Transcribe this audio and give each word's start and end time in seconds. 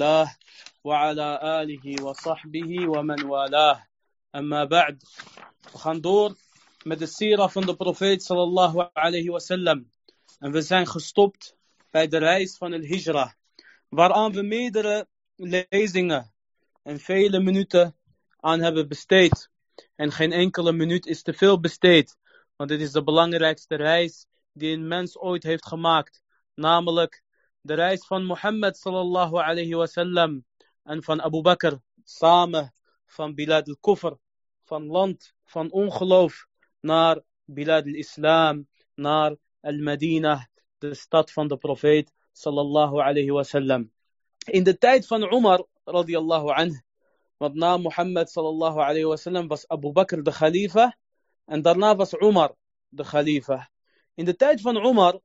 الله 0.00 0.35
وعلى 0.83 1.27
آله 1.61 2.03
وصحبه 2.03 2.71
ومن 2.87 3.23
والاه 3.23 3.87
أما 4.35 4.63
بعد 4.65 5.03
We 5.71 5.77
gaan 5.77 6.01
door 6.01 6.35
met 6.83 6.99
de 6.99 7.05
sira 7.05 7.49
van 7.49 7.65
de 7.65 7.75
profeet 7.75 8.23
sallallahu 8.23 8.89
alayhi 8.93 9.29
wasallam. 9.29 9.91
En 10.39 10.51
we 10.51 10.61
zijn 10.61 10.87
gestopt 10.87 11.55
bij 11.91 12.07
de 12.07 12.17
reis 12.17 12.57
van 12.57 12.73
el 12.73 12.81
hijra. 12.81 13.35
Waaraan 13.89 14.31
we 14.31 14.41
meerdere 14.41 15.07
lezingen 15.35 16.33
en 16.83 16.99
vele 16.99 17.39
minuten 17.39 17.95
aan 18.39 18.59
hebben 18.59 18.87
besteed. 18.87 19.49
En 19.95 20.11
geen 20.11 20.31
enkele 20.31 20.71
minuut 20.71 21.05
is 21.05 21.21
te 21.21 21.33
veel 21.33 21.59
besteed. 21.59 22.17
Want 22.55 22.69
dit 22.69 22.81
is 22.81 22.91
de 22.91 23.03
belangrijkste 23.03 23.75
reis 23.75 24.25
die 24.53 24.73
een 24.73 24.87
mens 24.87 25.17
ooit 25.17 25.43
heeft 25.43 25.67
gemaakt. 25.67 26.21
Namelijk 26.55 27.23
de 27.61 27.73
reis 27.73 28.05
van 28.05 28.25
Mohammed 28.25 28.77
sallallahu 28.77 29.37
alayhi 29.37 29.75
wasallam 29.75 30.45
en 30.83 31.03
van 31.03 31.21
Abu 31.21 31.41
Bakr 31.41 31.77
samen 32.03 32.73
van 33.05 33.35
Bilad 33.35 33.67
al-Kufr, 33.67 34.13
van 34.63 34.85
land 34.85 35.33
van 35.43 35.71
ongeloof 35.71 36.47
naar 36.79 37.21
Bilad 37.45 37.85
al-Islam, 37.85 38.67
naar 38.95 39.35
al-Madinah, 39.61 40.41
de 40.77 40.93
stad 40.93 41.31
van 41.31 41.47
de 41.47 41.57
profeet 41.57 42.11
sallallahu 42.31 42.99
alayhi 42.99 43.31
wasallam. 43.31 43.91
In 44.45 44.63
de 44.63 44.77
tijd 44.77 45.07
van 45.07 45.33
Umar 45.33 45.65
radiyallahu 45.83 46.49
anh, 46.49 46.83
want 47.37 47.55
na 47.55 47.77
Mohammed 47.77 48.29
sallallahu 48.29 48.79
alayhi 48.79 49.05
wasallam 49.05 49.47
was 49.47 49.67
Abu 49.67 49.91
Bakr 49.91 50.21
de 50.23 50.31
khalifa 50.31 50.97
en 51.45 51.61
daarna 51.61 51.95
was 51.95 52.13
Umar 52.13 52.55
de 52.89 53.03
khalifa. 53.03 53.69
In 54.13 54.25
de 54.25 54.35
tijd 54.35 54.61
van 54.61 54.85
Umar 54.85 55.19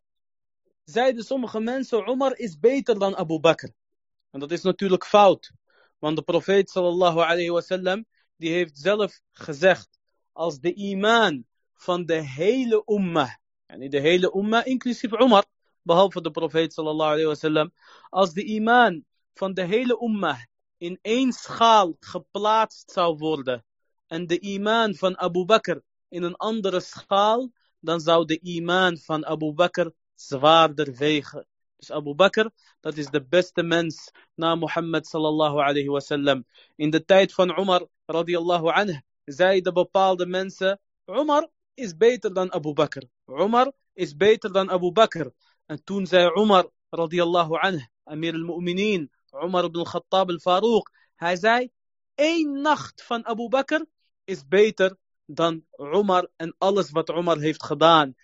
zeiden 0.87 1.25
sommige 1.25 1.61
mensen, 1.61 2.09
Umar 2.09 2.39
is 2.39 2.59
beter 2.59 2.99
dan 2.99 3.17
Abu 3.17 3.41
Bakr. 3.41 3.69
En 4.31 4.41
dat 4.41 4.51
is 4.51 4.63
natuurlijk 4.63 5.05
fout. 5.05 5.53
Want 5.99 6.17
de 6.17 6.23
profeet 6.23 6.71
sallallahu 6.71 7.19
alayhi 7.19 7.51
wasallam, 7.51 8.07
die 8.37 8.53
heeft 8.53 8.79
zelf 8.79 9.21
gezegd, 9.33 9.99
als 10.33 10.61
de 10.61 10.75
iman 10.75 11.47
van 11.75 12.05
de 12.05 12.23
hele 12.23 12.83
ummah, 12.87 13.31
en 13.67 13.91
de 13.91 14.01
hele 14.01 14.35
ummah, 14.37 14.67
inclusief 14.67 15.13
Umar, 15.13 15.45
behalve 15.83 16.21
de 16.21 16.31
profeet 16.31 16.73
sallallahu 16.73 17.11
alayhi 17.11 17.29
wasallam, 17.29 17.73
als 18.09 18.33
de 18.33 18.45
iman 18.45 19.05
van 19.35 19.55
de 19.55 19.65
hele 19.65 20.03
ummah 20.03 20.39
in 20.77 20.99
één 21.03 21.33
schaal 21.33 21.97
geplaatst 22.01 22.91
zou 22.91 23.17
worden, 23.17 23.65
en 24.07 24.27
de 24.27 24.39
iman 24.39 24.95
van 24.95 25.19
Abu 25.19 25.45
Bakr 25.45 25.79
in 26.09 26.23
een 26.23 26.37
andere 26.37 26.81
schaal, 26.81 27.53
dan 27.81 28.01
zou 28.01 28.25
de 28.25 28.39
iman 28.41 28.99
van 28.99 29.27
Abu 29.27 29.53
Bakr 29.53 29.89
zwaarder 30.17 30.93
wegen. 30.95 31.47
Dus 31.77 31.91
Abu 31.91 32.15
Bakr, 32.15 32.49
dat 32.81 32.97
is 32.97 33.07
de 33.07 33.25
beste 33.25 33.63
mens 33.63 34.11
na 34.35 34.55
Mohammed 34.55 35.07
sallallahu 35.07 35.61
alayhi 35.61 35.89
wasallam. 35.89 36.45
In 36.77 36.91
de 36.91 37.05
tijd 37.05 37.33
van 37.33 37.59
Umar 37.59 37.87
radiyallahu 38.07 38.69
anhu 38.69 39.01
zeiden 39.25 39.75
bepaalde 39.75 40.27
mensen, 40.27 40.81
Umar 41.07 41.49
is 41.75 41.97
beter 41.97 42.33
dan 42.33 42.53
Abu 42.53 42.73
Bakr. 42.73 43.03
Umar 43.27 43.73
is 43.93 44.17
beter 44.17 44.53
dan 44.53 44.71
Abu 44.71 44.93
Bakr. 44.93 45.27
En 45.67 45.85
toen 45.85 46.07
zei 46.07 46.31
Umar 46.35 46.69
radiyallahu 46.91 47.57
anhu, 47.57 47.87
Amir 48.05 48.35
al-Mu'minin, 48.35 49.11
Umar 49.45 49.65
ibn 49.65 49.79
al-Khattab 49.79 50.29
al-Farouk, 50.31 50.91
hij 51.15 51.37
zei, 51.37 51.71
één 52.15 52.61
nacht 52.61 53.03
van 53.03 53.27
Abu 53.27 53.49
Bakr 53.49 53.85
is 54.25 54.47
beter 54.49 54.97
dan 55.27 55.65
Umar 55.77 56.29
en 56.37 56.55
alles 56.59 56.91
wat 56.91 57.09
Umar 57.09 57.39
heeft 57.39 57.65
gedaan. 57.65 58.15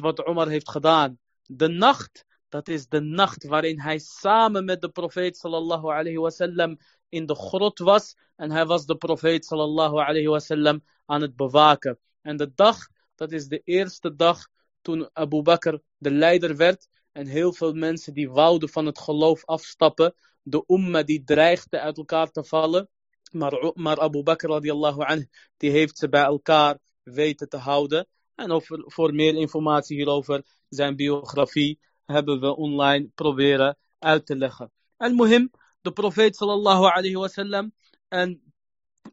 Wat 0.00 0.28
Umar 0.28 0.48
heeft 0.48 0.70
gedaan. 0.70 1.18
De 1.46 1.68
nacht, 1.68 2.24
dat 2.48 2.68
is 2.68 2.88
de 2.88 3.00
nacht 3.00 3.46
waarin 3.46 3.80
hij 3.80 3.98
samen 3.98 4.64
met 4.64 4.80
de 4.80 4.88
profeet 4.88 5.36
sallallahu 5.36 5.86
alayhi 5.86 6.18
wasallam 6.18 6.78
in 7.08 7.26
de 7.26 7.34
grot 7.34 7.78
was. 7.78 8.16
En 8.36 8.50
hij 8.50 8.66
was 8.66 8.86
de 8.86 8.96
profeet 8.96 9.44
sallallahu 9.44 9.96
alayhi 9.96 10.26
wasallam 10.26 10.84
aan 11.06 11.20
het 11.20 11.36
bewaken. 11.36 11.98
En 12.22 12.36
de 12.36 12.52
dag, 12.54 12.88
dat 13.14 13.32
is 13.32 13.46
de 13.46 13.60
eerste 13.64 14.14
dag 14.14 14.48
toen 14.82 15.10
Abu 15.12 15.42
Bakr 15.42 15.78
de 15.96 16.10
leider 16.10 16.56
werd. 16.56 16.88
En 17.12 17.26
heel 17.26 17.52
veel 17.52 17.72
mensen 17.72 18.14
die 18.14 18.30
wouden 18.30 18.68
van 18.68 18.86
het 18.86 18.98
geloof 18.98 19.44
afstappen. 19.44 20.14
De 20.42 20.64
umma 20.66 21.02
die 21.02 21.24
dreigde 21.24 21.80
uit 21.80 21.96
elkaar 21.96 22.30
te 22.30 22.44
vallen. 22.44 22.88
Maar, 23.32 23.72
maar 23.74 24.00
Abu 24.00 24.22
Bakr 24.22 24.46
radiallahu 24.46 25.02
anh, 25.04 25.28
die 25.56 25.70
heeft 25.70 25.98
ze 25.98 26.08
bij 26.08 26.22
elkaar 26.22 26.78
weten 27.02 27.48
te 27.48 27.56
houden. 27.56 28.06
En 28.38 28.50
over, 28.50 28.82
voor 28.86 29.14
meer 29.14 29.34
informatie 29.34 29.96
hierover, 29.96 30.42
zijn 30.68 30.96
biografie, 30.96 31.78
hebben 32.04 32.40
we 32.40 32.56
online 32.56 33.10
proberen 33.14 33.76
uit 33.98 34.26
te 34.26 34.36
leggen. 34.36 34.70
En 34.96 35.16
muhim, 35.16 35.50
de 35.80 35.92
profeet 35.92 36.36
sallallahu 36.36 36.84
alayhi 36.84 37.14
wasallam 37.14 37.72
en 38.08 38.52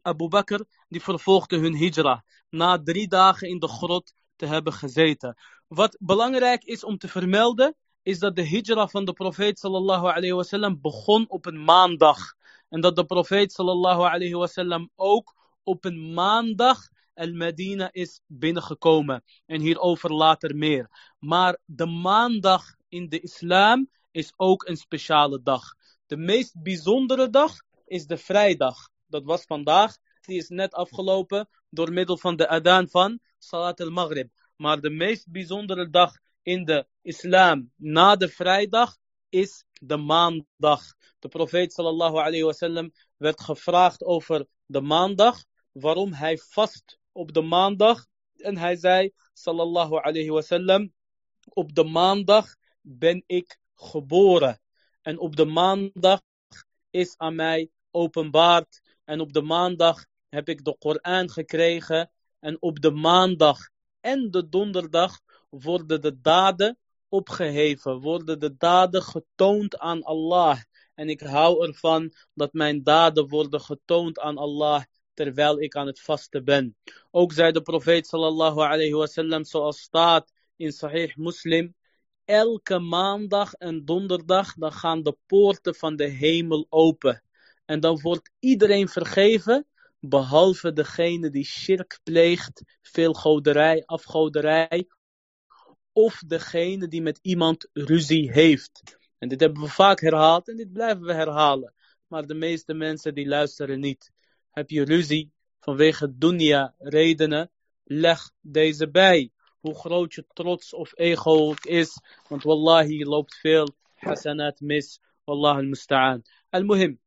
Abu 0.02 0.28
Bakr, 0.28 0.60
die 0.88 1.02
vervolgden 1.02 1.60
hun 1.60 1.76
hijra. 1.76 2.24
Na 2.50 2.82
drie 2.82 3.08
dagen 3.08 3.48
in 3.48 3.58
de 3.58 3.68
grot 3.68 4.14
te 4.36 4.46
hebben 4.46 4.72
gezeten. 4.72 5.36
Wat 5.66 5.96
belangrijk 6.00 6.64
is 6.64 6.84
om 6.84 6.98
te 6.98 7.08
vermelden, 7.08 7.76
is 8.02 8.18
dat 8.18 8.36
de 8.36 8.48
hijra 8.48 8.88
van 8.88 9.04
de 9.04 9.12
profeet 9.12 9.58
sallallahu 9.58 10.06
alayhi 10.06 10.32
wasallam 10.32 10.80
begon 10.80 11.28
op 11.28 11.46
een 11.46 11.64
maandag. 11.64 12.34
En 12.68 12.80
dat 12.80 12.96
de 12.96 13.04
profeet 13.04 13.52
sallallahu 13.52 14.02
alayhi 14.02 14.34
wasallam 14.34 14.90
ook 14.94 15.34
op 15.62 15.84
een 15.84 16.14
maandag 16.14 16.94
al-Medina 17.16 17.88
is 17.92 18.20
binnengekomen. 18.26 19.24
En 19.46 19.60
hierover 19.60 20.12
later 20.12 20.56
meer. 20.56 21.14
Maar 21.18 21.58
de 21.64 21.86
maandag 21.86 22.74
in 22.88 23.08
de 23.08 23.20
islam 23.20 23.90
is 24.10 24.32
ook 24.36 24.68
een 24.68 24.76
speciale 24.76 25.42
dag. 25.42 25.62
De 26.06 26.16
meest 26.16 26.62
bijzondere 26.62 27.30
dag 27.30 27.54
is 27.84 28.06
de 28.06 28.16
vrijdag. 28.16 28.88
Dat 29.06 29.24
was 29.24 29.44
vandaag. 29.44 29.96
Die 30.20 30.38
is 30.38 30.48
net 30.48 30.72
afgelopen 30.72 31.48
door 31.70 31.92
middel 31.92 32.18
van 32.18 32.36
de 32.36 32.48
adaan 32.48 32.88
van 32.88 33.20
Salat 33.38 33.80
al-Maghrib. 33.80 34.30
Maar 34.56 34.80
de 34.80 34.90
meest 34.90 35.30
bijzondere 35.30 35.90
dag 35.90 36.12
in 36.42 36.64
de 36.64 36.86
islam 37.02 37.72
na 37.76 38.16
de 38.16 38.28
vrijdag 38.28 38.96
is 39.28 39.64
de 39.80 39.96
maandag. 39.96 40.94
De 41.18 41.28
profeet 41.28 41.72
sallallahu 41.72 42.16
alayhi 42.16 42.42
wasallam 42.42 42.92
werd 43.16 43.40
gevraagd 43.40 44.04
over 44.04 44.46
de 44.66 44.80
maandag, 44.80 45.44
waarom 45.72 46.12
hij 46.12 46.38
vast 46.38 46.98
op 47.16 47.32
de 47.32 47.42
maandag. 47.42 48.06
En 48.36 48.56
hij 48.56 48.76
zei 48.76 49.12
sallallahu 49.32 49.96
alayhi 49.96 50.30
wasallam, 50.30 50.92
op 51.48 51.74
de 51.74 51.84
maandag 51.84 52.54
ben 52.80 53.22
ik 53.26 53.58
geboren. 53.74 54.60
En 55.02 55.18
op 55.18 55.36
de 55.36 55.44
maandag 55.44 56.20
is 56.90 57.14
aan 57.16 57.34
mij 57.34 57.70
openbaard. 57.90 58.80
En 59.04 59.20
op 59.20 59.32
de 59.32 59.42
maandag 59.42 60.06
heb 60.28 60.48
ik 60.48 60.64
de 60.64 60.76
Koran 60.78 61.30
gekregen. 61.30 62.10
En 62.40 62.56
op 62.62 62.80
de 62.80 62.90
maandag 62.90 63.58
en 64.00 64.30
de 64.30 64.48
donderdag 64.48 65.20
worden 65.48 66.00
de 66.00 66.20
daden 66.20 66.78
opgeheven, 67.08 68.00
worden 68.00 68.40
de 68.40 68.56
daden 68.56 69.02
getoond 69.02 69.78
aan 69.78 70.02
Allah. 70.02 70.58
En 70.94 71.08
ik 71.08 71.20
hou 71.20 71.66
ervan 71.66 72.12
dat 72.34 72.52
mijn 72.52 72.82
daden 72.82 73.28
worden 73.28 73.60
getoond 73.60 74.18
aan 74.18 74.36
Allah 74.36 74.82
terwijl 75.16 75.60
ik 75.60 75.76
aan 75.76 75.86
het 75.86 76.00
vasten 76.00 76.44
ben. 76.44 76.76
Ook 77.10 77.32
zei 77.32 77.52
de 77.52 77.62
profeet 77.62 78.06
sallallahu 78.06 78.60
alayhi 78.60 78.92
wasallam 78.92 79.44
zoals 79.44 79.80
staat 79.80 80.32
in 80.56 80.72
Sahih 80.72 81.16
Muslim. 81.16 81.74
Elke 82.24 82.78
maandag 82.78 83.52
en 83.52 83.84
donderdag 83.84 84.54
dan 84.54 84.72
gaan 84.72 85.02
de 85.02 85.16
poorten 85.26 85.74
van 85.74 85.96
de 85.96 86.04
hemel 86.08 86.66
open. 86.68 87.22
En 87.64 87.80
dan 87.80 88.00
wordt 88.00 88.30
iedereen 88.38 88.88
vergeven 88.88 89.66
behalve 90.00 90.72
degene 90.72 91.30
die 91.30 91.44
shirk 91.44 92.00
pleegt, 92.02 92.62
veel 92.82 93.12
goderij, 93.12 93.82
afgoderij, 93.86 94.88
of 95.92 96.22
degene 96.26 96.88
die 96.88 97.02
met 97.02 97.18
iemand 97.22 97.68
ruzie 97.72 98.32
heeft. 98.32 98.82
En 99.18 99.28
dit 99.28 99.40
hebben 99.40 99.62
we 99.62 99.68
vaak 99.68 100.00
herhaald 100.00 100.48
en 100.48 100.56
dit 100.56 100.72
blijven 100.72 101.04
we 101.04 101.12
herhalen. 101.12 101.74
Maar 102.06 102.26
de 102.26 102.34
meeste 102.34 102.74
mensen 102.74 103.14
die 103.14 103.28
luisteren 103.28 103.80
niet. 103.80 104.12
Heb 104.56 104.70
je 104.70 104.84
ruzie 104.84 105.32
vanwege 105.60 106.18
dunya 106.18 106.74
redenen, 106.78 107.50
leg 107.84 108.30
deze 108.40 108.90
bij. 108.90 109.30
Hoe 109.60 109.74
groot 109.74 110.14
je 110.14 110.24
trots 110.32 110.74
of 110.74 110.92
ego 110.98 111.54
is. 111.62 112.00
Want 112.28 112.42
wallahi 112.42 113.04
loopt 113.04 113.34
veel 113.34 113.74
hasanat 113.94 114.60
mis. 114.60 115.00
Wallah 115.24 115.56
al-musta'an. 115.56 116.22
Al-muhim. 116.50 117.00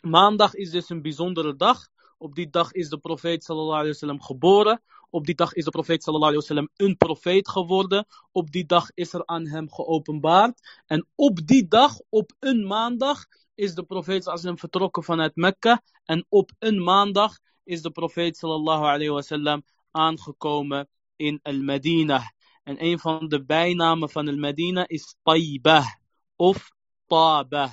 Maandag 0.00 0.54
is 0.54 0.70
dus 0.70 0.88
een 0.88 1.02
bijzondere 1.02 1.56
dag. 1.56 1.88
Op 2.18 2.34
die 2.34 2.50
dag 2.50 2.72
is 2.72 2.88
de 2.88 2.98
profeet 2.98 3.44
sallallahu 3.44 3.78
alayhi 3.78 3.92
wasallam 3.92 4.22
geboren. 4.22 4.82
Op 5.10 5.26
die 5.26 5.34
dag 5.34 5.54
is 5.54 5.64
de 5.64 5.70
profeet 5.70 6.02
sallallahu 6.02 6.32
alayhi 6.32 6.48
wasallam 6.48 6.70
een 6.76 6.96
profeet 6.96 7.48
geworden. 7.48 8.06
Op 8.32 8.50
die 8.50 8.66
dag 8.66 8.90
is 8.94 9.12
er 9.12 9.26
aan 9.26 9.46
hem 9.46 9.70
geopenbaard. 9.70 10.82
En 10.86 11.06
op 11.14 11.46
die 11.46 11.68
dag, 11.68 11.98
op 12.08 12.32
een 12.38 12.66
maandag, 12.66 13.26
is 13.56 13.74
de 13.74 13.82
profeet 13.82 14.30
vertrokken 14.54 15.02
vanuit 15.02 15.36
Mekka. 15.36 15.82
En 16.04 16.26
op 16.28 16.50
een 16.58 16.82
maandag 16.82 17.38
is 17.64 17.82
de 17.82 17.90
profeet 17.90 18.36
sallallahu 18.36 18.82
alayhi 18.82 19.08
wasallam 19.08 19.62
aangekomen 19.90 20.88
in 21.16 21.40
Al-Madinah. 21.42 22.26
En 22.62 22.84
een 22.84 22.98
van 22.98 23.28
de 23.28 23.44
bijnamen 23.44 24.10
van 24.10 24.28
el 24.28 24.36
Medina 24.36 24.88
is 24.88 25.16
Taibah 25.22 25.86
of 26.36 26.70
Tabah. 27.06 27.72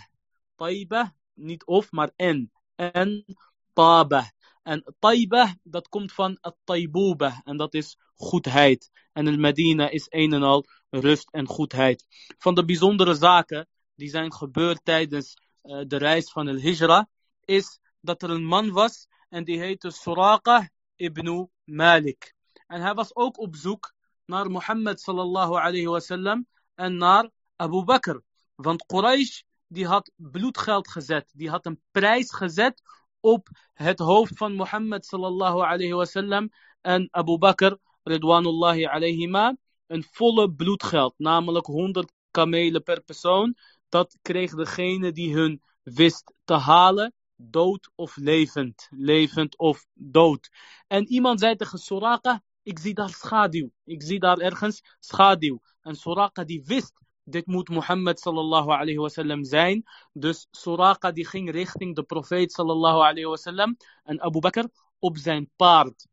Taibah, 0.56 1.08
niet 1.34 1.66
of, 1.66 1.92
maar 1.92 2.12
en. 2.16 2.52
En 2.76 3.26
Tabah. 3.74 4.28
En 4.64 4.96
Taibah, 5.00 5.52
dat 5.64 5.88
komt 5.88 6.12
van 6.12 6.40
Taibubah. 6.64 7.40
En 7.44 7.58
dat 7.58 7.74
is 7.74 7.98
goedheid. 8.16 8.92
En 9.14 9.28
el 9.28 9.38
Medina 9.38 9.90
is 9.90 10.06
een 10.10 10.34
en 10.34 10.44
al 10.44 10.66
rust 10.90 11.30
en 11.32 11.48
goedheid. 11.48 12.06
Van 12.38 12.56
de 12.56 12.66
bijzondere 12.66 13.14
zaken 13.14 13.68
die 13.96 14.10
zijn 14.10 14.34
gebeurd 14.34 14.80
tijdens 14.84 15.43
uh, 15.64 15.82
de 15.88 15.98
reis 15.98 16.32
van 16.32 16.48
el 16.48 16.60
Hijra, 16.60 17.08
is 17.46 17.80
dat 18.02 18.24
er 18.24 18.30
een 18.30 18.46
man 18.46 18.72
was 18.72 19.08
en 19.30 19.44
die 19.44 19.60
heette 19.60 19.92
Suraqa 19.92 20.70
ibn 20.96 21.50
Malik. 21.64 22.34
En 22.68 22.82
hij 22.82 22.94
was 22.94 23.16
ook 23.16 23.38
op 23.40 23.56
zoek 23.56 23.94
naar 24.26 24.52
Mohammed 24.52 25.02
sallallahu 25.02 25.56
alayhi 25.56 25.88
wasallam 25.88 26.48
en 26.76 26.98
naar 26.98 27.30
Abu 27.56 27.84
Bakr. 27.84 28.20
Want 28.56 28.86
Quraysh 28.86 29.42
die 29.68 29.88
had 29.88 30.12
bloedgeld 30.16 30.88
gezet, 30.88 31.32
die 31.34 31.50
had 31.50 31.66
een 31.66 31.82
prijs 31.92 32.34
gezet 32.34 32.82
op 33.20 33.50
het 33.74 34.00
hoofd 34.00 34.38
van 34.38 34.56
Mohammed 34.56 35.06
sallallahu 35.06 35.62
alayhi 35.62 35.94
wasallam 35.94 36.50
en 36.82 37.08
Abu 37.12 37.38
Bakr 37.38 37.76
ridwanullahi 38.04 38.86
alayhima 38.86 39.56
een 39.88 40.04
volle 40.12 40.52
bloedgeld, 40.52 41.14
namelijk 41.18 41.66
100 41.66 42.12
kamelen 42.32 42.84
per 42.84 43.02
persoon. 43.02 43.56
Dat 43.94 44.18
kreeg 44.22 44.56
degene 44.56 45.12
die 45.12 45.34
hun 45.34 45.62
wist 45.84 46.34
te 46.44 46.54
halen 46.54 47.14
dood 47.36 47.90
of 47.96 48.16
levend. 48.16 48.88
Levend 48.90 49.58
of 49.58 49.86
dood. 49.94 50.50
En 50.88 51.08
iemand 51.08 51.40
zei 51.40 51.56
tegen 51.56 51.80
Soraka, 51.80 52.44
ik 52.64 52.80
zie 52.80 52.94
daar 52.94 53.10
schaduw. 53.10 53.70
Ik 53.84 54.02
zie 54.02 54.20
daar 54.20 54.38
ergens 54.38 54.82
schaduw. 55.00 55.62
En 55.82 55.96
Soraka 55.96 56.44
die 56.44 56.64
wist, 56.66 56.94
dit 57.24 57.46
moet 57.46 57.70
Mohammed 57.70 58.20
sallallahu 58.20 58.70
alayhi 58.70 58.98
wasallam 58.98 59.44
zijn. 59.44 59.84
Dus 60.14 60.48
Soraka 60.52 61.12
die 61.12 61.28
ging 61.28 61.52
richting 61.52 61.96
de 61.96 62.04
profeet 62.04 62.52
sallallahu 62.52 62.98
alayhi 62.98 63.26
wasallam. 63.26 63.78
En 64.04 64.22
Abu 64.22 64.40
Bakr 64.40 64.66
op 65.00 65.18
zijn 65.18 65.50
paard. 65.56 66.08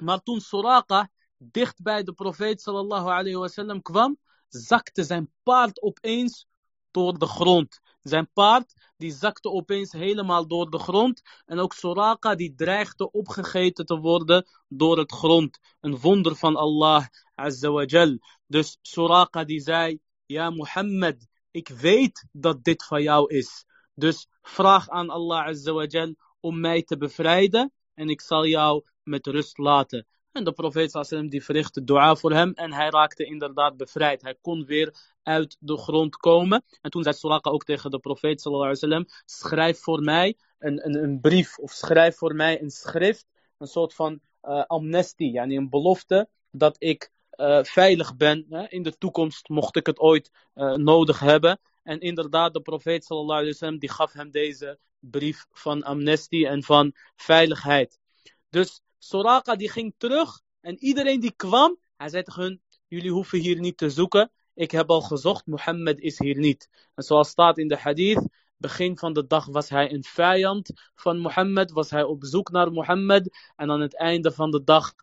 Maar 0.00 0.22
toen 0.22 0.40
Soraka 0.40 1.10
dicht 1.38 1.82
bij 1.82 2.02
de 2.02 2.12
profeet 2.12 2.60
sallallahu 2.60 3.08
alayhi 3.08 3.36
wasallam 3.36 3.82
kwam, 3.82 4.18
zakte 4.48 5.04
zijn 5.04 5.32
paard 5.42 5.82
opeens 5.82 6.46
door 6.96 7.18
de 7.18 7.26
grond. 7.26 7.80
Zijn 8.02 8.30
paard 8.32 8.74
die 8.96 9.12
zakte 9.12 9.50
opeens 9.50 9.92
helemaal 9.92 10.46
door 10.46 10.70
de 10.70 10.78
grond. 10.78 11.22
En 11.46 11.58
ook 11.58 11.72
Soraka 11.72 12.34
die 12.34 12.54
dreigde 12.54 13.10
opgegeten 13.10 13.86
te 13.86 13.98
worden 13.98 14.46
door 14.68 14.98
het 14.98 15.12
grond. 15.12 15.58
Een 15.80 15.98
wonder 15.98 16.36
van 16.36 16.56
Allah. 16.56 17.06
Dus 18.46 18.78
Soraka 18.82 19.44
die 19.44 19.60
zei, 19.60 19.98
ja 20.26 20.50
Mohammed, 20.50 21.28
ik 21.50 21.68
weet 21.68 22.26
dat 22.32 22.64
dit 22.64 22.84
van 22.84 23.02
jou 23.02 23.34
is. 23.34 23.64
Dus 23.94 24.28
vraag 24.42 24.88
aan 24.88 25.10
Allah 25.10 25.54
om 26.40 26.60
mij 26.60 26.82
te 26.82 26.96
bevrijden 26.96 27.72
en 27.94 28.08
ik 28.08 28.20
zal 28.20 28.46
jou 28.46 28.84
met 29.02 29.26
rust 29.26 29.58
laten. 29.58 30.06
En 30.36 30.44
de 30.44 30.52
profeet 30.52 30.90
sallam 30.90 31.28
die 31.28 31.44
verrichtte 31.44 31.84
dua 31.84 32.16
voor 32.16 32.32
hem 32.32 32.52
en 32.52 32.72
hij 32.72 32.90
raakte 32.90 33.24
inderdaad 33.24 33.76
bevrijd. 33.76 34.22
Hij 34.22 34.36
kon 34.40 34.64
weer 34.64 34.94
uit 35.22 35.56
de 35.60 35.76
grond 35.76 36.16
komen. 36.16 36.64
En 36.80 36.90
toen 36.90 37.02
zei 37.02 37.14
Suraka 37.14 37.50
ook 37.50 37.64
tegen 37.64 37.90
de 37.90 37.98
profeet 37.98 38.42
wasallam, 38.42 39.06
schrijf 39.24 39.78
voor 39.78 40.00
mij 40.00 40.36
een, 40.58 40.86
een, 40.86 41.02
een, 41.02 41.20
brief 41.20 41.58
of 41.58 41.70
schrijf 41.70 42.16
voor 42.16 42.34
mij 42.34 42.62
een 42.62 42.70
schrift, 42.70 43.26
een 43.58 43.66
soort 43.66 43.94
van 43.94 44.20
uh, 44.42 44.64
amnestie, 44.64 45.30
yani 45.30 45.56
een 45.56 45.70
belofte 45.70 46.28
dat 46.50 46.76
ik 46.78 47.10
uh, 47.36 47.62
veilig 47.62 48.16
ben 48.16 48.46
hè, 48.48 48.68
in 48.68 48.82
de 48.82 48.98
toekomst, 48.98 49.48
mocht 49.48 49.76
ik 49.76 49.86
het 49.86 49.98
ooit 49.98 50.30
uh, 50.54 50.74
nodig 50.74 51.20
hebben. 51.20 51.60
En 51.82 52.00
inderdaad, 52.00 52.52
de 52.52 52.60
profeet 52.60 53.04
sallallahu 53.04 53.46
wasallam 53.46 53.78
die 53.78 53.90
gaf 53.90 54.12
hem 54.12 54.30
deze 54.30 54.78
brief 54.98 55.46
van 55.50 55.82
amnestie 55.82 56.46
en 56.46 56.62
van 56.62 56.92
veiligheid. 57.14 57.98
Dus 58.50 58.80
Soraka 58.98 59.56
die 59.56 59.70
ging 59.70 59.94
terug 59.96 60.40
en 60.60 60.78
iedereen 60.78 61.20
die 61.20 61.32
kwam, 61.36 61.78
hij 61.96 62.08
zei 62.08 62.22
tegen 62.22 62.42
hun, 62.42 62.62
jullie 62.88 63.10
hoeven 63.10 63.38
hier 63.38 63.60
niet 63.60 63.76
te 63.76 63.90
zoeken. 63.90 64.30
Ik 64.54 64.70
heb 64.70 64.90
al 64.90 65.00
gezocht, 65.00 65.46
Mohammed 65.46 66.00
is 66.00 66.18
hier 66.18 66.38
niet. 66.38 66.68
En 66.94 67.02
zoals 67.02 67.28
staat 67.28 67.58
in 67.58 67.68
de 67.68 67.76
hadith, 67.76 68.28
begin 68.56 68.98
van 68.98 69.12
de 69.12 69.26
dag 69.26 69.46
was 69.46 69.68
hij 69.68 69.92
een 69.92 70.04
vijand 70.04 70.70
van 70.94 71.18
Mohammed, 71.18 71.70
was 71.70 71.90
hij 71.90 72.02
op 72.02 72.24
zoek 72.24 72.50
naar 72.50 72.72
Mohammed. 72.72 73.36
En 73.56 73.70
aan 73.70 73.80
het 73.80 73.96
einde 73.96 74.32
van 74.32 74.50
de 74.50 74.64
dag 74.64 74.94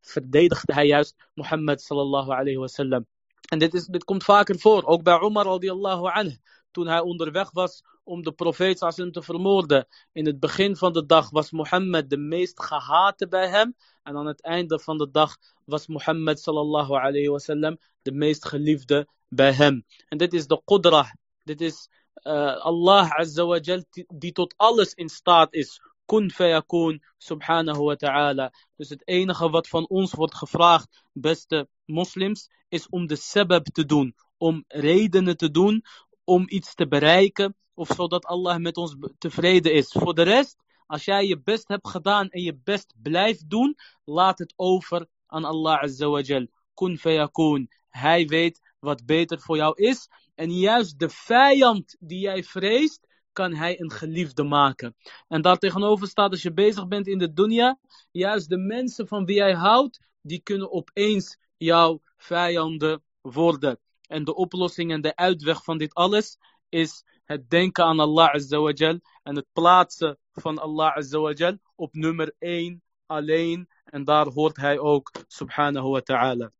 verdedigde 0.00 0.72
hij 0.72 0.86
juist 0.86 1.14
Mohammed 1.34 1.82
sallallahu 1.82 2.30
alayhi 2.30 2.56
wasallam. 2.56 3.06
En 3.48 3.58
dit, 3.58 3.74
is, 3.74 3.86
dit 3.86 4.04
komt 4.04 4.24
vaker 4.24 4.58
voor, 4.58 4.84
ook 4.84 5.02
bij 5.02 5.20
Umar 5.20 5.44
radiallahu 5.44 6.10
anhu. 6.12 6.36
Toen 6.70 6.86
hij 6.86 7.00
onderweg 7.00 7.50
was 7.50 7.82
om 8.08 8.22
de 8.22 8.32
profeet 8.32 8.78
sallam 8.78 9.12
te 9.12 9.22
vermoorden. 9.22 9.86
In 10.12 10.26
het 10.26 10.40
begin 10.40 10.76
van 10.76 10.92
de 10.92 11.06
dag 11.06 11.30
was 11.30 11.50
Mohammed 11.50 12.10
de 12.10 12.16
meest 12.16 12.62
gehate 12.62 13.28
bij 13.28 13.48
hem. 13.48 13.76
En 14.02 14.16
aan 14.16 14.26
het 14.26 14.42
einde 14.42 14.78
van 14.80 14.98
de 14.98 15.10
dag 15.10 15.36
was 15.64 15.86
Mohammed 15.86 16.40
sallallahu 16.40 16.92
alayhi 16.92 17.28
wasallam 17.28 17.78
de 18.02 18.12
meest 18.12 18.44
geliefde 18.44 19.08
bij 19.28 19.52
hem. 19.52 19.84
En 20.08 20.18
dit 20.18 20.32
is 20.32 20.46
de 20.46 20.62
qudra. 20.64 21.16
Dit 21.44 21.60
is 21.60 21.88
uh, 22.24 22.56
Allah 22.56 23.10
azza 23.10 23.44
wa 23.44 23.58
jal 23.58 23.84
die 24.08 24.32
tot 24.32 24.54
alles 24.56 24.94
in 24.94 25.08
staat 25.08 25.54
is. 25.54 25.80
Kun 26.04 26.30
fayakun 26.30 27.02
subhanahu 27.18 27.82
wa 27.82 27.96
ta'ala. 27.96 28.52
Dus 28.76 28.88
het 28.88 29.02
enige 29.08 29.50
wat 29.50 29.68
van 29.68 29.88
ons 29.88 30.12
wordt 30.12 30.34
gevraagd, 30.34 31.02
beste 31.12 31.68
moslims, 31.84 32.48
is 32.68 32.88
om 32.88 33.06
de 33.06 33.16
sebab 33.16 33.64
te 33.64 33.84
doen. 33.84 34.14
Om 34.36 34.64
redenen 34.68 35.36
te 35.36 35.50
doen 35.50 35.84
om 36.24 36.44
iets 36.48 36.74
te 36.74 36.88
bereiken 36.88 37.56
of 37.78 37.88
zodat 37.88 38.24
Allah 38.24 38.56
met 38.56 38.76
ons 38.76 38.96
tevreden 39.18 39.72
is. 39.72 39.88
Voor 39.88 40.14
de 40.14 40.22
rest, 40.22 40.56
als 40.86 41.04
jij 41.04 41.26
je 41.26 41.40
best 41.40 41.68
hebt 41.68 41.88
gedaan 41.88 42.28
en 42.28 42.42
je 42.42 42.58
best 42.64 42.94
blijft 43.02 43.50
doen, 43.50 43.76
laat 44.04 44.38
het 44.38 44.52
over 44.56 45.06
aan 45.26 45.44
Allah 45.44 45.82
Azza 45.82 46.08
wa 46.08 46.20
Jal. 46.20 46.46
Kun 46.74 46.98
fayakun. 46.98 47.70
Hij 47.88 48.26
weet 48.26 48.60
wat 48.78 49.06
beter 49.06 49.40
voor 49.40 49.56
jou 49.56 49.82
is. 49.82 50.08
En 50.34 50.52
juist 50.52 50.98
de 50.98 51.08
vijand 51.08 51.96
die 52.00 52.20
jij 52.20 52.44
vreest, 52.44 53.06
kan 53.32 53.54
hij 53.54 53.80
een 53.80 53.90
geliefde 53.90 54.42
maken. 54.42 54.96
En 55.28 55.42
daar 55.42 55.58
tegenover 55.58 56.08
staat, 56.08 56.30
als 56.30 56.42
je 56.42 56.52
bezig 56.52 56.88
bent 56.88 57.06
in 57.06 57.18
de 57.18 57.32
dunya, 57.32 57.78
juist 58.10 58.48
de 58.48 58.58
mensen 58.58 59.08
van 59.08 59.24
wie 59.24 59.36
jij 59.36 59.54
houdt, 59.54 60.00
die 60.22 60.40
kunnen 60.42 60.72
opeens 60.72 61.38
jouw 61.56 62.00
vijanden 62.16 63.02
worden. 63.20 63.78
En 64.08 64.24
de 64.24 64.34
oplossing 64.34 64.92
en 64.92 65.00
de 65.00 65.16
uitweg 65.16 65.64
van 65.64 65.78
dit 65.78 65.94
alles 65.94 66.38
is 66.68 67.04
het 67.28 67.50
denken 67.50 67.84
aan 67.84 68.00
Allah 68.00 68.34
Azza 68.34 68.98
en 69.22 69.36
het 69.36 69.46
plaatsen 69.52 70.18
van 70.32 70.58
Allah 70.58 70.96
Azza 70.96 71.58
op 71.76 71.94
nummer 71.94 72.34
1 72.38 72.82
alleen. 73.06 73.68
En 73.84 74.04
daar 74.04 74.26
hoort 74.26 74.56
hij 74.56 74.78
ook, 74.78 75.10
subhanahu 75.26 75.88
wa 75.88 76.00
ta'ala. 76.00 76.52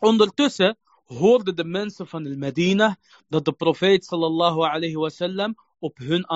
Ondertussen 0.00 0.78
hoorden 1.04 1.56
de 1.56 1.64
mensen 1.64 2.06
van 2.06 2.22
de 2.22 2.36
Medina 2.36 2.96
dat 3.28 3.44
de 3.44 3.52
profeet 3.52 4.04
sallallahu 4.04 4.60
alayhi 4.60 4.96
wasallam 4.96 5.54
op 5.78 5.98
hun 5.98 6.28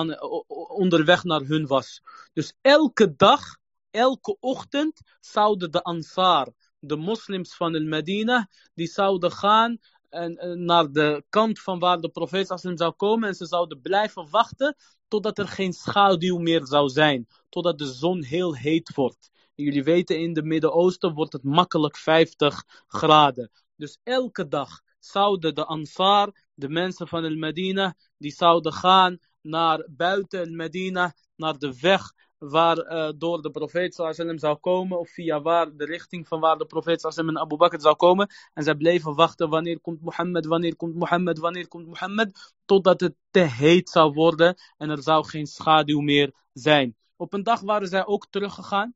onderweg 0.69 1.23
naar 1.23 1.41
hun 1.41 1.67
was. 1.67 2.01
Dus 2.33 2.53
elke 2.61 3.15
dag, 3.15 3.41
elke 3.91 4.37
ochtend 4.39 5.01
zouden 5.19 5.71
de 5.71 5.81
Ansar, 5.81 6.53
de 6.79 6.95
moslims 6.95 7.55
van 7.55 7.71
de 7.71 7.79
Medina, 7.79 8.49
die 8.73 8.87
zouden 8.87 9.31
gaan 9.31 9.77
en, 10.09 10.65
naar 10.65 10.91
de 10.91 11.23
kant 11.29 11.59
van 11.59 11.79
waar 11.79 11.99
de 11.99 12.09
profeet 12.09 12.47
zou 12.75 12.91
komen. 12.91 13.27
En 13.27 13.35
ze 13.35 13.45
zouden 13.45 13.81
blijven 13.81 14.29
wachten 14.29 14.75
totdat 15.07 15.37
er 15.37 15.47
geen 15.47 15.73
schaduw 15.73 16.37
meer 16.37 16.65
zou 16.65 16.89
zijn. 16.89 17.27
Totdat 17.49 17.77
de 17.77 17.93
zon 17.93 18.23
heel 18.23 18.55
heet 18.55 18.95
wordt. 18.95 19.29
jullie 19.55 19.83
weten, 19.83 20.19
in 20.19 20.35
het 20.35 20.45
Midden-Oosten 20.45 21.13
wordt 21.13 21.33
het 21.33 21.43
makkelijk 21.43 21.97
50 21.97 22.63
graden. 22.87 23.51
Dus 23.75 23.99
elke 24.03 24.47
dag 24.47 24.81
zouden 24.99 25.55
de 25.55 25.65
Ansar, 25.65 26.45
de 26.53 26.69
mensen 26.69 27.07
van 27.07 27.23
el 27.23 27.35
Medina, 27.35 27.95
die 28.17 28.31
zouden 28.31 28.73
gaan 28.73 29.19
naar 29.41 29.87
buiten 29.89 30.39
el 30.39 30.53
Medina, 30.53 31.13
naar 31.35 31.57
de 31.57 31.79
weg 31.79 32.13
waar 32.39 32.77
uh, 32.77 33.09
door 33.17 33.41
de 33.41 33.51
profeet 33.51 33.93
sallam 33.93 34.37
zou 34.37 34.57
komen, 34.57 34.99
of 34.99 35.09
via 35.09 35.41
waar 35.41 35.75
de 35.75 35.85
richting 35.85 36.27
van 36.27 36.39
waar 36.39 36.57
de 36.57 36.65
profeet 36.65 37.01
sallam 37.01 37.29
en 37.29 37.39
Abu 37.39 37.55
Bakr 37.55 37.79
zou 37.79 37.95
komen. 37.95 38.27
En 38.53 38.63
zij 38.63 38.75
bleven 38.75 39.15
wachten, 39.15 39.49
wanneer 39.49 39.79
komt 39.79 40.01
Mohammed, 40.01 40.45
wanneer 40.45 40.75
komt 40.75 40.95
Mohammed, 40.95 41.39
wanneer 41.39 41.67
komt 41.67 41.87
Mohammed, 41.87 42.53
totdat 42.65 42.99
het 42.99 43.15
te 43.31 43.39
heet 43.39 43.89
zou 43.89 44.13
worden 44.13 44.55
en 44.77 44.89
er 44.89 45.03
zou 45.03 45.25
geen 45.25 45.45
schaduw 45.47 45.99
meer 45.99 46.33
zijn. 46.53 46.95
Op 47.15 47.33
een 47.33 47.43
dag 47.43 47.61
waren 47.61 47.87
zij 47.87 48.05
ook 48.05 48.27
teruggegaan. 48.29 48.93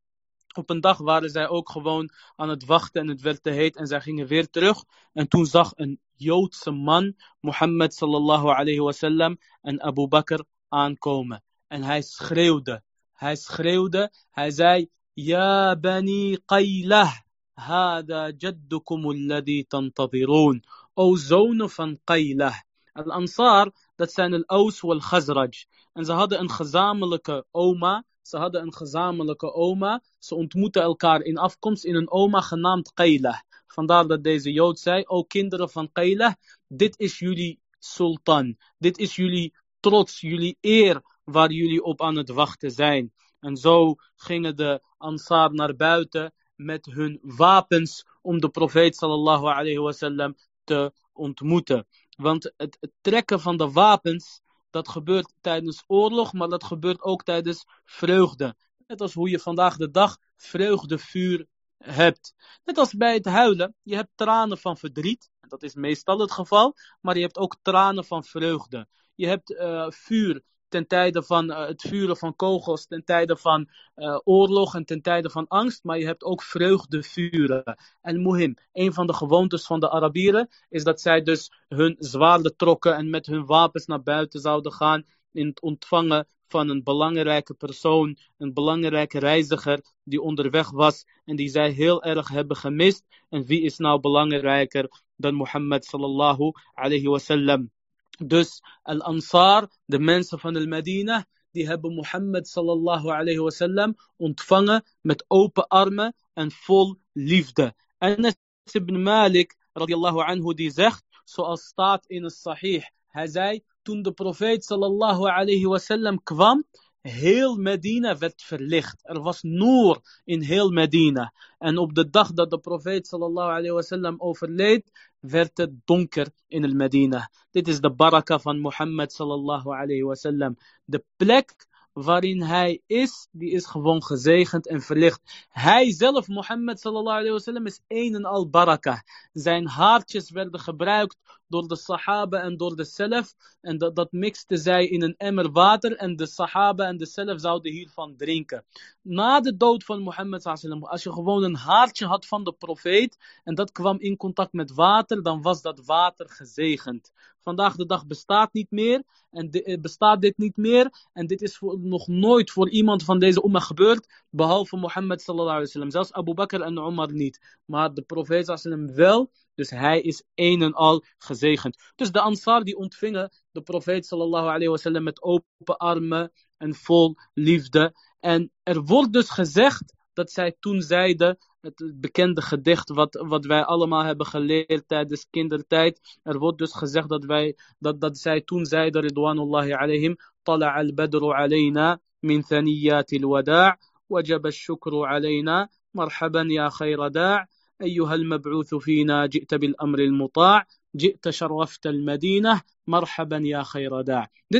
Op 0.55 0.69
een 0.69 0.81
dag 0.81 0.97
waren 0.97 1.29
zij 1.29 1.47
ook 1.47 1.69
gewoon 1.69 2.09
aan 2.35 2.49
het 2.49 2.65
wachten 2.65 3.01
en 3.01 3.07
het 3.07 3.21
werd 3.21 3.43
te 3.43 3.49
heet 3.49 3.75
en 3.75 3.87
zij 3.87 4.01
gingen 4.01 4.27
weer 4.27 4.49
terug. 4.49 4.83
En 5.13 5.27
toen 5.27 5.45
zag 5.45 5.71
een 5.75 5.99
Joodse 6.15 6.71
man 6.71 7.15
Mohammed 7.39 7.93
sallallahu 7.93 8.47
alayhi 8.47 8.79
wasallam 8.79 9.37
en 9.61 9.81
Abu 9.81 10.07
Bakr 10.07 10.43
aankomen. 10.69 11.43
En 11.67 11.83
hij 11.83 12.01
schreeuwde 12.01 12.83
hij 13.13 13.35
schreeuwde, 13.35 14.11
hij 14.31 14.51
zei, 14.51 14.89
Ja 15.13 15.75
bani 15.75 16.37
qaylah, 16.45 17.13
hada 17.53 18.31
jaddukum 18.37 19.05
alladhi 19.05 19.65
tantadirun. 19.67 20.63
O 20.93 21.15
zonen 21.15 21.69
van 21.69 21.99
qaylah. 22.03 22.55
Al-Ansar, 22.93 23.71
dat 23.95 24.11
zijn 24.11 24.33
al-Aus 24.33 24.79
wal-Khazraj. 24.81 25.65
En 25.93 26.05
ze 26.05 26.11
hadden 26.11 26.39
een 26.39 26.51
gezamenlijke 26.51 27.45
oma, 27.51 28.03
ze 28.21 28.37
hadden 28.37 28.61
een 28.61 28.73
gezamenlijke 28.73 29.53
oma. 29.53 30.01
Ze 30.19 30.35
ontmoetten 30.35 30.81
elkaar 30.81 31.21
in 31.21 31.37
afkomst 31.37 31.83
in 31.83 31.95
een 31.95 32.11
oma 32.11 32.41
genaamd 32.41 32.93
Qaylah. 32.93 33.39
Vandaar 33.67 34.07
dat 34.07 34.23
deze 34.23 34.51
Jood 34.51 34.79
zei, 34.79 35.03
o 35.05 35.23
kinderen 35.23 35.69
van 35.69 35.91
Qaylah, 35.91 36.33
dit 36.67 36.99
is 36.99 37.19
jullie 37.19 37.59
sultan. 37.79 38.57
Dit 38.77 38.97
is 38.97 39.15
jullie 39.15 39.53
trots, 39.79 40.21
jullie 40.21 40.57
eer 40.61 41.01
waar 41.23 41.51
jullie 41.51 41.83
op 41.83 42.01
aan 42.01 42.15
het 42.15 42.29
wachten 42.29 42.71
zijn. 42.71 43.13
En 43.39 43.57
zo 43.57 43.95
gingen 44.15 44.55
de 44.55 44.81
Ansar 44.97 45.53
naar 45.53 45.75
buiten 45.75 46.33
met 46.55 46.85
hun 46.85 47.19
wapens 47.21 48.05
om 48.21 48.39
de 48.39 48.49
profeet 48.49 48.95
sallallahu 48.95 49.45
alayhi 49.45 49.77
wasallam 49.77 50.35
te 50.63 50.93
ontmoeten. 51.13 51.87
Want 52.17 52.53
het, 52.57 52.77
trekken 53.01 53.39
van 53.39 53.57
de 53.57 53.71
wapens, 53.71 54.41
dat 54.69 54.89
gebeurt 54.89 55.33
tijdens 55.41 55.83
oorlog, 55.87 56.33
maar 56.33 56.49
dat 56.49 56.63
gebeurt 56.63 57.01
ook 57.01 57.23
tijdens 57.23 57.65
vreugde. 57.85 58.55
Net 58.87 59.01
als 59.01 59.13
hoe 59.13 59.29
je 59.29 59.39
vandaag 59.39 59.77
de 59.77 59.91
dag 59.91 60.17
vreugdevuur 60.35 61.47
hebt. 61.77 62.33
Net 62.63 62.77
als 62.77 62.93
bij 62.93 63.13
het 63.13 63.25
huilen, 63.25 63.75
je 63.81 63.95
hebt 63.95 64.11
tranen 64.15 64.57
van 64.57 64.77
verdriet, 64.77 65.29
en 65.39 65.49
dat 65.49 65.63
is 65.63 65.73
meestal 65.73 66.19
het 66.19 66.31
geval, 66.31 66.75
maar 67.01 67.15
je 67.15 67.21
hebt 67.21 67.37
ook 67.37 67.57
tranen 67.61 68.05
van 68.05 68.23
vreugde. 68.23 68.87
Je 69.15 69.27
hebt 69.27 69.51
uh, 69.51 69.89
vuur 69.89 70.43
ten 70.73 70.87
tijde 70.87 71.23
van 71.23 71.49
uh, 71.49 71.65
het 71.67 71.81
vuren 71.81 72.17
van 72.17 72.35
kogels, 72.35 72.85
ten 72.85 73.03
tijde 73.03 73.37
van 73.37 73.69
uh, 73.95 74.19
oorlog 74.23 74.75
en 74.75 74.85
ten 74.85 75.01
tijde 75.01 75.29
van 75.29 75.47
angst, 75.47 75.83
maar 75.83 75.99
je 75.99 76.05
hebt 76.05 76.23
ook 76.23 76.43
vreugdevuren. 76.43 77.77
En 78.01 78.21
muhim, 78.21 78.55
een 78.71 78.93
van 78.93 79.07
de 79.07 79.13
gewoontes 79.13 79.65
van 79.65 79.79
de 79.79 79.89
Arabieren 79.89 80.49
is 80.69 80.83
dat 80.83 81.01
zij 81.01 81.21
dus 81.21 81.51
hun 81.67 81.95
zwaarden 81.99 82.55
trokken 82.55 82.95
en 82.95 83.09
met 83.09 83.25
hun 83.25 83.45
wapens 83.45 83.85
naar 83.85 84.03
buiten 84.03 84.39
zouden 84.39 84.71
gaan 84.71 85.05
in 85.31 85.47
het 85.47 85.61
ontvangen 85.61 86.27
van 86.47 86.69
een 86.69 86.83
belangrijke 86.83 87.53
persoon, 87.53 88.17
een 88.37 88.53
belangrijke 88.53 89.19
reiziger 89.19 89.81
die 90.03 90.21
onderweg 90.21 90.71
was 90.71 91.05
en 91.25 91.35
die 91.35 91.49
zij 91.49 91.69
heel 91.69 92.03
erg 92.03 92.27
hebben 92.27 92.57
gemist. 92.57 93.03
En 93.29 93.45
wie 93.45 93.61
is 93.61 93.77
nou 93.77 93.99
belangrijker 93.99 94.89
dan 95.15 95.33
Mohammed 95.33 95.85
sallallahu 95.85 96.51
alayhi 96.73 97.07
wasallam? 97.07 97.71
Dus 98.17 98.61
Al-Ansar, 98.81 99.69
de 99.85 99.99
mensen 99.99 100.39
van 100.39 100.55
Al-Medina, 100.55 101.25
die 101.51 101.67
hebben 101.67 101.93
Mohammed 101.93 102.47
sallallahu 102.47 103.09
alayhi 103.09 103.39
wasallam 103.39 103.95
ontvangen 104.17 104.83
met 105.01 105.25
open 105.27 105.67
armen 105.67 106.15
en 106.33 106.51
vol 106.51 106.95
liefde. 107.11 107.73
Anas 107.97 108.35
ibn 108.71 109.01
Malik 109.01 109.55
radiallahu 109.73 110.19
anhu 110.21 110.53
die 110.53 110.71
zegt, 110.71 111.03
zoals 111.23 111.63
staat 111.63 112.05
in 112.05 112.23
het 112.23 112.33
sahih, 112.33 112.83
hij 113.07 113.27
zei, 113.27 113.63
toen 113.81 114.01
de 114.01 114.11
profeet 114.11 114.65
sallallahu 114.65 115.29
alayhi 115.29 115.65
wasallam 115.65 116.23
kwam, 116.23 116.63
heel 117.09 117.55
Medina 117.55 118.17
werd 118.17 118.41
verlicht. 118.41 118.99
Er 119.01 119.21
was 119.21 119.41
noor 119.41 120.01
in 120.23 120.41
heel 120.41 120.71
Medina. 120.71 121.33
En 121.57 121.77
op 121.77 121.93
de 121.93 122.09
dag 122.09 122.33
dat 122.33 122.49
de 122.49 122.59
profeet 122.59 123.07
sallallahu 123.07 123.49
alayhi 123.49 123.71
wasallam 123.71 124.15
overleed, 124.17 124.91
werd 125.19 125.57
het 125.57 125.71
donker 125.85 126.27
in 126.47 126.75
Medina. 126.75 127.29
Dit 127.51 127.67
is 127.67 127.79
de 127.79 127.91
baraka 127.91 128.39
van 128.39 128.59
Mohammed 128.59 129.13
sallallahu 129.13 129.69
alayhi 129.69 130.03
wasallam. 130.03 130.57
De 130.83 131.03
plek 131.15 131.67
waarin 131.93 132.41
hij 132.41 132.81
is, 132.85 133.27
die 133.31 133.51
is 133.51 133.65
gewoon 133.65 134.03
gezegend 134.03 134.67
en 134.67 134.81
verlicht. 134.81 135.45
Hij 135.49 135.91
zelf, 135.91 136.27
Mohammed 136.27 136.79
sallallahu 136.79 137.17
alayhi 137.17 137.31
wasallam, 137.31 137.65
is 137.65 137.81
een 137.87 138.15
en 138.15 138.25
al 138.25 138.49
baraka. 138.49 139.03
Zijn 139.31 139.67
haartjes 139.67 140.31
werden 140.31 140.59
gebruikt 140.59 141.17
door 141.47 141.67
de 141.67 141.75
sahaba 141.75 142.41
en 142.41 142.57
door 142.57 142.75
de 142.75 142.85
self. 142.85 143.33
En 143.61 143.77
dat, 143.77 144.11
mixte 144.11 144.57
zij 144.57 144.87
in 144.87 145.01
een 145.01 145.15
emmer 145.17 145.51
water 145.51 145.95
en 145.95 146.15
de 146.15 146.25
sahaba 146.25 146.85
en 146.85 146.97
de 146.97 147.05
self 147.05 147.39
zouden 147.39 147.71
hiervan 147.71 148.15
drinken. 148.15 148.65
Na 149.01 149.39
de 149.39 149.57
dood 149.57 149.83
van 149.83 150.01
Mohammed 150.01 150.41
sallallahu 150.41 150.91
als 150.91 151.03
je 151.03 151.11
gewoon 151.11 151.43
een 151.43 151.55
haartje 151.55 152.05
had 152.05 152.25
van 152.25 152.43
de 152.43 152.53
profeet 152.53 153.17
en 153.43 153.55
dat 153.55 153.71
kwam 153.71 153.99
in 153.99 154.17
contact 154.17 154.53
met 154.53 154.73
water, 154.73 155.23
dan 155.23 155.41
was 155.41 155.61
dat 155.61 155.85
water 155.85 156.29
gezegend. 156.29 157.11
Vandaag 157.43 157.75
de 157.75 157.85
dag 157.85 158.07
bestaat 158.07 158.53
niet 158.53 158.71
meer 158.71 159.03
en 159.29 159.51
de, 159.51 159.77
bestaat 159.81 160.21
dit 160.21 160.37
niet 160.37 160.57
meer 160.57 160.89
en 161.13 161.27
dit 161.27 161.41
is 161.41 161.59
nog 161.77 162.07
nooit 162.07 162.51
voor 162.51 162.69
iemand 162.69 163.03
van 163.03 163.19
deze 163.19 163.43
umma 163.45 163.59
gebeurd, 163.59 164.23
behalve 164.29 164.77
Mohammed 164.77 165.21
sallallahu 165.21 165.49
alaihi 165.49 165.65
wasallam. 165.65 165.91
Zelfs 165.91 166.13
Abu 166.13 166.33
Bakr 166.33 166.61
en 166.61 166.77
Umar 166.77 167.13
niet, 167.13 167.59
maar 167.65 167.93
de 167.93 168.01
profeet 168.01 168.45
sallallahu 168.45 168.93
wel. 168.93 169.31
Dus 169.55 169.69
hij 169.69 170.01
is 170.01 170.23
een 170.35 170.61
en 170.61 170.73
al 170.73 171.03
gezegend. 171.17 171.91
Dus 171.95 172.11
de 172.11 172.21
Ansar 172.21 172.63
die 172.63 172.77
ontvingen 172.77 173.31
de 173.51 173.61
profeet 173.61 174.05
sallallahu 174.05 174.45
alayhi 174.45 174.67
wasallam 174.67 175.03
met 175.03 175.21
open 175.21 175.77
armen 175.77 176.31
en 176.57 176.75
vol 176.75 177.15
liefde. 177.33 177.93
En 178.19 178.51
er 178.63 178.83
wordt 178.83 179.13
dus 179.13 179.29
gezegd 179.29 179.93
dat 180.13 180.31
zij 180.31 180.55
toen 180.59 180.81
zeiden, 180.81 181.37
het 181.63 181.93
bekende 181.95 182.41
gedicht 182.41 182.89
wat, 182.89 183.23
wat 183.27 183.45
wij 183.45 183.63
allemaal 183.63 184.03
hebben 184.03 184.25
geleerd 184.25 184.87
tijdens 184.87 185.27
kindertijd. 185.29 186.19
Er 186.23 186.39
wordt 186.39 186.57
dus 186.57 186.73
gezegd 186.73 187.09
dat, 187.09 187.23
wij, 187.25 187.55
dat, 187.79 188.01
dat 188.01 188.17
zij 188.17 188.41
toen 188.41 188.65
zeiden, 188.65 189.01
Ridwanullahi 189.01 189.71
alayhim, 189.71 190.15
طلع 190.43 190.81
البدر 190.81 191.31
علينا 191.31 191.99
من 192.23 192.41
ثنيات 192.41 193.13
الوداع 193.13 193.77
وجب 194.09 194.45
الشكر 194.45 195.05
علينا 195.05 195.67
مرحبا 195.93 196.47
يا 196.49 196.69
خير 196.69 197.07
داع 197.07 197.47
أيها 197.81 198.15
المبعوث 198.15 198.75
فينا 198.75 199.25
جئت 199.25 199.53
بالأمر 199.53 199.99
المطاع 199.99 200.65
Dit 200.93 201.25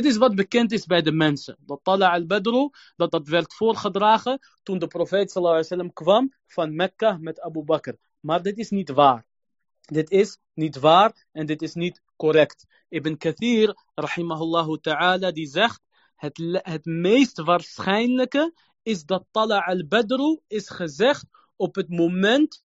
is 0.04 0.16
wat 0.16 0.34
bekend 0.34 0.72
is 0.72 0.86
bij 0.86 1.02
de 1.02 1.12
mensen. 1.12 1.56
Dat 1.60 1.80
Tala 1.82 2.12
al-Badru, 2.12 2.70
dat 2.96 3.10
dat 3.10 3.28
werd 3.28 3.54
voorgedragen 3.54 4.38
toen 4.62 4.78
de 4.78 4.86
profeet 4.86 5.30
sallallahu 5.30 5.56
alaihi 5.56 5.68
wasallam 5.68 5.92
kwam 5.92 6.34
van 6.46 6.74
Mekka 6.74 7.16
met 7.20 7.40
Abu 7.40 7.62
Bakr. 7.62 7.92
Maar 8.20 8.42
dit 8.42 8.58
is 8.58 8.70
niet 8.70 8.90
waar. 8.90 9.26
Dit 9.80 10.10
is 10.10 10.38
niet 10.54 10.78
waar 10.78 11.26
en 11.32 11.46
dit 11.46 11.62
is 11.62 11.74
niet 11.74 12.02
correct. 12.16 12.66
Ibn 12.88 13.16
Kathir, 13.16 13.76
rahimahullah 13.94 14.78
ta'ala, 14.80 15.32
die 15.32 15.46
zegt, 15.46 15.80
het, 16.16 16.60
het 16.62 16.84
meest 16.84 17.42
waarschijnlijke 17.42 18.52
is 18.82 19.04
dat 19.04 19.24
Tala 19.30 19.58
al-Badru 19.58 20.40
is 20.46 20.70
gezegd 20.70 21.26
op 21.56 21.74
het 21.74 21.88
moment 21.88 22.64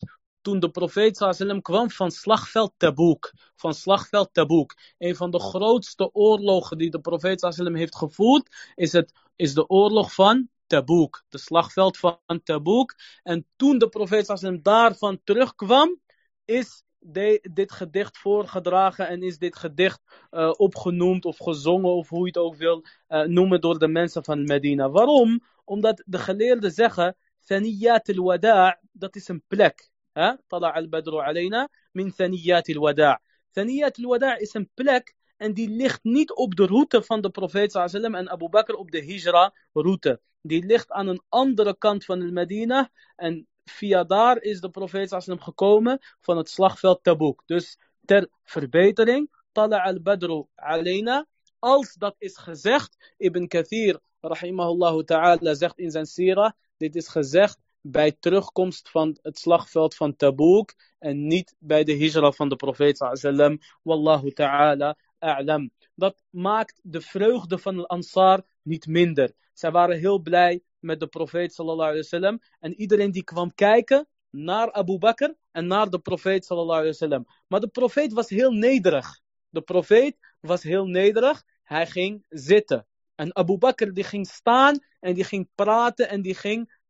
toen 0.43 0.61
de 0.61 0.71
profeet 0.71 1.17
sallam 1.17 1.63
kwam 1.63 1.91
van 1.91 2.11
slagveld 2.11 2.73
Tabouk. 2.77 3.35
Van 3.57 3.75
slagveld 3.75 4.29
Tabouk. 4.33 4.95
Een 4.99 5.17
van 5.17 5.31
de 5.31 5.41
grootste 5.41 6.15
oorlogen 6.15 6.79
die 6.79 6.91
de 6.91 7.01
profeet 7.01 7.41
sallam 7.41 7.75
heeft 7.75 7.97
gevoerd, 7.97 8.73
is, 8.75 8.93
het, 8.93 9.13
is 9.37 9.55
de 9.55 9.69
oorlog 9.69 10.15
van 10.15 10.49
Tabouk. 10.67 11.25
De 11.29 11.39
slagveld 11.39 11.99
van 11.99 12.41
Tabouk. 12.45 12.95
En 13.23 13.47
toen 13.57 13.79
de 13.79 13.89
profeet 13.89 14.27
sallam 14.27 14.63
daarvan 14.63 15.21
terugkwam, 15.25 16.01
is 16.45 16.83
de, 16.99 17.49
dit 17.53 17.73
gedicht 17.73 18.19
voorgedragen 18.19 19.09
en 19.09 19.23
is 19.23 19.39
dit 19.39 19.57
gedicht 19.57 20.01
uh, 20.31 20.53
opgenoemd 20.57 21.25
of 21.25 21.39
gezongen 21.39 21.91
of 21.91 22.09
hoe 22.09 22.21
je 22.21 22.27
het 22.27 22.37
ook 22.37 22.57
wil 22.57 22.85
uh, 23.09 23.23
noemen 23.23 23.61
door 23.61 23.79
de 23.79 23.89
mensen 23.89 24.25
van 24.25 24.45
Medina. 24.45 24.91
Waarom? 24.91 25.41
Omdat 25.65 26.03
de 26.07 26.19
geleerden 26.19 26.73
zeggen, 26.73 27.17
Thaniyat 27.45 28.17
al-Wada' 28.17 28.81
dat 28.93 29.17
is 29.17 29.29
een 29.29 29.43
plek. 29.49 29.92
Ha? 30.13 30.39
Tala 30.47 30.73
al-Badru 30.75 31.21
alayna 31.21 31.69
min 31.93 32.13
Thaniyat 32.13 32.69
al-Wada'. 32.69 33.21
Thaniyat 33.53 33.99
al-Wada' 33.99 34.39
is 34.39 34.55
een 34.55 34.69
plek 34.75 35.15
en 35.37 35.55
die 35.55 35.69
ligt 35.69 36.05
niet 36.05 36.33
op 36.33 36.55
de 36.55 36.67
route 36.67 37.03
van 37.03 37.21
de 37.21 37.31
profeet 37.31 37.73
sallam 37.73 38.15
en 38.15 38.31
Abu 38.31 38.49
Bakr 38.49 38.75
op 38.75 38.91
de 38.91 39.05
hijra 39.05 39.55
route. 39.73 40.21
Die 40.41 40.65
ligt 40.67 40.91
aan 40.91 41.09
een 41.09 41.23
andere 41.29 41.77
kant 41.79 42.05
van 42.05 42.19
de 42.19 42.33
Medina 42.33 42.91
en 43.17 43.47
via 43.65 44.05
daar 44.05 44.43
is 44.43 44.61
de 44.61 44.71
profeet 44.71 45.09
sallam 45.09 45.41
gekomen 45.41 45.99
van 46.21 46.37
het 46.37 46.49
slagveld 46.49 47.03
Tabuk. 47.03 47.43
Dus 47.47 47.79
ter 48.05 48.29
verbetering, 48.45 49.31
Tala 49.53 49.83
al-Badru 49.83 50.47
alayna, 50.55 51.27
als 51.59 51.95
dat 51.95 52.15
is 52.19 52.37
gezegd, 52.37 53.15
Ibn 53.17 53.47
Kathir 53.47 54.01
rahimahullah 54.21 55.05
ta'ala 55.05 55.55
zegt 55.55 55.79
in 55.79 55.91
zijn 55.91 56.07
sira, 56.07 56.57
dit 56.77 56.97
is 56.97 57.09
gezegd 57.09 57.59
bij 57.83 58.17
terugkomst 58.21 58.91
van 58.91 59.19
het 59.23 59.39
slagveld 59.39 59.95
van 59.95 60.17
Tabouk 60.17 60.75
en 60.99 61.27
niet 61.27 61.55
bij 61.59 61.85
de 61.85 61.97
hijra 61.97 62.33
van 62.33 62.49
de 62.49 62.57
profeet 62.57 62.97
sallam. 63.13 63.59
Wallahu 63.83 64.33
ta'ala 64.33 64.97
a'lam. 65.19 65.71
Dat 65.95 66.23
maakt 66.31 66.81
de 66.83 67.01
vreugde 67.01 67.59
van 67.59 67.77
de 67.77 67.87
Ansar 67.87 68.43
niet 68.63 68.87
minder. 68.87 69.33
Zij 69.53 69.71
waren 69.71 69.99
heel 69.99 70.19
blij 70.19 70.63
met 70.79 71.01
de 71.01 71.07
profeet 71.07 71.55
sallallahu 71.55 71.89
alaihi 71.89 72.03
wasallam 72.11 72.41
en 72.61 72.75
iedereen 72.81 73.11
die 73.11 73.25
kwam 73.25 73.55
kijken 73.55 74.07
naar 74.31 74.73
Abu 74.73 74.99
Bakr 74.99 75.35
en 75.51 75.67
naar 75.67 75.91
de 75.91 75.99
profeet 75.99 76.45
sallallahu 76.45 76.79
alaihi 76.79 76.99
wasallam. 76.99 77.27
Maar 77.49 77.61
de 77.61 77.69
profeet 77.69 78.13
was 78.13 78.29
heel 78.29 78.51
nederig. 78.51 79.21
De 79.49 79.61
profeet 79.61 80.17
was 80.41 80.63
heel 80.63 80.87
nederig. 80.87 81.43
Hij 81.63 81.87
ging 81.87 82.25
zitten. 82.29 82.87
En 83.15 83.37
Abu 83.37 83.59
Bakr 83.59 83.93
die 83.93 84.05
ging 84.05 84.27
staan 84.27 84.79
en 85.01 85.15
die 85.15 85.25
ging 85.25 85.49
praten 85.55 86.09
en 86.09 86.23
die 86.23 86.35
ging 86.35 86.81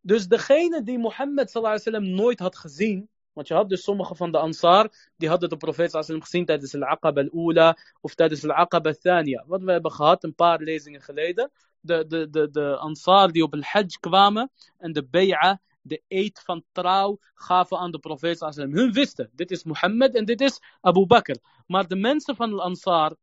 Dus 0.00 0.26
degene 0.28 0.82
die 0.82 0.98
Mohammed 0.98 1.52
wasallam 1.52 2.10
nooit 2.10 2.38
had 2.38 2.56
gezien, 2.56 3.08
want 3.32 3.48
je 3.48 3.54
had 3.54 3.68
dus 3.68 3.82
sommige 3.82 4.14
van 4.14 4.32
de 4.32 4.38
Ansar, 4.38 4.92
die 5.16 5.28
hadden 5.28 5.48
de 5.48 5.56
profeet 5.56 5.92
wasallam 5.92 6.22
gezien 6.22 6.44
tijdens 6.44 6.74
al-Aqaba 6.74 7.20
al-Ula 7.30 7.76
of 8.00 8.14
tijdens 8.14 8.44
al-Aqaba 8.44 8.88
al-Thaniya. 8.88 9.44
Wat 9.46 9.62
we 9.62 9.72
hebben 9.72 9.92
gehad 9.92 10.24
een 10.24 10.34
paar 10.34 10.60
lezingen 10.60 11.00
geleden. 11.02 11.50
De, 11.80 12.06
de, 12.06 12.30
de, 12.30 12.50
de 12.50 12.76
Ansar 12.76 13.32
die 13.32 13.42
op 13.42 13.54
al-Hajj 13.54 13.96
kwamen 14.00 14.50
en 14.78 14.92
de 14.92 15.04
Bay'a, 15.04 15.60
de 15.82 16.02
eed 16.08 16.40
van 16.44 16.64
trouw 16.72 17.18
gaven 17.34 17.78
aan 17.78 17.90
de 17.90 17.98
profeet 17.98 18.38
wasallam. 18.38 18.72
Hun 18.72 18.92
wisten, 18.92 19.30
dit 19.32 19.50
is 19.50 19.64
Mohammed 19.64 20.14
en 20.14 20.24
dit 20.24 20.40
is 20.40 20.60
Abu 20.80 21.06
Bakr. 21.06 21.36
Maar 21.66 21.86
de 21.88 21.96
mensen 21.96 22.36
van 22.36 22.52
al-Ansar, 22.52 23.16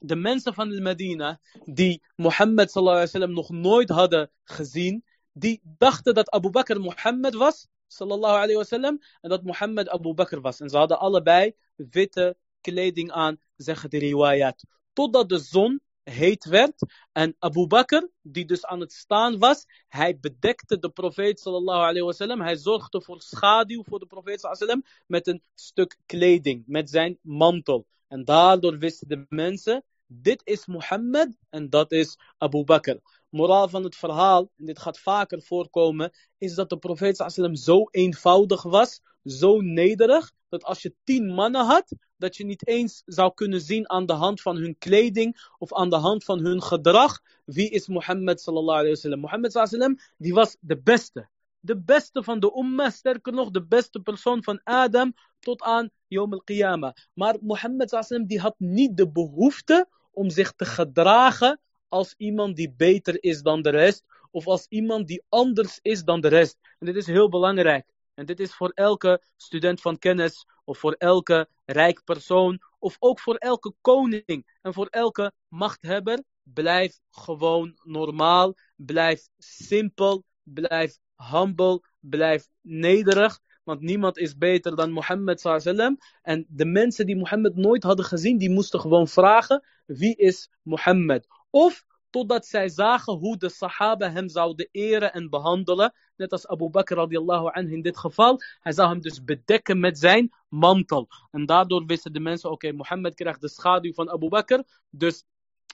de 0.00 0.16
mensen 0.16 0.54
van 0.54 0.68
de 0.68 0.80
Medina, 0.80 1.40
die 1.64 2.02
Mohammed 2.16 2.72
wasallam 2.72 3.32
nog 3.32 3.50
nooit 3.50 3.88
hadden 3.88 4.30
gezien, 4.44 5.04
die 5.38 5.60
dachten 5.62 6.14
dat 6.14 6.30
Abu 6.30 6.50
Bakr 6.50 6.80
Mohammed 6.80 7.34
was, 7.34 7.68
sallallahu 7.86 8.36
alayhi 8.36 8.56
wasallam, 8.56 9.00
en 9.20 9.30
dat 9.30 9.42
Mohammed 9.42 9.88
Abu 9.88 10.14
Bakr 10.14 10.40
was. 10.40 10.60
En 10.60 10.68
ze 10.68 10.76
hadden 10.76 10.98
allebei 10.98 11.54
witte 11.76 12.36
kleding 12.60 13.10
aan, 13.12 13.38
zeggen 13.56 13.90
de 13.90 13.98
riwayat. 13.98 14.64
Totdat 14.92 15.28
de 15.28 15.38
zon 15.38 15.80
heet 16.02 16.44
werd 16.44 16.86
en 17.12 17.36
Abu 17.38 17.66
Bakr, 17.66 18.06
die 18.22 18.44
dus 18.44 18.64
aan 18.64 18.80
het 18.80 18.92
staan 18.92 19.38
was, 19.38 19.64
hij 19.88 20.18
bedekte 20.18 20.78
de 20.78 20.90
profeet 20.90 21.40
sallallahu 21.40 21.80
alayhi 21.80 22.00
wasallam, 22.02 22.40
hij 22.40 22.56
zorgde 22.56 23.02
voor 23.02 23.20
schaduw 23.20 23.82
voor 23.84 23.98
de 23.98 24.06
profeet 24.06 24.40
sallallahu 24.40 24.64
alayhi 24.64 24.82
wasallam 24.82 25.04
met 25.06 25.26
een 25.26 25.42
stuk 25.54 25.96
kleding, 26.06 26.64
met 26.66 26.90
zijn 26.90 27.18
mantel. 27.20 27.86
En 28.08 28.24
daardoor 28.24 28.78
wisten 28.78 29.08
de 29.08 29.26
mensen, 29.28 29.84
dit 30.08 30.40
is 30.44 30.66
Mohammed 30.66 31.36
en 31.50 31.70
dat 31.70 31.92
is 31.92 32.18
Abu 32.38 32.64
Bakr 32.64 32.96
moraal 33.30 33.68
van 33.68 33.84
het 33.84 33.96
verhaal, 33.96 34.50
en 34.56 34.64
dit 34.64 34.78
gaat 34.78 34.98
vaker 34.98 35.42
voorkomen, 35.42 36.10
is 36.38 36.54
dat 36.54 36.68
de 36.68 36.78
profeet 36.78 37.16
sallam 37.16 37.54
zo 37.54 37.84
eenvoudig 37.90 38.62
was, 38.62 39.00
zo 39.24 39.60
nederig, 39.60 40.32
dat 40.48 40.64
als 40.64 40.82
je 40.82 40.94
tien 41.04 41.34
mannen 41.34 41.64
had, 41.64 41.92
dat 42.16 42.36
je 42.36 42.44
niet 42.44 42.66
eens 42.66 43.02
zou 43.06 43.34
kunnen 43.34 43.60
zien 43.60 43.90
aan 43.90 44.06
de 44.06 44.12
hand 44.12 44.40
van 44.40 44.56
hun 44.56 44.78
kleding 44.78 45.50
of 45.58 45.74
aan 45.74 45.90
de 45.90 45.96
hand 45.96 46.24
van 46.24 46.38
hun 46.38 46.62
gedrag, 46.62 47.20
wie 47.44 47.70
is 47.70 47.86
Mohammed 47.86 48.40
sallallahu 48.40 48.78
alayhi. 48.78 49.16
Mohammed 49.16 49.52
sallam, 49.52 49.98
die 50.16 50.34
was 50.34 50.56
de 50.60 50.80
beste. 50.80 51.28
De 51.60 51.80
beste 51.80 52.22
van 52.22 52.40
de 52.40 52.52
umma, 52.56 52.90
sterker 52.90 53.32
nog, 53.32 53.50
de 53.50 53.66
beste 53.66 54.00
persoon 54.00 54.42
van 54.42 54.60
Adam 54.64 55.14
tot 55.38 55.62
aan 55.62 55.90
Yom 56.06 56.32
al-Qiyamah. 56.32 56.92
Maar 57.14 57.36
Mohammed 57.40 58.24
die 58.26 58.40
had 58.40 58.54
niet 58.58 58.96
de 58.96 59.10
behoefte 59.10 59.88
om 60.18 60.30
zich 60.30 60.52
te 60.52 60.64
gedragen 60.64 61.60
als 61.88 62.14
iemand 62.16 62.56
die 62.56 62.72
beter 62.76 63.22
is 63.22 63.42
dan 63.42 63.62
de 63.62 63.70
rest, 63.70 64.04
of 64.30 64.46
als 64.46 64.66
iemand 64.68 65.06
die 65.06 65.22
anders 65.28 65.78
is 65.82 66.04
dan 66.04 66.20
de 66.20 66.28
rest. 66.28 66.58
En 66.78 66.86
dit 66.86 66.96
is 66.96 67.06
heel 67.06 67.28
belangrijk. 67.28 67.86
En 68.14 68.26
dit 68.26 68.40
is 68.40 68.54
voor 68.54 68.70
elke 68.74 69.22
student 69.36 69.80
van 69.80 69.98
kennis, 69.98 70.46
of 70.64 70.78
voor 70.78 70.92
elke 70.92 71.48
rijk 71.64 72.04
persoon, 72.04 72.60
of 72.78 72.96
ook 72.98 73.20
voor 73.20 73.34
elke 73.34 73.74
koning 73.80 74.58
en 74.62 74.72
voor 74.74 74.86
elke 74.86 75.32
machthebber. 75.48 76.22
Blijf 76.42 76.98
gewoon 77.10 77.78
normaal, 77.82 78.54
blijf 78.76 79.28
simpel, 79.38 80.24
blijf 80.42 80.98
humble, 81.16 81.82
blijf 82.00 82.48
nederig. 82.60 83.40
Want 83.68 83.80
niemand 83.80 84.18
is 84.18 84.36
beter 84.36 84.76
dan 84.76 84.90
Mohammed 84.90 85.40
sallam. 85.40 85.98
En 86.22 86.46
de 86.48 86.64
mensen 86.64 87.06
die 87.06 87.16
Mohammed 87.16 87.56
nooit 87.56 87.82
hadden 87.82 88.04
gezien, 88.04 88.38
die 88.38 88.50
moesten 88.50 88.80
gewoon 88.80 89.08
vragen, 89.08 89.64
wie 89.86 90.16
is 90.16 90.50
Mohammed? 90.62 91.26
Of 91.50 91.84
totdat 92.10 92.46
zij 92.46 92.68
zagen 92.68 93.12
hoe 93.12 93.36
de 93.36 93.48
sahaba 93.48 94.10
hem 94.10 94.28
zouden 94.28 94.68
eren 94.70 95.12
en 95.12 95.30
behandelen. 95.30 95.94
Net 96.16 96.32
als 96.32 96.46
Abu 96.46 96.68
Bakr 96.68 96.94
radiallahu 96.94 97.48
anhu 97.52 97.72
in 97.72 97.82
dit 97.82 97.98
geval. 97.98 98.38
Hij 98.60 98.72
zou 98.72 98.88
hem 98.88 99.00
dus 99.00 99.24
bedekken 99.24 99.80
met 99.80 99.98
zijn 99.98 100.30
mantel. 100.48 101.08
En 101.30 101.46
daardoor 101.46 101.86
wisten 101.86 102.12
de 102.12 102.20
mensen, 102.20 102.50
oké, 102.50 102.72
Mohammed 102.72 103.14
krijgt 103.14 103.40
de 103.40 103.48
schaduw 103.48 103.92
van 103.92 104.10
Abu 104.10 104.28
Bakr. 104.28 104.60
Dus 104.90 105.24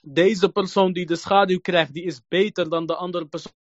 deze 0.02 0.48
persoon 0.48 0.92
die 0.92 1.06
de 1.06 1.16
schaduw 1.16 1.60
krijgt, 1.60 1.92
die 1.92 2.04
is 2.04 2.20
beter 2.28 2.68
dan 2.68 2.86
de 2.86 2.96
andere 2.96 3.26
persoon 3.26 3.52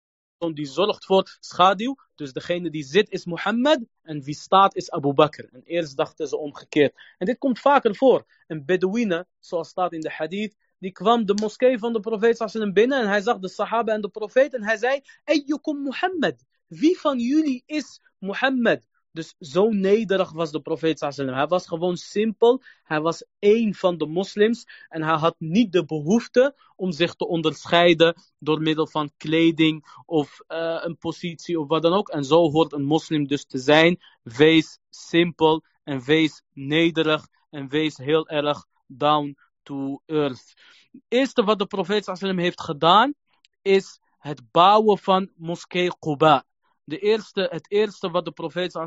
die 0.52 0.66
zorgt 0.66 1.06
voor 1.06 1.38
schaduw. 1.40 1.96
Dus 2.16 2.34
degene 2.34 2.70
die 2.70 2.84
zit 2.84 3.10
is 3.10 3.26
Mohammed 3.26 3.80
en 4.02 4.22
wie 4.22 4.36
staat 4.36 4.76
is 4.76 4.92
Abu 4.92 5.14
Bakr. 5.14 5.50
En 5.52 5.62
eerst 5.64 5.98
dachten 5.98 6.28
ze 6.28 6.38
omgekeerd. 6.38 6.94
En 7.18 7.26
dit 7.26 7.38
komt 7.38 7.60
vaker 7.60 7.96
voor. 7.96 8.26
Een 8.48 8.66
Bedouine, 8.66 9.28
zoals 9.40 9.70
staat 9.70 9.94
in 9.94 10.02
de 10.02 10.12
hadith, 10.12 10.56
die 10.80 10.92
kwam 10.92 11.26
de 11.26 11.34
moskee 11.34 11.78
van 11.78 11.94
de 11.94 12.00
profeet 12.00 12.74
binnen 12.74 13.02
en 13.02 13.08
hij 13.08 13.22
zag 13.22 13.40
de 13.40 13.50
sahaba 13.50 13.94
en 13.94 14.02
de 14.02 14.10
profeet 14.10 14.54
en 14.54 14.64
hij 14.64 14.78
zei, 14.78 15.02
Ayyukum 15.24 15.82
Muhammad, 15.82 16.44
wie 16.68 17.00
van 17.00 17.20
jullie 17.20 17.64
is 17.66 18.00
Mohammed? 18.18 18.88
Dus 19.14 19.36
zo 19.40 19.70
nederig 19.70 20.32
was 20.32 20.52
de 20.52 20.62
profeet 20.62 21.00
sallam. 21.00 21.36
Hij 21.36 21.48
was 21.48 21.68
gewoon 21.68 21.98
simpel, 21.98 22.62
hij 22.84 23.02
was 23.02 23.26
één 23.40 23.74
van 23.74 23.98
de 23.98 24.06
moslims 24.06 24.66
en 24.90 25.04
hij 25.04 25.16
had 25.16 25.36
niet 25.38 25.72
de 25.72 25.86
behoefte 25.86 26.56
om 26.76 26.92
zich 26.92 27.14
te 27.14 27.28
onderscheiden 27.28 28.16
door 28.40 28.62
middel 28.62 28.88
van 28.88 29.12
kleding 29.18 30.02
of 30.06 30.40
uh, 30.48 30.80
een 30.82 30.98
positie 30.98 31.60
of 31.60 31.68
wat 31.68 31.82
dan 31.82 31.94
ook. 31.94 32.10
En 32.10 32.24
zo 32.24 32.52
hoort 32.52 32.74
een 32.74 32.84
moslim 32.84 33.28
dus 33.28 33.46
te 33.46 33.58
zijn. 33.58 34.02
Wees 34.24 34.80
simpel 34.90 35.64
en 35.84 36.04
wees 36.04 36.44
nederig 36.54 37.28
en 37.50 37.70
wees 37.70 37.98
heel 37.98 38.28
erg 38.28 38.66
down 38.88 39.38
to 39.64 40.02
earth. 40.06 40.54
Het 40.92 41.02
eerste 41.08 41.44
wat 41.44 41.60
de 41.60 41.66
profeet 41.66 42.04
sallam 42.06 42.38
heeft 42.38 42.62
gedaan 42.62 43.14
is 43.62 44.00
het 44.18 44.52
bouwen 44.52 44.98
van 44.98 45.32
moskee 45.36 45.98
Quba. 46.00 46.46
De 46.84 47.00
eerste, 47.00 47.48
het 47.52 47.72
eerste 47.72 48.10
wat 48.10 48.26
de 48.26 48.32
profeet 48.32 48.80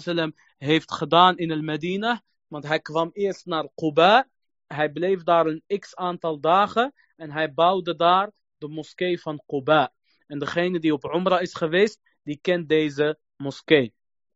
heeft 0.56 0.92
gedaan 0.92 1.36
in 1.36 1.52
al-Medina, 1.52 2.22
want 2.46 2.66
hij 2.66 2.80
kwam 2.80 3.10
eerst 3.12 3.46
naar 3.46 3.68
Quba, 3.74 4.28
hij 4.66 4.90
bleef 4.90 5.22
daar 5.22 5.46
een 5.46 5.62
x 5.78 5.94
aantal 5.94 6.40
dagen 6.40 6.94
en 7.16 7.30
hij 7.30 7.54
bouwde 7.54 7.96
daar 7.96 8.32
de 8.58 8.68
moskee 8.68 9.20
van 9.20 9.42
Quba. 9.46 9.92
En 10.26 10.38
degene 10.38 10.78
die 10.78 10.92
op 10.92 11.04
Umrah 11.04 11.42
is 11.42 11.54
geweest, 11.54 12.00
die 12.22 12.38
kent 12.40 12.68
deze 12.68 13.18
moskee. 13.36 13.94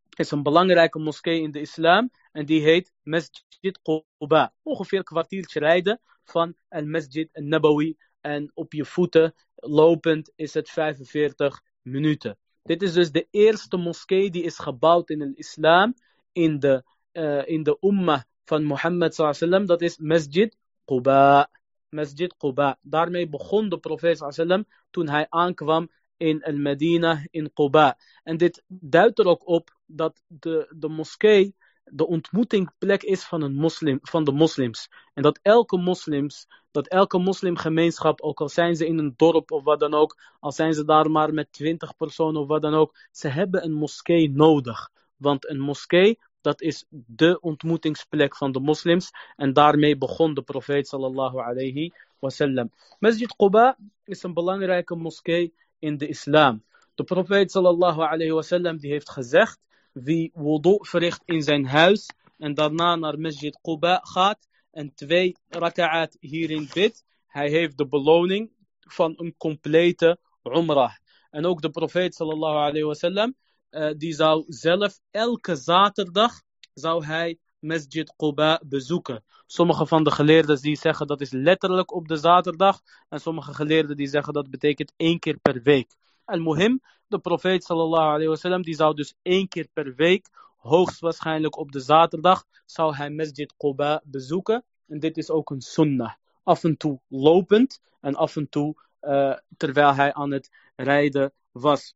Het 0.08 0.18
is 0.18 0.30
een 0.30 0.42
belangrijke 0.42 0.98
moskee 0.98 1.40
in 1.40 1.50
de 1.50 1.60
islam 1.60 2.10
en 2.32 2.46
die 2.46 2.60
heet 2.60 2.92
Masjid 3.02 3.80
Quba. 3.82 4.54
Ongeveer 4.62 4.98
een 4.98 5.04
kwartiertje 5.04 5.58
rijden 5.58 6.00
van 6.24 6.54
al-Masjid 6.68 7.28
al-Nabawi. 7.32 7.96
En 8.20 8.50
op 8.54 8.72
je 8.72 8.84
voeten 8.84 9.34
lopend 9.54 10.32
is 10.34 10.54
het 10.54 10.70
45 10.70 11.62
minuten. 11.82 12.38
Dit 12.70 12.82
is 12.82 12.92
dus 12.92 13.10
de 13.10 13.26
eerste 13.30 13.76
moskee 13.76 14.30
die 14.30 14.42
is 14.42 14.58
gebouwd 14.58 15.10
in 15.10 15.18
de 15.18 15.32
islam. 15.34 15.94
In 16.32 16.58
de, 16.58 16.84
uh, 17.12 17.48
in 17.48 17.62
de 17.62 17.76
ummah 17.80 18.22
van 18.44 18.64
Mohammed 18.64 19.14
sallam. 19.14 19.66
Dat 19.66 19.80
is 19.80 19.98
Masjid 19.98 20.56
Quba. 20.84 21.50
Masjid 21.88 22.36
Quba. 22.36 22.78
Daarmee 22.82 23.28
begon 23.28 23.68
de 23.68 23.78
profeet 23.78 24.18
sallam 24.18 24.64
toen 24.90 25.08
hij 25.08 25.26
aankwam 25.28 25.90
in 26.16 26.42
al-Medina 26.42 27.26
in 27.30 27.52
Quba. 27.52 27.98
En 28.22 28.36
dit 28.36 28.62
duidt 28.66 29.18
er 29.18 29.26
ook 29.26 29.46
op 29.48 29.76
dat 29.86 30.22
de, 30.26 30.74
de 30.76 30.88
moskee 30.88 31.54
de 31.92 32.06
ontmoetingsplek 32.06 33.02
is 33.02 33.24
van, 33.24 33.42
een 33.42 33.54
moslim, 33.54 33.98
van 34.02 34.24
de 34.24 34.32
moslims. 34.32 34.88
En 35.14 35.22
dat 35.22 35.38
elke 35.42 35.76
moslims, 35.76 36.46
dat 36.70 36.88
elke 36.88 37.18
moslimgemeenschap, 37.18 38.20
ook 38.20 38.40
al 38.40 38.48
zijn 38.48 38.76
ze 38.76 38.86
in 38.86 38.98
een 38.98 39.14
dorp 39.16 39.50
of 39.50 39.64
wat 39.64 39.80
dan 39.80 39.94
ook, 39.94 40.20
al 40.40 40.52
zijn 40.52 40.74
ze 40.74 40.84
daar 40.84 41.10
maar 41.10 41.34
met 41.34 41.52
twintig 41.52 41.96
personen 41.96 42.40
of 42.40 42.46
wat 42.48 42.62
dan 42.62 42.74
ook, 42.74 42.98
ze 43.10 43.28
hebben 43.28 43.64
een 43.64 43.72
moskee 43.72 44.30
nodig. 44.30 44.90
Want 45.16 45.48
een 45.48 45.60
moskee, 45.60 46.18
dat 46.40 46.60
is 46.60 46.84
de 46.90 47.40
ontmoetingsplek 47.40 48.36
van 48.36 48.52
de 48.52 48.60
moslims. 48.60 49.10
En 49.36 49.52
daarmee 49.52 49.98
begon 49.98 50.34
de 50.34 50.42
profeet 50.42 50.88
sallallahu 50.88 51.38
alayhi 51.38 51.92
wasallam. 52.18 52.70
Masjid 52.98 53.36
Quba 53.36 53.78
is 54.04 54.22
een 54.22 54.34
belangrijke 54.34 54.94
moskee 54.94 55.54
in 55.78 55.96
de 55.96 56.06
islam. 56.06 56.62
De 56.94 57.04
profeet 57.04 57.50
sallallahu 57.50 58.00
alayhi 58.00 58.32
wasallam 58.32 58.78
die 58.78 58.90
heeft 58.90 59.10
gezegd 59.10 59.58
wie 59.92 60.30
wudu 60.34 60.78
verricht 60.80 61.22
in 61.24 61.42
zijn 61.42 61.66
huis 61.66 62.06
en 62.38 62.54
daarna 62.54 62.96
naar 62.96 63.18
Masjid 63.18 63.58
Quba 63.60 64.00
gaat 64.02 64.48
en 64.70 64.94
twee 64.94 65.36
raka'at 65.48 66.16
hierin 66.20 66.68
bidt, 66.74 67.04
hij 67.26 67.48
heeft 67.48 67.78
de 67.78 67.86
beloning 67.86 68.50
van 68.80 69.12
een 69.16 69.34
complete 69.36 70.18
umrah. 70.42 70.92
En 71.30 71.46
ook 71.46 71.62
de 71.62 71.70
profeet 71.70 72.14
sallallahu 72.14 72.56
alayhi 72.56 72.82
wasallam, 72.82 73.34
uh, 73.70 73.90
die 73.96 74.12
zou 74.12 74.44
zelf 74.46 75.00
elke 75.10 75.56
zaterdag 75.56 76.42
zou 76.74 77.04
hij 77.04 77.38
Masjid 77.58 78.12
Quba 78.16 78.60
bezoeken. 78.64 79.24
Sommige 79.46 79.86
van 79.86 80.04
de 80.04 80.10
geleerden 80.10 80.60
die 80.60 80.76
zeggen 80.76 81.06
dat 81.06 81.20
is 81.20 81.30
letterlijk 81.30 81.92
op 81.92 82.08
de 82.08 82.16
zaterdag. 82.16 82.80
En 83.08 83.20
sommige 83.20 83.54
geleerden 83.54 83.96
die 83.96 84.06
zeggen 84.06 84.32
dat 84.32 84.50
betekent 84.50 84.92
één 84.96 85.18
keer 85.18 85.38
per 85.38 85.62
week. 85.62 85.94
Al-Muhim, 86.24 86.80
de 87.10 87.18
profeet 87.18 87.64
sallallahu 87.64 88.08
alayhi 88.08 88.28
wasallam, 88.28 88.62
die 88.62 88.74
zou 88.74 88.94
dus 88.94 89.14
één 89.22 89.48
keer 89.48 89.68
per 89.72 89.94
week, 89.94 90.28
hoogstwaarschijnlijk 90.56 91.56
op 91.56 91.72
de 91.72 91.80
zaterdag, 91.80 92.44
zou 92.64 92.94
hij 92.94 93.10
Masjid 93.10 93.54
Quba 93.56 94.02
bezoeken. 94.04 94.64
En 94.88 94.98
dit 94.98 95.16
is 95.16 95.30
ook 95.30 95.50
een 95.50 95.60
sunnah. 95.60 96.14
Af 96.42 96.64
en 96.64 96.76
toe 96.76 97.00
lopend 97.08 97.80
en 98.00 98.14
af 98.14 98.36
en 98.36 98.48
toe 98.48 98.74
uh, 99.02 99.36
terwijl 99.56 99.94
hij 99.94 100.12
aan 100.12 100.30
het 100.30 100.50
rijden 100.76 101.32
was. 101.52 101.94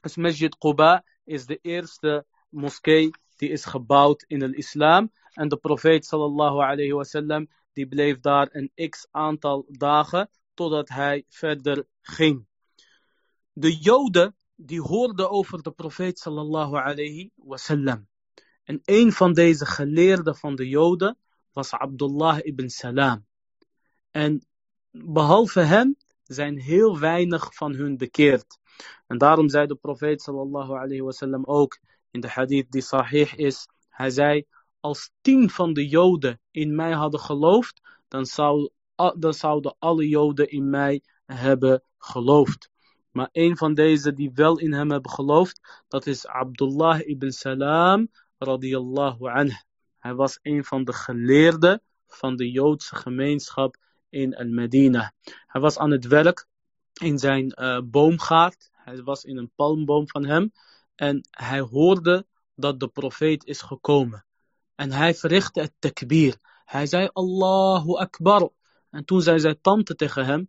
Dus 0.00 0.16
Masjid 0.16 0.58
Quba 0.58 1.04
is 1.24 1.46
de 1.46 1.58
eerste 1.62 2.26
moskee 2.48 3.10
die 3.36 3.50
is 3.50 3.64
gebouwd 3.64 4.24
in 4.26 4.38
de 4.38 4.56
islam. 4.56 5.12
En 5.32 5.48
de 5.48 5.56
profeet 5.56 6.06
sallallahu 6.06 6.58
alayhi 6.58 6.92
wasallam 6.92 7.48
die 7.72 7.86
bleef 7.86 8.20
daar 8.20 8.48
een 8.52 8.88
x 8.90 9.06
aantal 9.10 9.64
dagen 9.68 10.30
totdat 10.54 10.88
hij 10.88 11.24
verder 11.28 11.86
ging. 12.00 12.46
De 13.52 13.76
Joden 13.76 14.36
die 14.56 14.80
hoorden 14.80 15.30
over 15.30 15.62
de 15.62 15.70
profeet 15.70 16.18
sallallahu 16.18 16.76
alayhi 16.76 17.30
wasallam. 17.34 18.08
En 18.64 18.80
een 18.84 19.12
van 19.12 19.32
deze 19.32 19.66
geleerden 19.66 20.36
van 20.36 20.54
de 20.54 20.68
Joden 20.68 21.18
was 21.52 21.72
Abdullah 21.72 22.38
ibn 22.42 22.68
Salam. 22.68 23.26
En 24.10 24.46
behalve 24.90 25.60
hem 25.60 25.96
zijn 26.22 26.58
heel 26.58 26.98
weinig 26.98 27.54
van 27.54 27.74
hun 27.74 27.96
bekeerd. 27.96 28.58
En 29.06 29.18
daarom 29.18 29.48
zei 29.48 29.66
de 29.66 29.74
profeet 29.74 30.22
sallallahu 30.22 30.72
alayhi 30.72 31.02
wasallam 31.02 31.44
ook 31.44 31.78
in 32.10 32.20
de 32.20 32.28
hadith 32.28 32.70
die 32.70 32.82
sahih 32.82 33.34
is. 33.34 33.68
Hij 33.88 34.10
zei, 34.10 34.44
als 34.80 35.10
tien 35.20 35.50
van 35.50 35.72
de 35.72 35.88
Joden 35.88 36.40
in 36.50 36.74
mij 36.74 36.92
hadden 36.92 37.20
geloofd, 37.20 37.80
dan, 38.08 38.26
zou, 38.26 38.70
dan 39.18 39.34
zouden 39.34 39.76
alle 39.78 40.08
Joden 40.08 40.50
in 40.50 40.70
mij 40.70 41.02
hebben 41.24 41.82
geloofd. 41.98 42.70
Maar 43.14 43.28
een 43.32 43.56
van 43.56 43.74
deze 43.74 44.12
die 44.12 44.30
wel 44.34 44.58
in 44.58 44.72
hem 44.72 44.90
hebben 44.90 45.10
geloofd, 45.10 45.82
dat 45.88 46.06
is 46.06 46.26
Abdullah 46.26 47.00
ibn 47.08 47.30
Salam 47.30 48.08
radiyallahu 48.38 49.28
anhu. 49.28 49.56
Hij 49.98 50.14
was 50.14 50.38
een 50.42 50.64
van 50.64 50.84
de 50.84 50.92
geleerden 50.92 51.82
van 52.06 52.36
de 52.36 52.50
Joodse 52.50 52.96
gemeenschap 52.96 53.76
in 54.08 54.36
Al-Medina. 54.36 55.12
Hij 55.46 55.60
was 55.60 55.78
aan 55.78 55.90
het 55.90 56.06
werk 56.06 56.46
in 56.92 57.18
zijn 57.18 57.52
uh, 57.60 57.80
boomgaard. 57.84 58.70
Hij 58.72 59.02
was 59.02 59.24
in 59.24 59.36
een 59.36 59.50
palmboom 59.54 60.08
van 60.08 60.24
hem. 60.24 60.52
En 60.94 61.28
hij 61.30 61.60
hoorde 61.60 62.26
dat 62.54 62.80
de 62.80 62.88
profeet 62.88 63.44
is 63.44 63.60
gekomen. 63.60 64.24
En 64.74 64.92
hij 64.92 65.14
verrichtte 65.14 65.60
het 65.60 65.72
takbir. 65.78 66.36
Hij 66.64 66.86
zei 66.86 67.08
Allahu 67.12 67.92
Akbar. 67.92 68.50
En 68.90 69.04
toen 69.04 69.22
zei 69.22 69.40
zijn 69.40 69.60
tante 69.60 69.94
tegen 69.94 70.24
hem. 70.24 70.48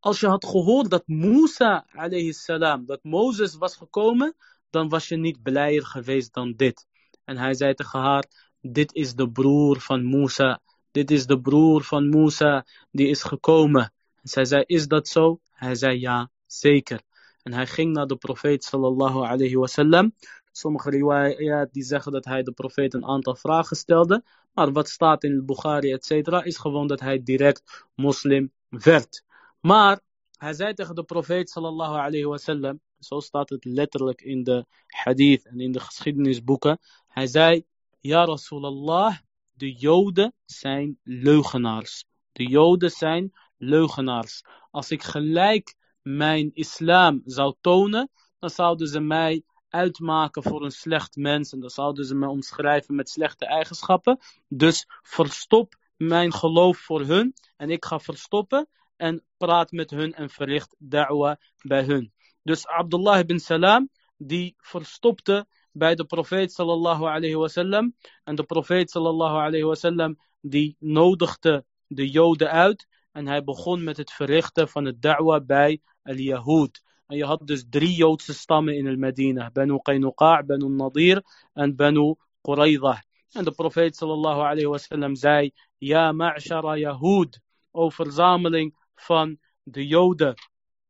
Als 0.00 0.20
je 0.20 0.26
had 0.26 0.44
gehoord 0.44 0.90
dat 0.90 1.06
Musa 1.06 1.86
alayhi 1.92 2.32
salam, 2.32 2.86
dat 2.86 3.02
Mozes 3.02 3.56
was 3.56 3.76
gekomen, 3.76 4.34
dan 4.70 4.88
was 4.88 5.08
je 5.08 5.16
niet 5.16 5.42
blijer 5.42 5.86
geweest 5.86 6.34
dan 6.34 6.54
dit. 6.56 6.86
En 7.24 7.36
hij 7.36 7.54
zei 7.54 7.74
tegen 7.74 8.00
haar, 8.00 8.24
dit 8.60 8.94
is 8.94 9.14
de 9.14 9.30
broer 9.30 9.80
van 9.80 10.08
Musa. 10.08 10.60
Dit 10.90 11.10
is 11.10 11.26
de 11.26 11.40
broer 11.40 11.82
van 11.82 12.08
Musa 12.08 12.64
die 12.90 13.08
is 13.08 13.22
gekomen. 13.22 13.92
En 14.22 14.28
zij 14.28 14.44
zei, 14.44 14.62
is 14.66 14.86
dat 14.86 15.08
zo? 15.08 15.40
Hij 15.50 15.74
zei, 15.74 16.00
ja, 16.00 16.30
zeker. 16.46 17.00
En 17.42 17.52
hij 17.52 17.66
ging 17.66 17.92
naar 17.92 18.06
de 18.06 18.16
profeet 18.16 18.64
sallallahu 18.64 19.26
alayhi 19.26 19.56
wasallam. 19.56 20.14
Sommige 20.52 20.90
riwayat 20.90 21.72
die 21.72 21.82
zeggen 21.82 22.12
dat 22.12 22.24
hij 22.24 22.42
de 22.42 22.52
profeet 22.52 22.94
een 22.94 23.06
aantal 23.06 23.36
vragen 23.36 23.76
stelde. 23.76 24.24
Maar 24.52 24.72
wat 24.72 24.88
staat 24.88 25.24
in 25.24 25.46
Bukhari 25.46 25.92
et 25.92 26.04
cetera 26.04 26.42
is 26.42 26.56
gewoon 26.56 26.86
dat 26.86 27.00
hij 27.00 27.22
direct 27.22 27.86
moslim 27.94 28.52
werd. 28.68 29.26
Maar 29.68 30.00
hij 30.38 30.52
zei 30.52 30.74
tegen 30.74 30.94
de 30.94 31.04
profeet 31.04 31.50
sallallahu 31.50 31.94
alayhi 31.94 32.24
wasallam. 32.24 32.80
Zo 32.98 33.20
staat 33.20 33.48
het 33.48 33.64
letterlijk 33.64 34.20
in 34.20 34.42
de 34.42 34.66
hadith 34.86 35.46
en 35.46 35.60
in 35.60 35.72
de 35.72 35.80
geschiedenisboeken. 35.80 36.78
Hij 37.06 37.26
zei, 37.26 37.64
ja 38.00 38.24
Rasulallah, 38.24 39.16
de 39.52 39.72
Joden 39.72 40.34
zijn 40.44 40.98
leugenaars. 41.02 42.04
De 42.32 42.46
Joden 42.46 42.90
zijn 42.90 43.32
leugenaars. 43.56 44.42
Als 44.70 44.90
ik 44.90 45.02
gelijk 45.02 45.74
mijn 46.02 46.50
islam 46.54 47.22
zou 47.24 47.54
tonen, 47.60 48.10
dan 48.38 48.50
zouden 48.50 48.88
ze 48.88 49.00
mij 49.00 49.42
uitmaken 49.68 50.42
voor 50.42 50.64
een 50.64 50.70
slecht 50.70 51.16
mens. 51.16 51.52
En 51.52 51.60
dan 51.60 51.70
zouden 51.70 52.04
ze 52.04 52.14
mij 52.14 52.28
omschrijven 52.28 52.94
met 52.94 53.08
slechte 53.08 53.46
eigenschappen. 53.46 54.18
Dus 54.48 54.84
verstop 55.02 55.74
mijn 55.96 56.32
geloof 56.32 56.78
voor 56.78 57.00
hun. 57.00 57.34
En 57.56 57.70
ik 57.70 57.84
ga 57.84 57.98
verstoppen 58.00 58.68
en 58.98 59.22
praat 59.36 59.72
met 59.72 59.90
hun 59.90 60.14
en 60.14 60.30
verricht 60.30 60.74
da'wa 60.78 61.38
bij 61.62 61.84
hun. 61.84 62.12
Dus 62.42 62.66
Abdullah 62.66 63.18
ibn 63.18 63.38
Salam, 63.38 63.88
die 64.16 64.54
verstopte 64.58 65.46
bij 65.72 65.94
de 65.94 66.04
profeet 66.04 66.52
sallallahu 66.52 67.04
alayhi 67.04 67.34
wasallam. 67.34 67.94
En 68.24 68.34
de 68.34 68.44
profeet 68.44 68.90
sallallahu 68.90 69.36
alayhi 69.36 69.64
wasallam, 69.64 70.18
die 70.40 70.76
nodigde 70.78 71.64
de 71.86 72.10
joden 72.10 72.50
uit. 72.50 72.86
En 73.12 73.26
hij 73.26 73.44
begon 73.44 73.84
met 73.84 73.96
het 73.96 74.12
verrichten 74.12 74.68
van 74.68 74.84
het 74.84 75.02
da'wa 75.02 75.40
bij 75.40 75.80
al-Yahud. 76.02 76.82
En 77.06 77.16
je 77.16 77.24
had 77.24 77.46
dus 77.46 77.64
drie 77.70 77.94
Joodse 77.94 78.34
stammen 78.34 78.76
in 78.76 78.86
al-Medina. 78.86 79.50
Banu 79.50 79.78
Qaynuqa', 79.82 80.42
Banu 80.46 80.68
Nadir 80.68 81.22
en 81.52 81.76
Banu 81.76 82.14
Qurayza. 82.40 83.02
En 83.32 83.44
de 83.44 83.52
profeet 83.52 83.96
sallallahu 83.96 84.40
alayhi 84.40 84.66
wasallam 84.66 85.14
zei, 85.14 85.52
Ja 85.78 86.12
ma'shara 86.12 86.76
Yahud, 86.76 87.40
o 87.70 87.90
verzameling 87.90 88.74
van 89.00 89.38
de 89.62 89.86
Joden. 89.86 90.34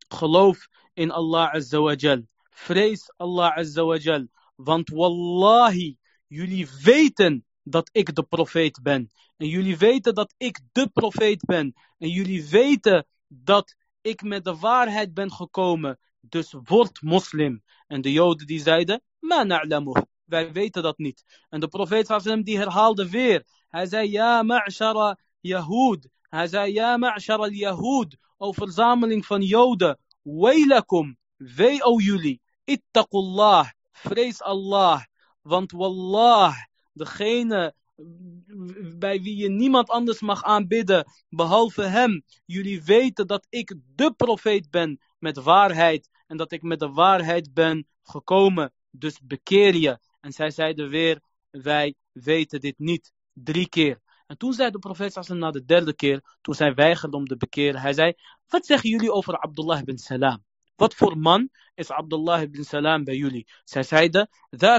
Geloof 0.09 0.69
in 0.95 1.11
Allah 1.11 1.53
azza 1.53 1.81
wa 1.81 1.95
jal. 1.95 2.23
Vrees 2.51 3.13
Allah 3.17 3.57
azza 3.57 3.85
wa 3.85 3.97
jal. 3.97 4.27
Want 4.57 4.89
wallahi, 4.89 5.97
jullie 6.27 6.69
weten 6.83 7.45
dat 7.63 7.91
ik 7.93 8.15
de 8.15 8.23
profeet 8.23 8.83
ben. 8.83 9.11
En 9.37 9.49
jullie 9.49 9.79
weten 9.79 10.15
dat 10.15 10.35
ik 10.37 10.61
de 10.73 10.89
profeet 10.89 11.45
ben. 11.45 11.75
En 11.99 12.09
jullie 12.09 12.49
weten 12.49 13.07
dat 13.27 13.75
ik 14.01 14.23
met 14.23 14.45
de 14.45 14.57
waarheid 14.57 15.15
ben 15.15 15.33
gekomen. 15.33 15.99
Dus 16.21 16.55
word 16.65 17.03
moslim. 17.03 17.63
En 17.87 18.01
de 18.01 18.13
joden 18.13 18.47
die 18.47 18.61
zeiden, 18.61 19.03
ma 19.19 19.43
na'lamu. 19.43 19.93
Wij 20.25 20.53
weten 20.53 20.83
dat 20.83 20.99
niet. 20.99 21.25
En 21.49 21.61
de 21.61 21.69
profeet 21.69 22.45
die 22.45 22.59
herhaalde 22.59 23.11
weer. 23.11 23.47
Hij 23.69 23.87
zei, 23.87 24.11
ja 24.11 24.43
ma'shara 24.43 25.19
Yahud. 25.41 26.09
Hij 26.29 26.47
zei, 26.47 26.73
ja 26.73 26.97
ma'shara 26.97 27.49
Yahud. 27.49 28.17
O 28.37 28.53
verzameling 28.53 29.27
van 29.27 29.43
joden. 29.43 29.99
Wailakum. 30.23 31.17
Wee 31.37 31.85
o 31.85 32.01
jullie. 32.01 32.41
Ittaqullah. 32.65 33.69
Vrees 33.93 34.43
Allah. 34.43 35.03
Want 35.43 35.73
wallah, 35.73 36.55
degene 36.93 37.75
bij 38.99 39.21
wie 39.23 39.37
je 39.37 39.49
niemand 39.49 39.89
anders 39.91 40.21
mag 40.21 40.45
aanbidden 40.45 41.05
behalve 41.29 41.83
hem. 41.83 42.23
Jullie 42.45 42.83
weten 42.83 43.27
dat 43.27 43.47
ik 43.49 43.75
de 43.95 44.13
profeet 44.13 44.71
ben 44.71 45.01
met 45.19 45.37
waarheid 45.37 46.09
en 46.27 46.37
dat 46.37 46.53
ik 46.53 46.63
met 46.63 46.79
de 46.79 46.89
waarheid 46.89 47.55
ben 47.55 47.87
gekomen. 48.03 48.73
Dus 48.91 49.21
bekeer 49.23 49.75
je. 49.75 49.99
En 50.21 50.33
zij 50.33 50.51
zeiden 50.51 50.89
weer, 50.89 51.21
wij 51.51 51.95
weten 52.13 52.61
dit 52.61 52.79
niet. 52.79 53.13
Drie 53.33 53.69
keer. 53.69 54.01
En 54.29 54.37
toen 54.37 54.53
zei 54.53 54.71
de 54.71 54.79
profeet 54.79 55.13
Sassan 55.13 55.39
na 55.39 55.51
de 55.51 55.65
derde 55.65 55.95
keer, 55.95 56.37
toen 56.41 56.55
zij 56.55 56.75
weigerde 56.75 57.17
om 57.17 57.25
te 57.27 57.37
bekeren, 57.37 57.81
hij 57.81 57.93
zei, 57.93 58.15
wat 58.49 58.67
zeggen 58.67 58.91
jullie 58.91 59.13
over 59.13 59.39
Abdullah 59.39 59.79
ibn 59.79 59.97
Salam? 59.97 60.45
Wat 60.77 60.95
voor 60.95 61.19
man 61.19 61.49
is 61.75 61.91
Abdullah 61.91 62.43
ibn 62.43 62.63
Salam 62.63 63.05
bij 63.05 63.17
jullie? 63.17 63.47
Zij 63.65 63.83
zeiden, 63.83 64.29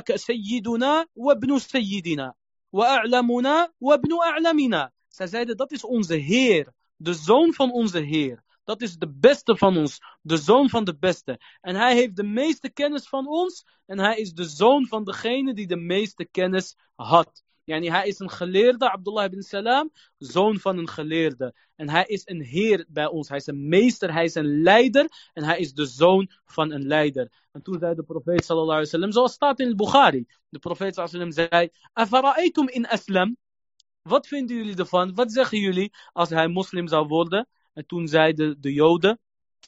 sayyiduna 0.03 1.07
wa 1.13 1.33
ibn 1.33 1.57
sayyidina, 1.57 2.35
wa 2.69 3.01
a'lamuna 3.01 3.71
wa 3.77 3.93
ibn 3.93 4.11
a'lamina. 4.11 4.91
Zij 5.07 5.27
zeiden, 5.27 5.57
dat 5.57 5.71
is 5.71 5.83
onze 5.83 6.15
Heer, 6.15 6.73
de 6.95 7.13
zoon 7.13 7.53
van 7.53 7.71
onze 7.71 7.99
Heer. 7.99 8.43
Dat 8.63 8.81
is 8.81 8.97
de 8.97 9.09
beste 9.09 9.57
van 9.57 9.77
ons, 9.77 9.99
de 10.21 10.37
zoon 10.37 10.69
van 10.69 10.83
de 10.83 10.97
beste. 10.97 11.39
En 11.61 11.75
hij 11.75 11.95
heeft 11.95 12.15
de 12.15 12.23
meeste 12.23 12.69
kennis 12.69 13.07
van 13.07 13.27
ons 13.27 13.65
en 13.85 13.99
hij 13.99 14.17
is 14.17 14.33
de 14.33 14.49
zoon 14.49 14.87
van 14.87 15.03
degene 15.03 15.53
die 15.53 15.67
de 15.67 15.77
meeste 15.77 16.25
kennis 16.25 16.77
had. 16.95 17.43
Hij 17.69 18.07
is 18.07 18.19
een 18.19 18.29
geleerde, 18.29 18.91
Abdullah 18.91 19.23
ibn 19.23 19.41
Salam, 19.41 19.91
zoon 20.17 20.59
van 20.59 20.77
een 20.77 20.89
geleerde. 20.89 21.53
En 21.75 21.89
hij 21.89 22.05
is 22.05 22.21
een 22.25 22.41
heer 22.41 22.85
bij 22.87 23.05
ons. 23.05 23.27
Hij 23.27 23.37
is 23.37 23.47
een 23.47 23.67
meester, 23.67 24.13
hij 24.13 24.23
is 24.23 24.35
een 24.35 24.61
leider. 24.61 25.29
En 25.33 25.43
hij 25.43 25.59
is 25.59 25.73
de 25.73 25.85
zoon 25.85 26.31
van 26.45 26.71
een 26.71 26.87
leider. 26.87 27.31
En 27.51 27.61
toen 27.61 27.79
zei 27.79 27.95
de 27.95 28.03
profeet 28.03 28.45
sallallahu 28.45 28.71
alaihi 28.71 28.85
wasallam, 28.85 29.11
zoals 29.11 29.33
staat 29.33 29.59
in 29.59 29.67
het 29.67 29.77
Bukhari. 29.77 30.25
De 30.49 30.59
profeet 30.59 30.95
sallallahu 30.95 31.31
zei, 31.31 31.69
Afara'aytum 31.93 32.67
in 32.67 32.87
aslam. 32.87 33.37
Wat 34.01 34.27
vinden 34.27 34.55
jullie 34.55 34.75
ervan? 34.75 35.13
Wat 35.13 35.31
zeggen 35.31 35.59
jullie 35.59 35.93
als 36.13 36.29
hij 36.29 36.47
moslim 36.47 36.87
zou 36.87 37.07
worden? 37.07 37.47
En 37.73 37.85
toen 37.85 38.07
zeiden 38.07 38.61
de 38.61 38.73
joden, 38.73 39.19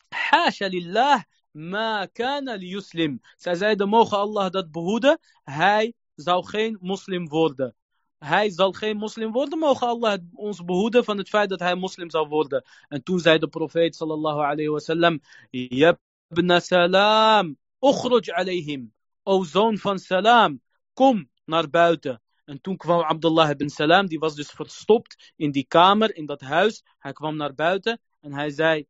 Hasha 0.09 1.25
ma 1.51 2.05
kana 2.05 2.53
liyuslim. 2.53 3.21
Zij 3.37 3.55
zeiden, 3.55 3.89
mogen 3.89 4.17
Allah 4.17 4.49
dat 4.49 4.71
behoeden. 4.71 5.19
Hij 5.43 5.93
zou 6.15 6.45
geen 6.45 6.77
moslim 6.81 7.27
worden 7.27 7.75
hij 8.25 8.49
zal 8.49 8.71
geen 8.71 8.97
moslim 8.97 9.31
worden, 9.31 9.59
mogen 9.59 9.87
Allah 9.87 10.19
ons 10.33 10.65
behoeden 10.65 11.03
van 11.03 11.17
het 11.17 11.29
feit 11.29 11.49
dat 11.49 11.59
hij 11.59 11.75
moslim 11.75 12.09
zal 12.09 12.27
worden. 12.27 12.63
En 12.87 13.03
toen 13.03 13.19
zei 13.19 13.37
de 13.37 13.47
profeet 13.47 13.95
sallallahu 13.95 14.39
alayhi 14.39 14.69
wasallam, 14.69 15.19
Yabna 15.49 16.59
salam, 16.59 17.57
ukhruj 17.79 18.31
alayhim. 18.31 18.93
O 19.23 19.43
zoon 19.43 19.77
van 19.77 19.99
salam, 19.99 20.61
kom 20.93 21.29
naar 21.45 21.69
buiten. 21.69 22.21
En 22.45 22.61
toen 22.61 22.77
kwam 22.77 23.01
Abdullah 23.01 23.49
ibn 23.49 23.69
Salam, 23.69 24.07
die 24.07 24.19
was 24.19 24.35
dus 24.35 24.49
verstopt 24.51 25.33
in 25.35 25.51
die 25.51 25.65
kamer, 25.67 26.15
in 26.15 26.25
dat 26.25 26.41
huis. 26.41 26.83
Hij 26.97 27.13
kwam 27.13 27.35
naar 27.35 27.53
buiten 27.53 27.99
en 28.19 28.33
hij 28.33 28.49
zei, 28.49 28.85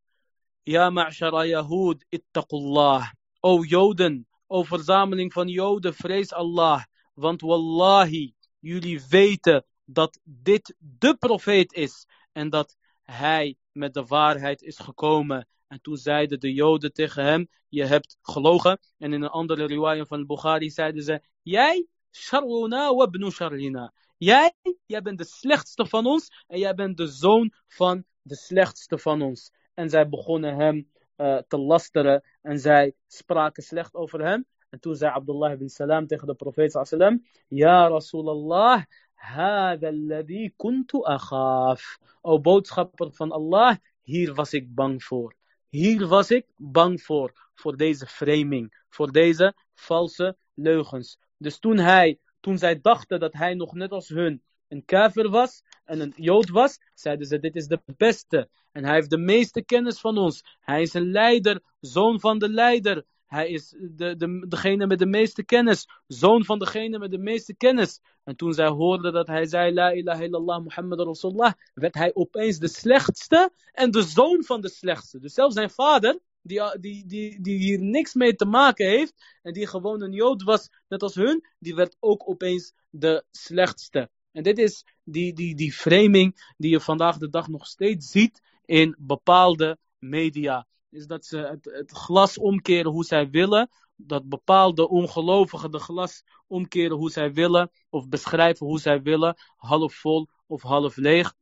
Ja 0.63 0.89
ma'shara 0.89 1.45
Yahud, 1.45 2.05
ittaqullah. 2.09 3.09
O 3.39 3.63
Joden, 3.63 4.27
o 4.47 4.63
verzameling 4.63 5.33
van 5.33 5.47
Joden, 5.47 5.93
vrees 5.93 6.33
Allah. 6.33 6.83
Want 7.13 7.41
wallahi, 7.41 8.33
jullie 8.61 9.01
weten 9.09 9.65
dat 9.85 10.19
dit 10.23 10.75
de 10.77 11.15
profeet 11.15 11.73
is. 11.73 12.07
En 12.31 12.49
dat 12.49 12.75
hij 13.03 13.57
met 13.71 13.93
de 13.93 14.05
waarheid 14.05 14.61
is 14.61 14.79
gekomen. 14.79 15.47
En 15.67 15.81
toen 15.81 15.97
zeiden 15.97 16.39
de 16.39 16.53
Joden 16.53 16.93
tegen 16.93 17.23
hem: 17.23 17.49
Je 17.69 17.85
hebt 17.85 18.17
gelogen. 18.21 18.79
En 18.97 19.13
in 19.13 19.21
een 19.21 19.29
andere 19.29 19.65
riwayah 19.65 20.07
van 20.07 20.25
Bukhari 20.25 20.69
zeiden 20.69 21.03
ze: 21.03 21.21
Jij, 21.41 21.87
Sharuna 22.11 22.93
wa 22.93 23.07
ibn. 23.11 23.91
Jij, 24.17 24.53
jij 24.85 25.01
bent 25.01 25.17
de 25.17 25.25
slechtste 25.25 25.85
van 25.85 26.05
ons. 26.05 26.43
En 26.47 26.59
jij 26.59 26.73
bent 26.73 26.97
de 26.97 27.07
zoon 27.07 27.53
van 27.67 28.03
de 28.21 28.35
slechtste 28.35 28.97
van 28.97 29.21
ons. 29.21 29.51
En 29.73 29.89
zij 29.89 30.09
begonnen 30.09 30.55
hem 30.55 30.91
uh, 31.17 31.37
te 31.47 31.57
lasteren. 31.57 32.23
En 32.41 32.59
zij 32.59 32.93
spraken 33.07 33.63
slecht 33.63 33.95
over 33.95 34.25
hem. 34.25 34.45
En 34.71 34.79
toen 34.79 34.95
zei 34.95 35.11
Abdullah 35.11 35.51
ibn 35.51 35.67
Salam 35.67 36.07
tegen 36.07 36.27
de 36.27 36.35
profeet 36.35 36.71
sallam, 36.71 37.25
Ja 37.47 37.87
Rasulallah, 37.87 38.83
hada 39.13 39.87
alladhi 39.87 40.53
kuntu 40.55 41.03
akhaf. 41.03 41.99
O 42.21 42.39
boodschapper 42.39 43.11
van 43.11 43.31
Allah, 43.31 43.75
hier 44.01 44.33
was 44.33 44.53
ik 44.53 44.75
bang 44.75 45.03
voor. 45.03 45.35
Hier 45.69 46.07
was 46.07 46.31
ik 46.31 46.45
bang 46.55 47.01
voor, 47.01 47.49
voor 47.53 47.77
deze 47.77 48.05
framing, 48.05 48.85
voor 48.89 49.11
deze 49.11 49.53
valse 49.73 50.37
leugens. 50.53 51.17
Dus 51.37 51.59
toen, 51.59 51.77
hij, 51.77 52.19
toen 52.39 52.57
zij 52.57 52.81
dachten 52.81 53.19
dat 53.19 53.33
hij 53.33 53.53
nog 53.53 53.73
net 53.73 53.91
als 53.91 54.07
hun 54.07 54.41
een 54.67 54.85
kaver 54.85 55.29
was 55.29 55.63
en 55.85 55.99
een 55.99 56.13
jood 56.15 56.49
was, 56.49 56.79
zeiden 56.93 57.27
ze: 57.27 57.39
Dit 57.39 57.55
is 57.55 57.67
de 57.67 57.81
beste. 57.97 58.49
En 58.71 58.83
hij 58.83 58.93
heeft 58.93 59.09
de 59.09 59.17
meeste 59.17 59.63
kennis 59.63 59.99
van 59.99 60.17
ons. 60.17 60.57
Hij 60.59 60.81
is 60.81 60.93
een 60.93 61.11
leider, 61.11 61.61
zoon 61.79 62.19
van 62.19 62.39
de 62.39 62.49
leider. 62.49 63.05
Hij 63.31 63.49
is 63.49 63.75
de, 63.79 64.15
de, 64.15 64.45
degene 64.47 64.87
met 64.87 64.99
de 64.99 65.05
meeste 65.05 65.43
kennis, 65.43 65.87
zoon 66.07 66.45
van 66.45 66.59
degene 66.59 66.99
met 66.99 67.11
de 67.11 67.17
meeste 67.17 67.55
kennis. 67.55 67.99
En 68.23 68.35
toen 68.35 68.53
zij 68.53 68.67
hoorden 68.67 69.13
dat 69.13 69.27
hij 69.27 69.45
zei, 69.45 69.73
La 69.73 69.91
ilaha 69.91 70.21
illallah 70.21 70.63
Muhammad 70.63 70.99
Rasulullah, 70.99 71.53
werd 71.73 71.93
hij 71.95 72.11
opeens 72.13 72.57
de 72.57 72.67
slechtste 72.67 73.51
en 73.71 73.91
de 73.91 74.01
zoon 74.01 74.43
van 74.43 74.61
de 74.61 74.69
slechtste. 74.69 75.19
Dus 75.19 75.33
zelfs 75.33 75.55
zijn 75.55 75.69
vader, 75.69 76.19
die, 76.41 76.79
die, 76.79 77.07
die, 77.07 77.41
die 77.41 77.57
hier 77.57 77.79
niks 77.79 78.13
mee 78.13 78.35
te 78.35 78.45
maken 78.45 78.85
heeft, 78.85 79.13
en 79.41 79.53
die 79.53 79.67
gewoon 79.67 80.01
een 80.01 80.13
jood 80.13 80.43
was, 80.43 80.69
net 80.87 81.03
als 81.03 81.15
hun, 81.15 81.45
die 81.59 81.75
werd 81.75 81.95
ook 81.99 82.29
opeens 82.29 82.73
de 82.89 83.23
slechtste. 83.31 84.09
En 84.31 84.43
dit 84.43 84.57
is 84.57 84.85
die, 85.03 85.33
die, 85.33 85.55
die 85.55 85.73
framing 85.73 86.53
die 86.57 86.71
je 86.71 86.79
vandaag 86.79 87.17
de 87.17 87.29
dag 87.29 87.47
nog 87.47 87.67
steeds 87.67 88.11
ziet 88.11 88.41
in 88.65 88.95
bepaalde 88.99 89.77
media 89.99 90.67
is 90.91 91.07
dat 91.07 91.25
ze 91.25 91.37
het, 91.63 91.91
glas 91.91 92.37
omkeren 92.37 92.91
hoe 92.91 93.03
zij 93.03 93.29
willen. 93.29 93.69
Dat 93.95 94.29
bepaalde 94.29 94.89
ongelovigen 94.89 95.71
de 95.71 95.79
glas 95.79 96.23
omkeren 96.47 96.97
hoe 96.97 97.11
zij 97.11 97.33
willen. 97.33 97.71
Of 97.89 98.09
beschrijven 98.09 98.65
hoe 98.65 98.79
zij 98.79 99.01
willen. 99.01 99.35
Half 99.55 99.93
vol 99.93 100.27
of 100.47 100.61
half 100.61 100.95
leeg. 100.95 101.33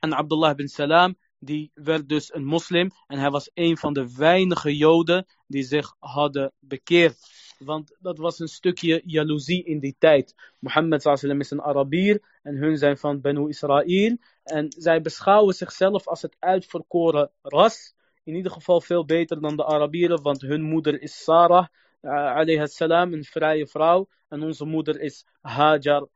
En 0.00 0.14
Abdullah 0.14 0.54
bin 0.54 0.68
Salam, 0.68 1.16
die 1.38 1.70
werd 1.74 2.08
dus 2.08 2.34
een 2.34 2.44
moslim. 2.44 2.90
En 3.06 3.18
hij 3.18 3.30
was 3.30 3.50
een 3.54 3.76
van 3.76 3.92
de 3.92 4.14
weinige 4.14 4.76
joden 4.76 5.26
die 5.46 5.62
zich 5.62 5.94
hadden 5.98 6.52
bekeerd. 6.58 7.44
Want 7.58 7.96
dat 7.98 8.18
was 8.18 8.38
een 8.38 8.48
stukje 8.48 9.02
jaloezie 9.04 9.64
in 9.64 9.80
die 9.80 9.96
tijd. 9.98 10.34
Mohammed 10.58 11.02
sallam 11.02 11.40
is 11.40 11.50
een 11.50 11.62
Arabier 11.62 12.38
en 12.42 12.56
hun 12.56 12.78
zijn 12.78 12.98
van 12.98 13.20
Benu 13.20 13.48
Israël. 13.48 14.16
En 14.42 14.72
zij 14.78 15.00
beschouwen 15.00 15.54
zichzelf 15.54 16.06
als 16.06 16.22
het 16.22 16.36
uitverkoren 16.38 17.30
ras 17.42 17.94
in 18.26 18.34
ieder 18.34 18.52
geval 18.52 18.80
veel 18.80 19.04
beter 19.04 19.40
dan 19.40 19.56
de 19.56 19.64
Arabieren, 19.64 20.22
want 20.22 20.40
hun 20.40 20.62
moeder 20.62 21.02
is 21.02 21.22
Sarah, 21.24 21.66
uh, 22.02 22.64
salam, 22.64 23.12
een 23.12 23.24
vrije 23.24 23.66
vrouw. 23.66 24.08
En 24.28 24.42
onze 24.42 24.64
moeder 24.64 25.00
is 25.00 25.26
Hajar, 25.40 26.08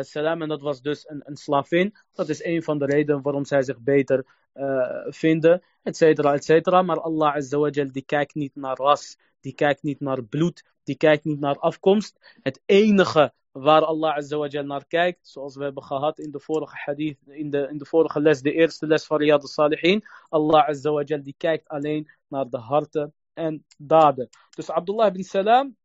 salam, 0.00 0.42
en 0.42 0.48
dat 0.48 0.60
was 0.62 0.80
dus 0.80 1.08
een, 1.08 1.20
een 1.24 1.36
slavin. 1.36 1.94
Dat 2.12 2.28
is 2.28 2.44
een 2.44 2.62
van 2.62 2.78
de 2.78 2.84
redenen 2.84 3.22
waarom 3.22 3.44
zij 3.44 3.62
zich 3.62 3.80
beter 3.80 4.26
uh, 4.54 5.06
vinden, 5.08 5.62
et 5.82 5.96
cetera, 5.96 6.32
et 6.32 6.44
cetera. 6.44 6.82
Maar 6.82 7.00
Allah 7.00 7.34
Azza 7.34 7.58
wa 7.58 7.68
Jal, 7.68 7.92
die 7.92 8.04
kijkt 8.04 8.34
niet 8.34 8.54
naar 8.54 8.76
ras, 8.76 9.18
die 9.40 9.54
kijkt 9.54 9.82
niet 9.82 10.00
naar 10.00 10.24
bloed, 10.24 10.64
die 10.84 10.96
kijkt 10.96 11.24
niet 11.24 11.40
naar 11.40 11.58
afkomst. 11.58 12.38
Het 12.42 12.60
enige 12.66 13.32
waar 13.52 13.84
Allah 13.84 14.16
Azza 14.16 14.36
wa 14.36 14.46
Jal 14.46 14.64
naar 14.64 14.86
kijkt, 14.86 15.28
zoals 15.28 15.56
we 15.56 15.64
hebben 15.64 15.82
gehad 15.82 16.18
in 16.18 16.30
de 16.30 16.40
vorige 16.40 16.76
hadith, 16.76 17.18
in 17.26 17.50
de, 17.50 17.68
in 17.70 17.78
de 17.78 17.84
vorige 17.84 18.20
les, 18.20 18.40
de 18.40 18.52
eerste 18.52 18.86
les 18.86 19.06
van 19.06 19.18
Riyad 19.18 19.42
al-Salihin. 19.42 20.02
Allah 20.28 20.68
Azza 20.68 20.90
wa 20.90 21.02
Jal 21.02 21.22
die 21.22 21.34
kijkt 21.36 21.68
alleen 21.68 22.10
naar 22.28 22.48
de 22.48 22.58
harten 22.58 23.14
en 23.34 23.64
daden. 23.78 24.28
Dus 24.56 24.70
Abdullah 24.70 25.12
bin 25.12 25.24
Salam, 25.24 25.76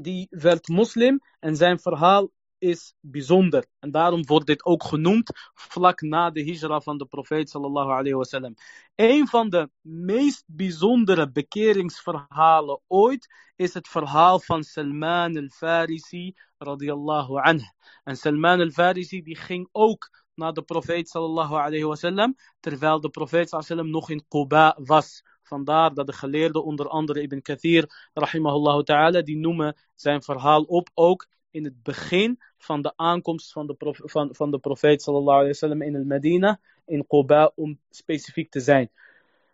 die 0.00 0.26
werd 0.30 0.68
moslim 0.68 1.20
en 1.40 1.56
zijn 1.56 1.78
verhaal 1.78 2.30
is 2.58 2.94
bijzonder. 3.00 3.66
En 3.78 3.90
daarom 3.90 4.26
wordt 4.26 4.46
dit 4.46 4.64
ook 4.64 4.84
genoemd 4.84 5.30
vlak 5.54 6.00
na 6.00 6.30
de 6.30 6.44
hijra 6.44 6.80
van 6.80 6.98
de 6.98 7.06
profeet 7.06 7.50
sallallahu 7.50 7.90
alayhi 7.90 8.14
wasallam. 8.14 8.54
Een 8.94 9.28
van 9.28 9.48
de 9.48 9.70
meest 9.80 10.44
bijzondere 10.46 11.30
bekeringsverhalen 11.30 12.80
ooit 12.86 13.34
is 13.56 13.74
het 13.74 13.88
verhaal 13.88 14.40
van 14.40 14.62
Salman 14.62 15.36
al-Farisi 15.36 16.34
radiyallahu 16.58 17.34
anhu. 17.34 17.64
En 18.04 18.16
Salman 18.16 18.60
al-Farisi 18.60 19.22
die 19.22 19.36
ging 19.36 19.68
ook 19.72 20.26
naar 20.34 20.52
de 20.52 20.62
profeet 20.62 21.08
sallallahu 21.08 21.54
alayhi 21.54 21.84
wasallam 21.84 22.36
terwijl 22.60 23.00
de 23.00 23.10
profeet 23.10 23.48
sallallahu 23.48 23.90
nog 23.90 24.10
in 24.10 24.24
Quba 24.28 24.78
was. 24.82 25.24
Vandaar 25.42 25.94
dat 25.94 26.06
de 26.06 26.12
geleerden, 26.12 26.64
onder 26.64 26.88
andere 26.88 27.22
Ibn 27.22 27.40
Kathir, 27.40 28.08
rahimahullah 28.12 28.82
ta'ala, 28.82 29.22
die 29.22 29.36
noemen 29.36 29.76
zijn 29.94 30.22
verhaal 30.22 30.62
op 30.62 30.90
ook 30.94 31.26
in 31.50 31.64
het 31.64 31.82
begin 31.82 32.38
van 32.58 32.82
de 32.82 32.92
aankomst 32.96 33.52
van 33.52 33.66
de, 33.66 33.74
van, 33.94 34.34
van 34.34 34.50
de 34.50 34.58
profeet 34.58 35.02
sallallahu 35.02 35.36
alayhi 35.36 35.52
wasallam 35.52 35.82
in 35.82 36.06
Medina, 36.06 36.60
in 36.86 37.06
Quba, 37.06 37.52
om 37.54 37.80
specifiek 37.90 38.50
te 38.50 38.60
zijn. 38.60 38.90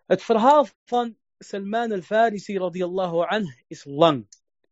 Het 0.07 0.23
verhaal 0.23 0.67
van 0.85 1.17
Salman 1.39 1.93
al-Farisi 1.93 2.59
radiyallahu 2.59 3.27
anh 3.27 3.65
is 3.67 3.85
lang. 3.85 4.27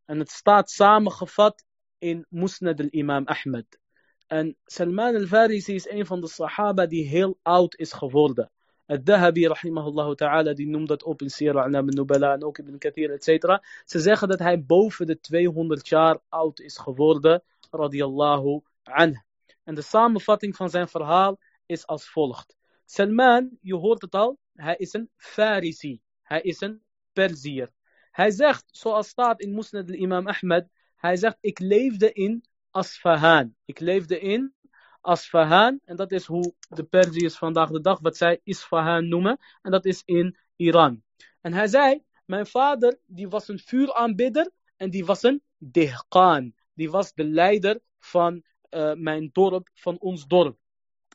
En 0.05 0.19
het 0.19 0.31
staat 0.31 0.71
samengevat 0.71 1.65
in 1.99 2.27
Musnad 2.29 2.81
al-Imam 2.81 3.27
Ahmed. 3.27 3.79
En 4.27 4.57
Salman 4.65 5.15
al-Farisi 5.17 5.75
is 5.75 5.89
een 5.89 6.07
van 6.07 6.21
de 6.21 6.29
sahaba 6.29 6.87
die 6.87 7.09
heel 7.09 7.39
oud 7.43 7.75
is 7.79 7.93
geworden. 7.93 8.51
Al-Dahabi, 8.93 9.47
rahimahullah 9.47 10.15
ta'ala, 10.15 10.53
die 10.53 10.67
noemt 10.69 10.89
dat 10.89 11.03
op 11.03 11.23
in 11.23 11.31
Sira 11.31 11.63
al 11.63 11.83
nubala 11.83 12.35
en 12.35 12.45
ook 12.45 12.59
Ibn 12.59 12.79
Kathir, 12.79 13.11
et 13.11 13.25
cetera. 13.25 13.63
Ze 13.85 14.01
zeggen 14.01 14.29
dat 14.29 14.39
hij 14.39 14.65
boven 14.65 15.07
de 15.07 15.21
200 15.21 15.89
jaar 15.89 16.19
oud 16.29 16.61
is 16.61 16.79
geworden, 16.79 17.43
radiyallahu 17.71 18.61
anh. 18.83 19.25
En 19.65 19.75
de 19.75 19.83
samenvatting 19.83 20.57
van 20.57 20.71
zijn 20.71 20.89
verhaal 20.89 21.39
is 21.67 21.87
als 21.87 22.11
volgt. 22.11 22.57
Salman, 22.85 23.59
je 23.61 23.75
hoort 23.75 24.03
het 24.03 24.15
al, 24.15 24.39
hij 24.55 24.77
is 24.77 24.93
een 24.93 25.11
Farisi. 25.17 26.01
Hij 26.23 26.41
is 26.41 26.61
een 26.61 26.83
Perzier. 27.13 27.71
Hij 28.11 28.31
zegt, 28.31 28.65
zoals 28.71 29.09
staat 29.09 29.41
in 29.41 29.55
Musnad 29.55 29.89
al-Imam 29.89 30.27
Ahmed, 30.27 30.69
hij 30.97 31.17
zegt, 31.17 31.37
ik 31.41 31.59
leefde 31.59 32.13
in 32.13 32.45
Asfahan. 32.71 33.55
Ik 33.65 33.81
leefde 33.81 34.21
in 34.21 34.55
Asfahan. 35.03 35.81
En 35.85 35.97
dat 35.97 36.13
is 36.13 36.27
hoe 36.27 36.55
de 36.69 36.85
Perziërs 36.85 37.37
vandaag 37.37 37.71
de 37.71 37.81
dag 37.81 37.99
wat 38.01 38.17
zij 38.17 38.41
Isfahan 38.45 39.09
noemen. 39.09 39.39
En 39.63 39.71
dat 39.71 39.85
is 39.85 40.03
in 40.05 40.37
Iran. 40.57 41.03
En 41.41 41.53
hij 41.53 41.67
zei, 41.67 42.03
mijn 42.25 42.47
vader 42.47 42.99
die 43.07 43.29
was 43.29 43.49
een 43.49 43.59
vuuraanbidder 43.59 44.51
en 44.77 44.91
die 44.91 45.05
was 45.05 45.23
een 45.23 45.43
dehqan. 45.59 46.55
Die 46.75 46.91
was 46.91 47.15
de 47.15 47.25
leider 47.25 47.81
van 47.99 48.43
uh, 48.71 48.93
mijn 48.95 49.31
dorp, 49.33 49.69
van 49.75 49.99
ons 49.99 50.27
dorp. 50.27 50.59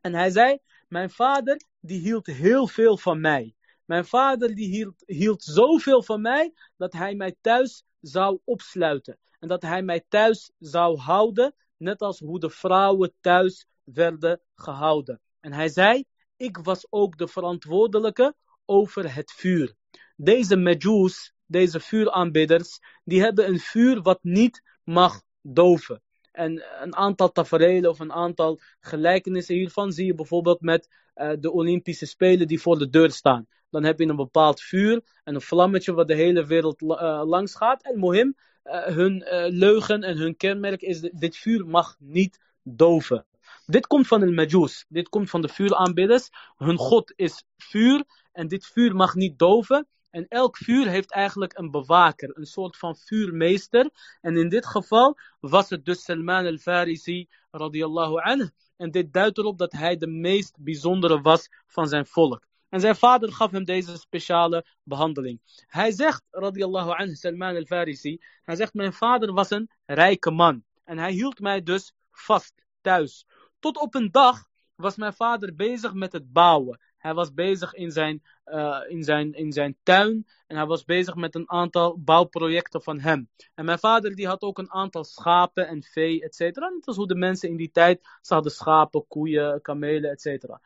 En 0.01 0.13
hij 0.13 0.29
zei, 0.29 0.57
mijn 0.87 1.09
vader 1.09 1.61
die 1.79 1.99
hield 1.99 2.25
heel 2.25 2.67
veel 2.67 2.97
van 2.97 3.21
mij. 3.21 3.55
Mijn 3.85 4.05
vader 4.05 4.55
die 4.55 4.67
hield, 4.67 5.03
hield 5.05 5.43
zoveel 5.43 6.03
van 6.03 6.21
mij 6.21 6.53
dat 6.77 6.93
hij 6.93 7.15
mij 7.15 7.35
thuis 7.41 7.83
zou 8.01 8.39
opsluiten. 8.43 9.17
En 9.39 9.47
dat 9.47 9.61
hij 9.61 9.81
mij 9.81 10.05
thuis 10.09 10.51
zou 10.59 10.97
houden, 10.97 11.55
net 11.77 12.01
als 12.01 12.19
hoe 12.19 12.39
de 12.39 12.49
vrouwen 12.49 13.13
thuis 13.21 13.67
werden 13.93 14.41
gehouden. 14.55 15.21
En 15.39 15.53
hij 15.53 15.69
zei, 15.69 16.03
ik 16.37 16.57
was 16.57 16.87
ook 16.89 17.17
de 17.17 17.27
verantwoordelijke 17.27 18.35
over 18.65 19.15
het 19.15 19.31
vuur. 19.31 19.73
Deze 20.15 20.55
Medjus, 20.55 21.33
deze 21.45 21.79
vuuraanbidders, 21.79 22.79
die 23.03 23.21
hebben 23.21 23.47
een 23.47 23.59
vuur 23.59 24.01
wat 24.01 24.19
niet 24.21 24.61
mag 24.83 25.21
doven. 25.41 26.01
En 26.31 26.63
een 26.81 26.95
aantal 26.95 27.31
tafereelen 27.31 27.89
of 27.89 27.99
een 27.99 28.11
aantal 28.11 28.59
gelijkenissen 28.79 29.55
hiervan 29.55 29.91
zie 29.91 30.05
je 30.05 30.13
bijvoorbeeld 30.15 30.61
met 30.61 30.87
uh, 31.15 31.31
de 31.39 31.51
Olympische 31.51 32.05
Spelen 32.05 32.47
die 32.47 32.61
voor 32.61 32.77
de 32.77 32.89
deur 32.89 33.11
staan. 33.11 33.47
Dan 33.69 33.83
heb 33.83 33.99
je 33.99 34.05
een 34.05 34.15
bepaald 34.15 34.61
vuur 34.61 35.01
en 35.23 35.35
een 35.35 35.41
vlammetje 35.41 35.93
wat 35.93 36.07
de 36.07 36.15
hele 36.15 36.45
wereld 36.45 36.81
uh, 36.81 37.21
langs 37.25 37.55
gaat. 37.55 37.83
En 37.83 37.99
mohim, 37.99 38.35
uh, 38.63 38.85
hun 38.85 39.23
leugen 39.49 40.03
en 40.03 40.17
hun 40.17 40.37
kenmerk 40.37 40.81
is, 40.81 40.99
dit 40.99 41.37
vuur 41.37 41.65
mag 41.65 41.95
niet 41.99 42.39
doven. 42.63 43.25
Dit 43.69 43.87
komt 43.87 44.07
van 44.07 44.19
de 44.19 44.31
Majus. 44.31 44.85
Dit 44.87 45.09
komt 45.09 45.29
van 45.29 45.41
de 45.41 45.47
vuuraanbidders. 45.47 46.29
Hun 46.57 46.77
God 46.77 47.13
is 47.15 47.43
vuur. 47.57 48.03
En 48.31 48.47
dit 48.47 48.65
vuur 48.65 48.95
mag 48.95 49.15
niet 49.15 49.39
doven. 49.39 49.87
En 50.09 50.27
elk 50.27 50.57
vuur 50.57 50.87
heeft 50.87 51.11
eigenlijk 51.11 51.57
een 51.57 51.71
bewaker, 51.71 52.37
een 52.37 52.45
soort 52.45 52.77
van 52.77 52.95
vuurmeester. 52.95 53.89
En 54.21 54.37
in 54.37 54.49
dit 54.49 54.65
geval 54.65 55.17
was 55.39 55.69
het 55.69 55.85
dus 55.85 56.03
Salman 56.03 56.45
al-Farisi 56.45 57.27
radiyallahu 57.51 58.21
anhu. 58.21 58.49
En 58.77 58.91
dit 58.91 59.13
duidt 59.13 59.37
erop 59.37 59.57
dat 59.57 59.71
hij 59.71 59.97
de 59.97 60.07
meest 60.07 60.55
bijzondere 60.59 61.21
was 61.21 61.49
van 61.67 61.87
zijn 61.87 62.05
volk. 62.05 62.47
En 62.69 62.79
zijn 62.79 62.95
vader 62.95 63.31
gaf 63.31 63.51
hem 63.51 63.63
deze 63.63 63.97
speciale 63.97 64.65
behandeling. 64.83 65.41
Hij 65.67 65.91
zegt, 65.91 66.23
radiyallahu 66.31 66.89
anhu, 66.89 67.15
Salman 67.15 67.55
al-Farisi, 67.55 68.21
hij 68.43 68.55
zegt, 68.55 68.73
mijn 68.73 68.93
vader 68.93 69.33
was 69.33 69.49
een 69.49 69.69
rijke 69.85 70.31
man. 70.31 70.63
En 70.83 70.97
hij 70.97 71.11
hield 71.11 71.39
mij 71.39 71.63
dus 71.63 71.93
vast 72.11 72.53
thuis. 72.81 73.25
Tot 73.59 73.77
op 73.77 73.95
een 73.95 74.11
dag 74.11 74.45
was 74.75 74.95
mijn 74.95 75.13
vader 75.13 75.55
bezig 75.55 75.93
met 75.93 76.11
het 76.11 76.31
bouwen. 76.31 76.79
Hij 76.97 77.13
was 77.13 77.33
bezig 77.33 77.73
in 77.73 77.91
zijn, 77.91 78.23
uh, 78.45 78.79
in, 78.87 79.03
zijn, 79.03 79.33
in 79.33 79.51
zijn 79.51 79.77
tuin 79.83 80.27
en 80.47 80.55
hij 80.55 80.65
was 80.65 80.83
bezig 80.83 81.15
met 81.15 81.35
een 81.35 81.49
aantal 81.49 81.99
bouwprojecten 81.99 82.81
van 82.81 82.99
hem. 82.99 83.29
En 83.53 83.65
mijn 83.65 83.79
vader 83.79 84.15
die 84.15 84.27
had 84.27 84.41
ook 84.41 84.57
een 84.57 84.71
aantal 84.71 85.03
schapen 85.03 85.67
en 85.67 85.83
vee, 85.83 86.23
et 86.23 86.35
cetera. 86.35 86.69
Dat 86.69 86.85
was 86.85 86.95
hoe 86.95 87.07
de 87.07 87.15
mensen 87.15 87.49
in 87.49 87.57
die 87.57 87.71
tijd, 87.71 88.17
ze 88.21 88.33
hadden 88.33 88.51
schapen, 88.51 89.07
koeien, 89.07 89.61
kamelen, 89.61 90.11
et 90.11 90.21
cetera. 90.21 90.61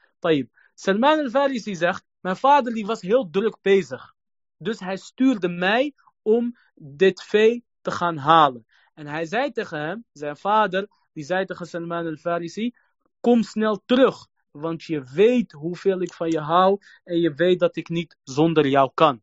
Salman 0.74 1.20
al-Farisi 1.20 1.76
zegt, 1.76 2.06
mijn 2.20 2.36
vader 2.36 2.74
die 2.74 2.86
was 2.86 3.02
heel 3.02 3.30
druk 3.30 3.58
bezig. 3.62 4.14
Dus 4.58 4.80
hij 4.80 4.98
stuurde 4.98 5.48
mij 5.48 5.94
om 6.22 6.58
dit 6.76 7.24
vee 7.24 7.66
te 7.82 7.92
gaan 7.92 8.18
halen. 8.18 8.66
En 8.94 9.08
hij 9.08 9.26
zei 9.26 9.52
tegen 9.52 9.80
hem, 9.80 10.06
zijn 10.12 10.38
vader, 10.38 10.90
die 11.14 11.24
zei 11.24 11.46
tegen 11.46 11.66
Salman 11.68 12.06
al-Farisi, 12.06 12.76
kom 13.22 13.44
snel 13.44 13.82
terug. 13.86 14.28
Want 14.52 14.84
je 14.84 15.04
weet 15.14 15.52
hoeveel 15.52 16.02
ik 16.02 16.14
van 16.14 16.32
je 16.32 16.40
hou 16.40 16.80
en 17.04 17.20
je 17.20 17.34
weet 17.34 17.60
dat 17.60 17.76
ik 17.76 17.90
niet 17.90 18.18
zonder 18.24 18.68
jou 18.68 18.92
kan. 18.94 19.22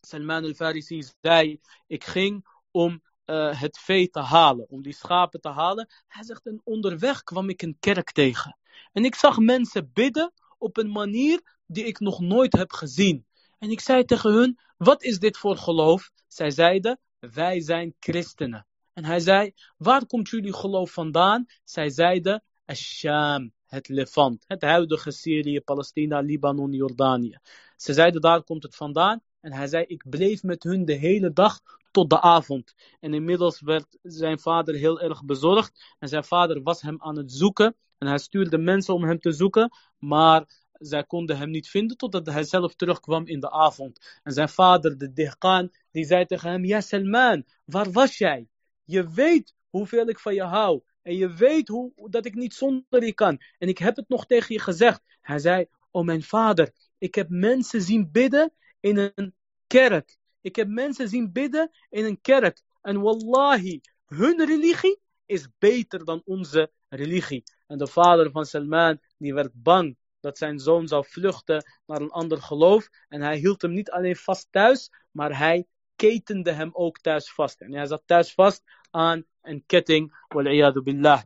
Salman 0.00 0.44
al-Farisi 0.44 1.02
zei, 1.20 1.60
ik 1.86 2.04
ging 2.04 2.46
om 2.70 3.02
uh, 3.26 3.60
het 3.60 3.78
vee 3.78 4.10
te 4.10 4.20
halen, 4.20 4.68
om 4.68 4.82
die 4.82 4.94
schapen 4.94 5.40
te 5.40 5.48
halen. 5.48 5.88
Hij 6.08 6.24
zegt, 6.24 6.46
en 6.46 6.60
onderweg 6.64 7.22
kwam 7.22 7.48
ik 7.48 7.62
een 7.62 7.76
kerk 7.80 8.12
tegen. 8.12 8.58
En 8.92 9.04
ik 9.04 9.14
zag 9.14 9.38
mensen 9.38 9.90
bidden 9.92 10.32
op 10.58 10.76
een 10.76 10.90
manier 10.90 11.58
die 11.66 11.84
ik 11.84 12.00
nog 12.00 12.20
nooit 12.20 12.52
heb 12.52 12.72
gezien. 12.72 13.26
En 13.58 13.70
ik 13.70 13.80
zei 13.80 14.04
tegen 14.04 14.32
hun, 14.32 14.58
wat 14.76 15.02
is 15.02 15.18
dit 15.18 15.36
voor 15.36 15.56
geloof? 15.56 16.10
Zij 16.28 16.50
zeiden, 16.50 17.00
wij 17.18 17.60
zijn 17.60 17.94
christenen. 18.00 18.66
En 18.92 19.04
hij 19.04 19.20
zei, 19.20 19.52
waar 19.76 20.06
komt 20.06 20.28
jullie 20.28 20.54
geloof 20.54 20.90
vandaan? 20.90 21.46
Zij 21.64 21.90
zeiden, 21.90 22.42
Asham, 22.66 23.52
het 23.66 23.88
Levant, 23.88 24.44
het 24.46 24.62
huidige 24.62 25.10
Syrië, 25.10 25.60
Palestina, 25.60 26.20
Libanon, 26.20 26.72
Jordanië. 26.72 27.38
Ze 27.76 27.92
zeiden, 27.92 28.20
daar 28.20 28.42
komt 28.42 28.62
het 28.62 28.76
vandaan. 28.76 29.20
En 29.40 29.52
hij 29.52 29.66
zei, 29.66 29.84
ik 29.84 30.04
bleef 30.10 30.42
met 30.42 30.62
hun 30.62 30.84
de 30.84 30.92
hele 30.92 31.32
dag 31.32 31.60
tot 31.90 32.10
de 32.10 32.20
avond. 32.20 32.74
En 33.00 33.14
inmiddels 33.14 33.60
werd 33.60 33.98
zijn 34.02 34.38
vader 34.38 34.74
heel 34.74 35.00
erg 35.00 35.24
bezorgd. 35.24 35.94
En 35.98 36.08
zijn 36.08 36.24
vader 36.24 36.62
was 36.62 36.82
hem 36.82 37.02
aan 37.02 37.16
het 37.16 37.32
zoeken. 37.32 37.76
En 37.98 38.06
hij 38.06 38.18
stuurde 38.18 38.58
mensen 38.58 38.94
om 38.94 39.04
hem 39.04 39.18
te 39.18 39.32
zoeken. 39.32 39.70
Maar 39.98 40.44
zij 40.72 41.04
konden 41.04 41.36
hem 41.36 41.50
niet 41.50 41.68
vinden 41.68 41.96
totdat 41.96 42.26
hij 42.26 42.44
zelf 42.44 42.74
terugkwam 42.74 43.26
in 43.26 43.40
de 43.40 43.50
avond. 43.50 44.18
En 44.22 44.32
zijn 44.32 44.48
vader, 44.48 44.98
de 44.98 45.12
Dihqan, 45.12 45.72
die 45.90 46.04
zei 46.04 46.26
tegen 46.26 46.50
hem, 46.50 46.64
ja 46.64 46.80
Salman, 46.80 47.44
waar 47.64 47.92
was 47.92 48.18
jij? 48.18 48.48
Je 48.84 49.10
weet 49.10 49.54
hoeveel 49.70 50.08
ik 50.08 50.18
van 50.18 50.34
je 50.34 50.42
hou. 50.42 50.82
En 51.06 51.16
je 51.16 51.34
weet 51.34 51.68
hoe, 51.68 51.92
dat 52.10 52.26
ik 52.26 52.34
niet 52.34 52.54
zonder 52.54 53.04
je 53.04 53.12
kan. 53.12 53.40
En 53.58 53.68
ik 53.68 53.78
heb 53.78 53.96
het 53.96 54.08
nog 54.08 54.26
tegen 54.26 54.54
je 54.54 54.60
gezegd. 54.60 55.02
Hij 55.20 55.38
zei, 55.38 55.66
oh 55.90 56.04
mijn 56.04 56.22
vader, 56.22 56.72
ik 56.98 57.14
heb 57.14 57.28
mensen 57.28 57.82
zien 57.82 58.10
bidden 58.12 58.52
in 58.80 59.12
een 59.14 59.34
kerk. 59.66 60.16
Ik 60.40 60.56
heb 60.56 60.68
mensen 60.68 61.08
zien 61.08 61.32
bidden 61.32 61.70
in 61.90 62.04
een 62.04 62.20
kerk. 62.20 62.62
En 62.82 63.00
wallahi, 63.00 63.80
hun 64.06 64.44
religie 64.46 65.00
is 65.26 65.48
beter 65.58 66.04
dan 66.04 66.22
onze 66.24 66.70
religie. 66.88 67.42
En 67.66 67.78
de 67.78 67.86
vader 67.86 68.30
van 68.30 68.46
Salman, 68.46 69.00
die 69.18 69.34
werd 69.34 69.52
bang 69.62 69.96
dat 70.20 70.38
zijn 70.38 70.58
zoon 70.58 70.88
zou 70.88 71.04
vluchten 71.08 71.64
naar 71.86 72.00
een 72.00 72.10
ander 72.10 72.42
geloof. 72.42 72.88
En 73.08 73.20
hij 73.20 73.36
hield 73.36 73.62
hem 73.62 73.72
niet 73.72 73.90
alleen 73.90 74.16
vast 74.16 74.48
thuis, 74.50 74.90
maar 75.10 75.38
hij 75.38 75.66
ketende 75.96 76.52
hem 76.52 76.70
ook 76.72 76.98
thuis 77.00 77.32
vast. 77.32 77.60
En 77.60 77.72
hij 77.72 77.86
zat 77.86 78.02
thuis 78.06 78.34
vast 78.34 78.62
aan 78.90 79.24
een 79.42 79.62
ketting. 79.66 80.24
Wal'iyadu 80.28 80.82
billah. 80.82 81.22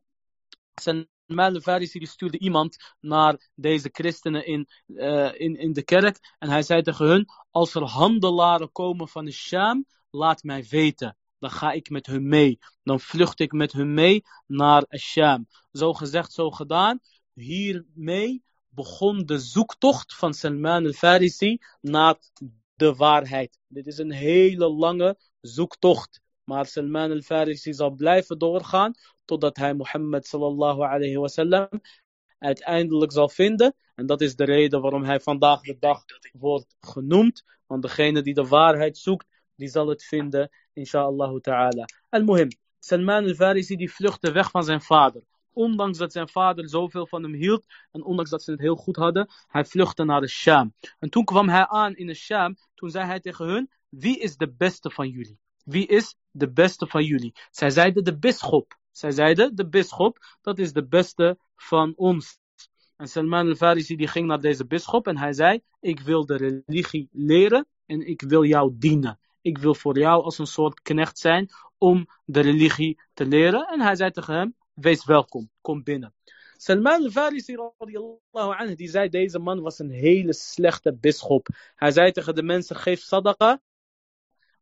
Salman 0.74 1.54
al-Farisi 1.54 2.06
stuurde 2.06 2.38
iemand 2.38 2.76
naar 3.00 3.50
deze 3.54 3.88
christenen 3.92 4.46
in, 4.46 4.68
uh, 4.86 5.40
in, 5.40 5.56
in 5.56 5.72
de 5.72 5.82
kerk. 5.82 6.36
En 6.38 6.48
hij 6.48 6.62
zei 6.62 6.82
tegen 6.82 7.06
hun, 7.06 7.26
als 7.50 7.74
er 7.74 7.82
handelaren 7.82 8.72
komen 8.72 9.08
van 9.08 9.24
de 9.24 9.32
Sham, 9.32 9.86
laat 10.10 10.42
mij 10.42 10.64
weten. 10.70 11.16
Dan 11.38 11.50
ga 11.50 11.72
ik 11.72 11.90
met 11.90 12.06
hun 12.06 12.28
mee. 12.28 12.58
Dan 12.82 13.00
vlucht 13.00 13.40
ik 13.40 13.52
met 13.52 13.72
hun 13.72 13.94
mee 13.94 14.22
naar 14.46 14.84
Sham. 14.98 15.46
Zo 15.72 15.92
gezegd, 15.92 16.32
zo 16.32 16.50
gedaan. 16.50 17.00
Hiermee 17.32 18.42
begon 18.68 19.26
de 19.26 19.38
zoektocht 19.38 20.14
van 20.14 20.34
Salman 20.34 20.86
al-Farisi 20.86 21.58
naar 21.80 22.16
de 22.74 22.94
waarheid. 22.94 23.58
Dit 23.68 23.86
is 23.86 23.98
een 23.98 24.12
hele 24.12 24.68
lange 24.68 25.18
zoektocht. 25.40 26.20
Maar 26.50 26.66
Salman 26.66 27.10
al-Farisi 27.10 27.72
zal 27.72 27.90
blijven 27.90 28.38
doorgaan 28.38 28.94
totdat 29.24 29.56
hij 29.56 29.74
Mohammed 29.74 30.26
sallallahu 30.26 30.80
alayhi 30.80 31.16
wasallam 31.16 31.68
uiteindelijk 32.38 33.12
zal 33.12 33.28
vinden. 33.28 33.74
En 33.94 34.06
dat 34.06 34.20
is 34.20 34.36
de 34.36 34.44
reden 34.44 34.80
waarom 34.80 35.04
hij 35.04 35.20
vandaag 35.20 35.60
de 35.60 35.76
dag 35.78 36.04
wordt 36.32 36.76
genoemd. 36.80 37.44
Want 37.66 37.82
degene 37.82 38.22
die 38.22 38.34
de 38.34 38.46
waarheid 38.46 38.98
zoekt, 38.98 39.26
die 39.56 39.68
zal 39.68 39.88
het 39.88 40.04
vinden, 40.04 40.50
inshallah 40.72 41.40
ta'ala. 41.40 41.84
Al-Muhim, 42.08 42.48
Salman 42.78 43.24
al-Farisi 43.24 43.76
die 43.76 43.92
vluchtte 43.92 44.32
weg 44.32 44.50
van 44.50 44.64
zijn 44.64 44.80
vader. 44.80 45.22
Ondanks 45.52 45.98
dat 45.98 46.12
zijn 46.12 46.28
vader 46.28 46.68
zoveel 46.68 47.06
van 47.06 47.22
hem 47.22 47.34
hield 47.34 47.64
en 47.90 48.04
ondanks 48.04 48.30
dat 48.30 48.42
ze 48.42 48.50
het 48.50 48.60
heel 48.60 48.76
goed 48.76 48.96
hadden, 48.96 49.28
hij 49.46 49.64
vluchtte 49.64 50.04
naar 50.04 50.20
de 50.20 50.28
Sham. 50.28 50.74
En 50.98 51.10
toen 51.10 51.24
kwam 51.24 51.48
hij 51.48 51.66
aan 51.66 51.96
in 51.96 52.06
de 52.06 52.14
Sham, 52.14 52.56
toen 52.74 52.90
zei 52.90 53.06
hij 53.06 53.20
tegen 53.20 53.46
hun, 53.46 53.70
wie 53.88 54.18
is 54.18 54.36
de 54.36 54.52
beste 54.52 54.90
van 54.90 55.08
jullie? 55.08 55.38
Wie 55.70 55.86
is 55.86 56.16
de 56.30 56.52
beste 56.52 56.86
van 56.86 57.04
jullie? 57.04 57.32
Zij 57.50 57.70
zeiden 57.70 58.04
de 58.04 58.18
bisschop. 58.18 58.78
Zij 58.90 59.10
zeiden 59.10 59.54
de 59.54 59.68
bisschop, 59.68 60.18
dat 60.40 60.58
is 60.58 60.72
de 60.72 60.86
beste 60.86 61.38
van 61.56 61.92
ons. 61.96 62.38
En 62.96 63.08
Salman 63.08 63.48
al-Farisi 63.48 63.96
die 63.96 64.08
ging 64.08 64.26
naar 64.26 64.40
deze 64.40 64.66
bisschop 64.66 65.06
en 65.06 65.16
hij 65.16 65.32
zei, 65.32 65.60
ik 65.80 66.00
wil 66.00 66.26
de 66.26 66.36
religie 66.36 67.08
leren 67.12 67.66
en 67.86 68.06
ik 68.06 68.22
wil 68.22 68.44
jou 68.44 68.72
dienen. 68.78 69.18
Ik 69.40 69.58
wil 69.58 69.74
voor 69.74 69.98
jou 69.98 70.22
als 70.22 70.38
een 70.38 70.46
soort 70.46 70.80
knecht 70.82 71.18
zijn 71.18 71.48
om 71.78 72.06
de 72.24 72.40
religie 72.40 73.00
te 73.14 73.26
leren. 73.26 73.66
En 73.66 73.80
hij 73.80 73.94
zei 73.94 74.10
tegen 74.10 74.34
hem, 74.34 74.54
wees 74.74 75.04
welkom, 75.04 75.50
kom 75.60 75.82
binnen. 75.82 76.14
Salman 76.56 77.02
al-Farisi 77.02 77.56
anhu, 78.30 78.74
die 78.74 78.88
zei 78.88 79.08
deze 79.08 79.38
man 79.38 79.60
was 79.60 79.78
een 79.78 79.90
hele 79.90 80.32
slechte 80.32 80.94
bisschop. 80.94 81.48
Hij 81.74 81.90
zei 81.90 82.12
tegen 82.12 82.34
de 82.34 82.42
mensen, 82.42 82.76
geef 82.76 83.00
sadaqa, 83.00 83.60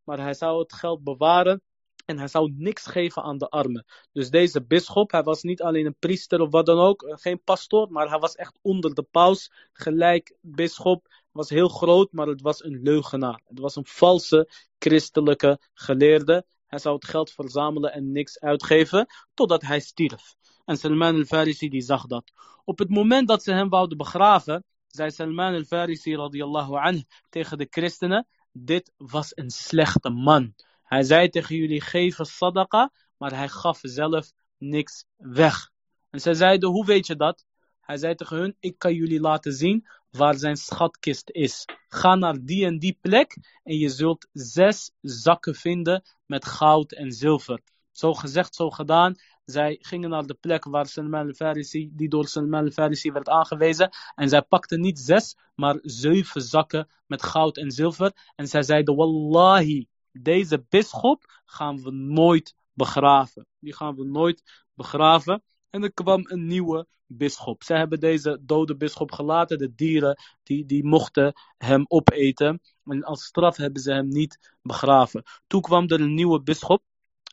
maar 0.09 0.19
hij 0.19 0.33
zou 0.33 0.59
het 0.59 0.73
geld 0.73 1.03
bewaren 1.03 1.61
en 2.05 2.17
hij 2.17 2.27
zou 2.27 2.53
niks 2.55 2.85
geven 2.85 3.23
aan 3.23 3.37
de 3.37 3.49
armen. 3.49 3.85
Dus 4.11 4.29
deze 4.29 4.65
bisschop, 4.65 5.11
hij 5.11 5.23
was 5.23 5.43
niet 5.43 5.61
alleen 5.61 5.85
een 5.85 5.95
priester 5.99 6.41
of 6.41 6.51
wat 6.51 6.65
dan 6.65 6.79
ook, 6.79 7.03
eh, 7.03 7.15
geen 7.17 7.43
pastoor, 7.43 7.91
maar 7.91 8.09
hij 8.09 8.19
was 8.19 8.35
echt 8.35 8.59
onder 8.61 8.93
de 8.93 9.03
paus, 9.11 9.51
gelijk 9.73 10.35
bisschop, 10.41 11.07
was 11.31 11.49
heel 11.49 11.67
groot, 11.67 12.11
maar 12.11 12.27
het 12.27 12.41
was 12.41 12.63
een 12.63 12.79
leugenaar. 12.81 13.41
Het 13.45 13.59
was 13.59 13.75
een 13.75 13.85
valse 13.85 14.49
christelijke 14.79 15.59
geleerde. 15.73 16.45
Hij 16.65 16.79
zou 16.79 16.95
het 16.95 17.05
geld 17.05 17.31
verzamelen 17.31 17.93
en 17.93 18.11
niks 18.11 18.39
uitgeven, 18.39 19.07
totdat 19.33 19.61
hij 19.61 19.79
stierf. 19.79 20.35
En 20.65 20.77
Salman 20.77 21.15
al-Farisi 21.15 21.69
die 21.69 21.81
zag 21.81 22.05
dat. 22.05 22.31
Op 22.65 22.79
het 22.79 22.89
moment 22.89 23.27
dat 23.27 23.43
ze 23.43 23.51
hem 23.51 23.69
wouden 23.69 23.97
begraven, 23.97 24.63
zei 24.87 25.11
Salman 25.11 25.53
al-Farisi 25.53 26.15
radiyallahu 26.15 26.73
anhu 26.75 27.03
tegen 27.29 27.57
de 27.57 27.67
christenen, 27.69 28.27
dit 28.51 28.91
was 28.97 29.31
een 29.35 29.49
slechte 29.49 30.09
man. 30.09 30.53
Hij 30.83 31.03
zei 31.03 31.29
tegen 31.29 31.55
jullie, 31.55 31.81
geef 31.81 32.17
sadaqa, 32.21 32.91
maar 33.17 33.35
hij 33.35 33.49
gaf 33.49 33.79
zelf 33.81 34.31
niks 34.57 35.05
weg. 35.17 35.71
En 36.09 36.19
zij 36.19 36.33
zeiden, 36.33 36.69
hoe 36.69 36.85
weet 36.85 37.07
je 37.07 37.15
dat? 37.15 37.45
Hij 37.81 37.97
zei 37.97 38.15
tegen 38.15 38.37
hun, 38.37 38.55
ik 38.59 38.77
kan 38.77 38.93
jullie 38.93 39.19
laten 39.19 39.53
zien 39.53 39.87
waar 40.11 40.35
zijn 40.35 40.57
schatkist 40.57 41.29
is. 41.29 41.65
Ga 41.87 42.15
naar 42.15 42.37
die 42.41 42.65
en 42.65 42.79
die 42.79 42.97
plek 43.01 43.37
en 43.63 43.77
je 43.77 43.89
zult 43.89 44.27
zes 44.31 44.91
zakken 45.01 45.55
vinden 45.55 46.03
met 46.25 46.45
goud 46.45 46.91
en 46.91 47.11
zilver. 47.11 47.61
Zo 47.91 48.13
gezegd, 48.13 48.55
zo 48.55 48.69
gedaan. 48.69 49.15
Zij 49.49 49.77
gingen 49.81 50.09
naar 50.09 50.25
de 50.25 50.33
plek 50.33 50.63
waar 50.63 50.87
Salman 50.87 51.27
al-Farisi, 51.27 51.89
die 51.93 52.09
door 52.09 52.27
Salman 52.27 52.63
al-Farisi 52.63 53.11
werd 53.11 53.29
aangewezen. 53.29 53.89
En 54.15 54.29
zij 54.29 54.41
pakten 54.41 54.79
niet 54.79 54.99
zes, 54.99 55.37
maar 55.55 55.77
zeven 55.81 56.41
zakken 56.41 56.87
met 57.07 57.23
goud 57.23 57.57
en 57.57 57.71
zilver. 57.71 58.11
En 58.35 58.47
zij 58.47 58.63
zeiden, 58.63 58.95
Wallahi, 58.95 59.87
deze 60.11 60.65
bisschop 60.69 61.41
gaan 61.45 61.81
we 61.83 61.91
nooit 61.91 62.55
begraven. 62.73 63.45
Die 63.59 63.73
gaan 63.73 63.95
we 63.95 64.05
nooit 64.05 64.67
begraven. 64.73 65.43
En 65.69 65.83
er 65.83 65.93
kwam 65.93 66.21
een 66.23 66.47
nieuwe 66.47 66.87
bisschop. 67.07 67.63
Zij 67.63 67.77
hebben 67.77 67.99
deze 67.99 68.39
dode 68.41 68.75
bisschop 68.75 69.11
gelaten. 69.11 69.57
De 69.57 69.75
dieren 69.75 70.17
die, 70.43 70.65
die 70.65 70.83
mochten 70.83 71.33
hem 71.57 71.85
opeten. 71.87 72.61
En 72.85 73.03
als 73.03 73.23
straf 73.23 73.57
hebben 73.57 73.81
ze 73.81 73.91
hem 73.91 74.07
niet 74.07 74.55
begraven. 74.61 75.23
Toen 75.47 75.61
kwam 75.61 75.87
er 75.87 76.01
een 76.01 76.13
nieuwe 76.13 76.41
bisschop. 76.41 76.81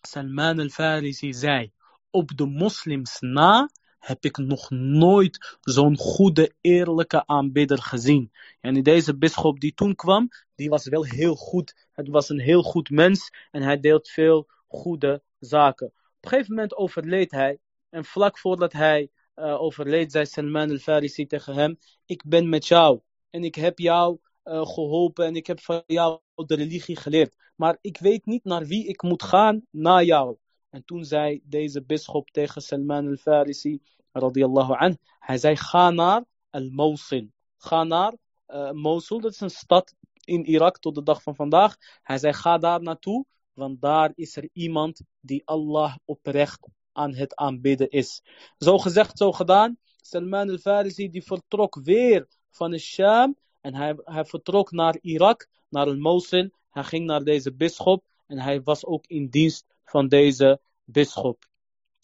Salman 0.02 0.60
al-Farisi 0.60 1.32
zei: 1.32 1.72
Op 2.10 2.36
de 2.36 2.46
moslims 2.46 3.20
na 3.20 3.70
heb 3.98 4.24
ik 4.24 4.36
nog 4.36 4.70
nooit 4.70 5.56
zo'n 5.60 5.96
goede, 5.96 6.54
eerlijke 6.60 7.26
aanbidder 7.26 7.82
gezien. 7.82 8.32
En 8.60 8.82
deze 8.82 9.16
bisschop 9.16 9.60
die 9.60 9.74
toen 9.74 9.94
kwam, 9.94 10.28
die 10.54 10.68
was 10.68 10.88
wel 10.88 11.04
heel 11.04 11.34
goed. 11.34 11.88
Het 11.92 12.08
was 12.08 12.28
een 12.28 12.40
heel 12.40 12.62
goed 12.62 12.90
mens 12.90 13.30
en 13.50 13.62
hij 13.62 13.80
deelt 13.80 14.08
veel 14.08 14.48
goede 14.66 15.22
zaken. 15.38 15.86
Op 15.86 15.92
een 16.20 16.28
gegeven 16.28 16.54
moment 16.54 16.76
overleed 16.76 17.30
hij. 17.30 17.58
En 17.90 18.04
vlak 18.04 18.38
voordat 18.38 18.72
hij 18.72 19.10
uh, 19.36 19.60
overleed, 19.60 20.12
zei 20.12 20.26
Salman 20.26 20.70
al-Farisi 20.70 21.26
tegen 21.26 21.54
hem: 21.54 21.78
Ik 22.06 22.22
ben 22.26 22.48
met 22.48 22.66
jou 22.66 23.00
en 23.30 23.44
ik 23.44 23.54
heb 23.54 23.78
jou 23.78 24.18
uh, 24.44 24.66
geholpen 24.66 25.26
en 25.26 25.36
ik 25.36 25.46
heb 25.46 25.60
van 25.60 25.82
jou 25.86 26.20
de 26.34 26.54
religie 26.54 26.96
geleerd. 26.96 27.36
Maar 27.56 27.78
ik 27.80 27.98
weet 27.98 28.26
niet 28.26 28.44
naar 28.44 28.66
wie 28.66 28.86
ik 28.86 29.02
moet 29.02 29.22
gaan 29.22 29.66
na 29.70 30.02
jou. 30.02 30.36
En 30.76 30.84
toen 30.84 31.04
zei 31.04 31.40
deze 31.44 31.82
bisschop 31.82 32.30
tegen 32.30 32.62
Salman 32.62 33.08
al-Farisi, 33.08 33.80
radiyallahu 34.12 34.72
an, 34.72 34.98
hij 35.18 35.38
zei: 35.38 35.56
Ga 35.56 35.90
naar 35.90 36.24
al-Mosul. 36.50 37.28
Ga 37.56 37.84
naar 37.84 38.14
uh, 38.48 38.70
Mosul, 38.70 39.20
dat 39.20 39.32
is 39.32 39.40
een 39.40 39.50
stad 39.50 39.94
in 40.24 40.44
Irak 40.44 40.78
tot 40.78 40.94
de 40.94 41.02
dag 41.02 41.22
van 41.22 41.34
vandaag. 41.34 41.76
Hij 42.02 42.18
zei: 42.18 42.32
Ga 42.32 42.58
daar 42.58 42.82
naartoe, 42.82 43.24
want 43.52 43.80
daar 43.80 44.12
is 44.14 44.36
er 44.36 44.48
iemand 44.52 45.00
die 45.20 45.42
Allah 45.46 45.96
oprecht 46.04 46.68
aan 46.92 47.14
het 47.14 47.34
aanbidden 47.34 47.90
is. 47.90 48.22
Zo 48.58 48.78
gezegd, 48.78 49.18
zo 49.18 49.32
gedaan. 49.32 49.78
Salman 49.96 50.50
al-Farisi 50.50 51.10
die 51.10 51.22
vertrok 51.24 51.80
weer 51.82 52.26
van 52.50 52.70
de 52.70 52.78
Sham 52.78 53.36
en 53.60 53.74
hij, 53.74 53.96
hij 54.04 54.24
vertrok 54.24 54.70
naar 54.70 54.98
Irak, 55.00 55.48
naar 55.68 55.86
al-Mosul. 55.86 56.50
Hij 56.70 56.84
ging 56.84 57.06
naar 57.06 57.24
deze 57.24 57.52
bisschop 57.52 58.04
en 58.26 58.38
hij 58.38 58.62
was 58.62 58.84
ook 58.84 59.06
in 59.06 59.28
dienst 59.28 59.64
van 59.84 60.08
deze 60.08 60.60
bisschop. 60.86 61.44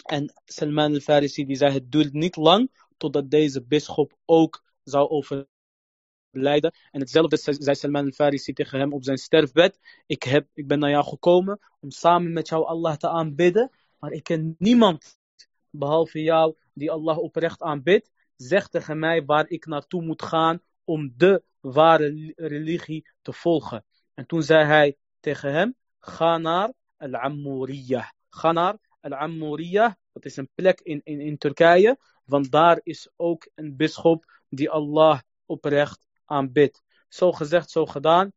En 0.03 0.33
Salman 0.45 0.93
al-Farisi 0.93 1.45
die 1.45 1.57
zei 1.57 1.73
het 1.73 1.93
duurt 1.93 2.13
niet 2.13 2.37
lang 2.37 2.71
totdat 2.97 3.31
deze 3.31 3.63
bisschop 3.63 4.19
ook 4.25 4.65
zou 4.85 5.09
overlijden. 5.09 6.75
En 6.91 7.01
hetzelfde 7.01 7.37
zei 7.37 7.77
Salman 7.77 8.05
al-Farisi 8.05 8.53
tegen 8.53 8.79
hem 8.79 8.93
op 8.93 9.05
zijn 9.05 9.19
sterfbed. 9.19 9.79
Ik, 10.07 10.23
heb, 10.23 10.49
ik 10.55 10.67
ben 10.67 10.79
naar 10.79 10.91
jou 10.91 11.05
gekomen 11.05 11.59
om 11.81 11.91
samen 11.91 12.33
met 12.33 12.49
jou 12.49 12.65
Allah 12.65 12.97
te 12.97 13.09
aanbidden. 13.09 13.71
Maar 13.99 14.13
ik 14.13 14.23
ken 14.23 14.55
niemand 14.59 15.19
behalve 15.71 16.23
jou 16.23 16.57
die 16.73 16.91
Allah 16.91 17.19
oprecht 17.19 17.63
aanbidt. 17.63 18.11
Zeg 18.37 18.69
tegen 18.69 18.99
mij 18.99 19.25
waar 19.25 19.49
ik 19.49 19.67
naartoe 19.67 20.03
moet 20.03 20.23
gaan 20.23 20.61
om 20.85 21.13
de 21.17 21.43
ware 21.61 22.33
religie 22.37 23.09
te 23.23 23.33
volgen. 23.33 23.85
En 24.15 24.27
toen 24.27 24.43
zei 24.43 24.65
hij 24.65 24.97
tegen 25.21 25.53
hem, 25.53 25.77
ga 25.99 26.39
naar 26.39 26.73
Al-Ammuriyah. 26.97 28.09
Ga 28.35 28.53
naar 28.53 28.79
Al-Ammuriyah, 29.01 29.93
dat 30.13 30.25
is 30.25 30.37
een 30.37 30.49
plek 30.55 30.81
in, 30.81 31.01
in, 31.05 31.21
in 31.21 31.39
Turkije, 31.39 31.99
want 32.25 32.51
daar 32.51 32.81
is 32.83 33.11
ook 33.17 33.51
een 33.55 33.77
bisschop 33.77 34.25
die 34.49 34.71
Allah 34.71 35.21
oprecht 35.47 36.07
aanbidt. 36.25 36.83
Zo 37.09 37.33
gezegd, 37.33 37.71
zo 37.71 37.87
gedaan. 37.87 38.33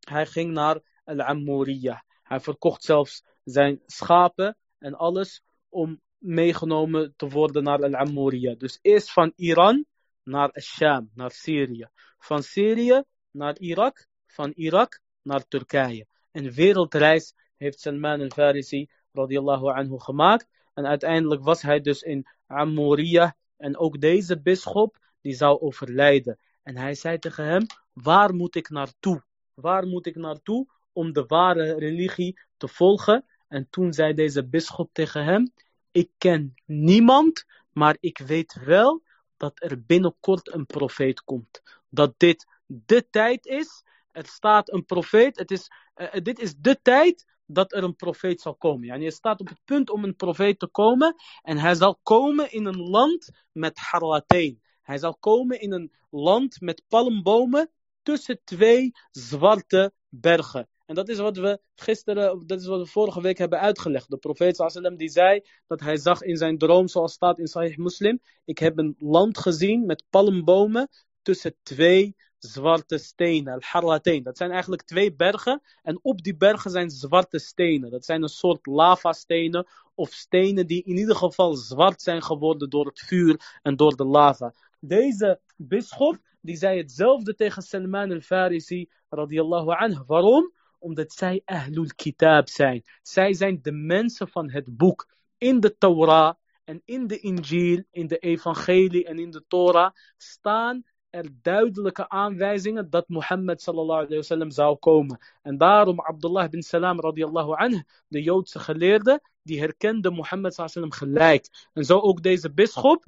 Hij 0.00 0.26
ging 0.26 0.52
naar 0.52 0.80
Al-Ammuriyah. 1.04 1.98
Hij 2.22 2.40
verkocht 2.40 2.82
zelfs 2.82 3.24
zijn 3.44 3.80
schapen 3.86 4.56
en 4.78 4.94
alles 4.94 5.42
om 5.68 6.00
meegenomen 6.18 7.14
te 7.16 7.28
worden 7.28 7.62
naar 7.62 7.82
Al-Ammuriyah. 7.82 8.58
Dus 8.58 8.78
eerst 8.82 9.12
van 9.12 9.32
Iran 9.36 9.84
naar 10.22 10.60
Sham, 10.60 11.10
naar 11.14 11.30
Syrië. 11.30 11.88
Van 12.18 12.42
Syrië 12.42 13.02
naar 13.30 13.58
Irak, 13.58 14.06
van 14.26 14.52
Irak 14.54 15.00
naar 15.22 15.48
Turkije. 15.48 16.06
Een 16.32 16.52
wereldreis 16.52 17.34
heeft 17.56 17.80
Salman 17.80 18.20
al-Farisi 18.20 18.90
radiallahu 19.12 19.66
anhu 19.66 19.98
gemaakt. 19.98 20.48
En 20.74 20.86
uiteindelijk 20.86 21.42
was 21.42 21.62
hij 21.62 21.80
dus 21.80 22.02
in 22.02 22.26
Ammuriyah. 22.46 23.30
En 23.56 23.76
ook 23.76 24.00
deze 24.00 24.40
bisschop, 24.40 24.98
die 25.20 25.34
zou 25.34 25.60
overlijden. 25.60 26.38
En 26.62 26.76
hij 26.76 26.94
zei 26.94 27.18
tegen 27.18 27.44
hem, 27.44 27.66
waar 27.92 28.34
moet 28.34 28.54
ik 28.54 28.68
naartoe? 28.68 29.24
Waar 29.54 29.86
moet 29.86 30.06
ik 30.06 30.16
naartoe 30.16 30.66
om 30.92 31.12
de 31.12 31.24
ware 31.26 31.74
religie 31.74 32.40
te 32.56 32.68
volgen? 32.68 33.24
En 33.48 33.66
toen 33.70 33.92
zei 33.92 34.14
deze 34.14 34.46
bisschop 34.46 34.90
tegen 34.92 35.24
hem, 35.24 35.52
ik 35.90 36.10
ken 36.18 36.54
niemand, 36.64 37.44
maar 37.72 37.96
ik 38.00 38.18
weet 38.18 38.58
wel 38.64 39.02
dat 39.36 39.52
er 39.62 39.82
binnenkort 39.84 40.54
een 40.54 40.66
profeet 40.66 41.24
komt. 41.24 41.62
Dat 41.88 42.14
dit 42.16 42.46
de 42.66 43.06
tijd 43.10 43.46
is. 43.46 43.82
Er 44.12 44.26
staat 44.26 44.72
een 44.72 44.84
profeet. 44.84 45.38
Het 45.38 45.50
is, 45.50 45.70
uh, 45.96 46.08
dit 46.22 46.38
is 46.38 46.54
de 46.56 46.78
tijd 46.82 47.26
dat 47.46 47.72
er 47.72 47.84
een 47.84 47.96
profeet 47.96 48.40
zal 48.40 48.54
komen. 48.54 48.86
Yani 48.86 49.04
je 49.04 49.10
staat 49.10 49.40
op 49.40 49.48
het 49.48 49.60
punt 49.64 49.90
om 49.90 50.04
een 50.04 50.16
profeet 50.16 50.58
te 50.58 50.66
komen. 50.66 51.14
En 51.42 51.58
hij 51.58 51.74
zal 51.74 51.98
komen 52.02 52.52
in 52.52 52.64
een 52.64 52.80
land 52.80 53.30
met 53.52 53.78
harlateen. 53.78 54.62
Hij 54.82 54.98
zal 54.98 55.16
komen 55.16 55.60
in 55.60 55.72
een 55.72 55.92
land 56.10 56.60
met 56.60 56.82
palmbomen 56.88 57.70
tussen 58.02 58.40
twee 58.44 58.92
zwarte 59.10 59.92
bergen. 60.08 60.68
En 60.86 60.94
dat 60.94 61.08
is 61.08 61.18
wat 61.18 61.36
we 61.36 61.60
gisteren, 61.74 62.46
dat 62.46 62.60
is 62.60 62.66
wat 62.66 62.80
we 62.80 62.86
vorige 62.86 63.20
week 63.20 63.38
hebben 63.38 63.60
uitgelegd. 63.60 64.10
De 64.10 64.16
profeet 64.16 64.56
sallam 64.56 64.96
die 64.96 65.08
zei 65.08 65.40
dat 65.66 65.80
hij 65.80 65.96
zag 65.96 66.22
in 66.22 66.36
zijn 66.36 66.58
droom, 66.58 66.88
zoals 66.88 67.12
staat 67.12 67.38
in 67.38 67.46
Sahih 67.46 67.76
Muslim. 67.76 68.20
Ik 68.44 68.58
heb 68.58 68.78
een 68.78 68.94
land 68.98 69.38
gezien 69.38 69.86
met 69.86 70.04
palmbomen 70.10 70.88
tussen 71.22 71.56
twee 71.62 72.16
zwarte 72.44 72.98
stenen, 72.98 73.52
al-harlateen. 73.52 74.22
Dat 74.22 74.36
zijn 74.36 74.50
eigenlijk 74.50 74.82
twee 74.82 75.14
bergen 75.14 75.62
en 75.82 75.98
op 76.02 76.22
die 76.22 76.36
bergen 76.36 76.70
zijn 76.70 76.90
zwarte 76.90 77.38
stenen. 77.38 77.90
Dat 77.90 78.04
zijn 78.04 78.22
een 78.22 78.28
soort 78.28 78.66
lavastenen 78.66 79.66
of 79.94 80.10
stenen 80.10 80.66
die 80.66 80.82
in 80.82 80.96
ieder 80.96 81.16
geval 81.16 81.54
zwart 81.54 82.02
zijn 82.02 82.22
geworden 82.22 82.70
door 82.70 82.86
het 82.86 83.00
vuur 83.00 83.58
en 83.62 83.76
door 83.76 83.96
de 83.96 84.04
lava. 84.04 84.54
Deze 84.80 85.40
bisschop 85.56 86.18
die 86.40 86.56
zei 86.56 86.78
hetzelfde 86.78 87.34
tegen 87.34 87.62
Salman 87.62 88.12
al-Farisi 88.12 88.90
radiyallahu 89.08 89.70
anhu. 89.70 90.02
Waarom? 90.06 90.52
Omdat 90.78 91.12
zij 91.12 91.42
Ahlul 91.44 91.90
Kitab 91.96 92.48
zijn. 92.48 92.82
Zij 93.02 93.32
zijn 93.32 93.58
de 93.62 93.72
mensen 93.72 94.28
van 94.28 94.50
het 94.50 94.76
boek. 94.76 95.08
In 95.38 95.60
de 95.60 95.76
Torah 95.78 96.34
en 96.64 96.82
in 96.84 97.06
de 97.06 97.18
Injil, 97.18 97.82
in 97.90 98.06
de 98.06 98.18
Evangelie 98.18 99.04
en 99.04 99.18
in 99.18 99.30
de 99.30 99.44
Torah 99.48 99.92
staan 100.16 100.82
er 101.12 101.28
duidelijke 101.42 102.08
aanwijzingen 102.08 102.90
dat 102.90 103.08
Mohammed 103.08 103.62
sallallahu 103.62 104.06
alayhi 104.06 104.50
zou 104.50 104.76
komen. 104.76 105.18
En 105.42 105.58
daarom 105.58 106.00
Abdullah 106.00 106.48
bin 106.48 106.62
Salam 106.62 107.00
radiyallahu 107.00 107.52
anhu, 107.52 107.82
de 108.08 108.22
Joodse 108.22 108.58
geleerde, 108.58 109.20
die 109.42 109.60
herkende 109.60 110.10
Mohammed 110.10 110.54
sallallahu 110.54 110.78
alayhi 110.78 110.96
gelijk. 110.96 111.68
En 111.72 111.84
zo 111.84 111.98
ook 111.98 112.22
deze 112.22 112.52
bisschop, 112.52 113.04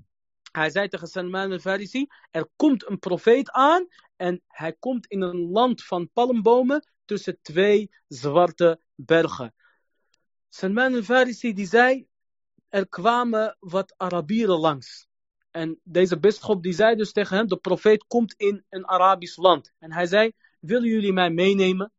hij 0.52 0.70
zei 0.70 0.88
tegen 0.88 1.07
Salman 1.07 1.52
al-Farisi, 1.52 2.07
er 2.30 2.48
komt 2.57 2.88
een 2.88 2.98
profeet 2.98 3.50
aan 3.50 3.86
en 4.16 4.42
hij 4.46 4.72
komt 4.72 5.07
in 5.07 5.20
een 5.20 5.50
land 5.50 5.84
van 5.84 6.11
palmbomen 6.12 6.88
tussen 7.05 7.38
twee 7.42 7.90
zwarte 8.09 8.80
bergen. 8.94 9.55
Salman 10.48 10.94
al-Farisi 10.94 11.52
die 11.52 11.66
zei, 11.66 12.07
er 12.68 12.88
kwamen 12.88 13.57
wat 13.61 13.94
Arabieren 13.96 14.59
langs. 14.59 15.07
En 15.55 15.80
deze 15.82 16.18
bisschop 16.18 16.62
die 16.62 16.72
zei 16.72 16.96
dus 16.96 17.12
tegen 17.12 17.36
hem, 17.36 17.48
de 17.48 17.57
profeet 17.57 18.05
komt 18.07 18.34
in 18.36 18.64
een 18.68 18.86
Arabisch 18.86 19.36
land. 19.36 19.72
En 19.78 19.92
hij 19.92 20.07
zei, 20.07 20.32
willen 20.61 20.88
jullie 20.88 21.12
mij 21.12 21.30
meenemen? 21.30 21.92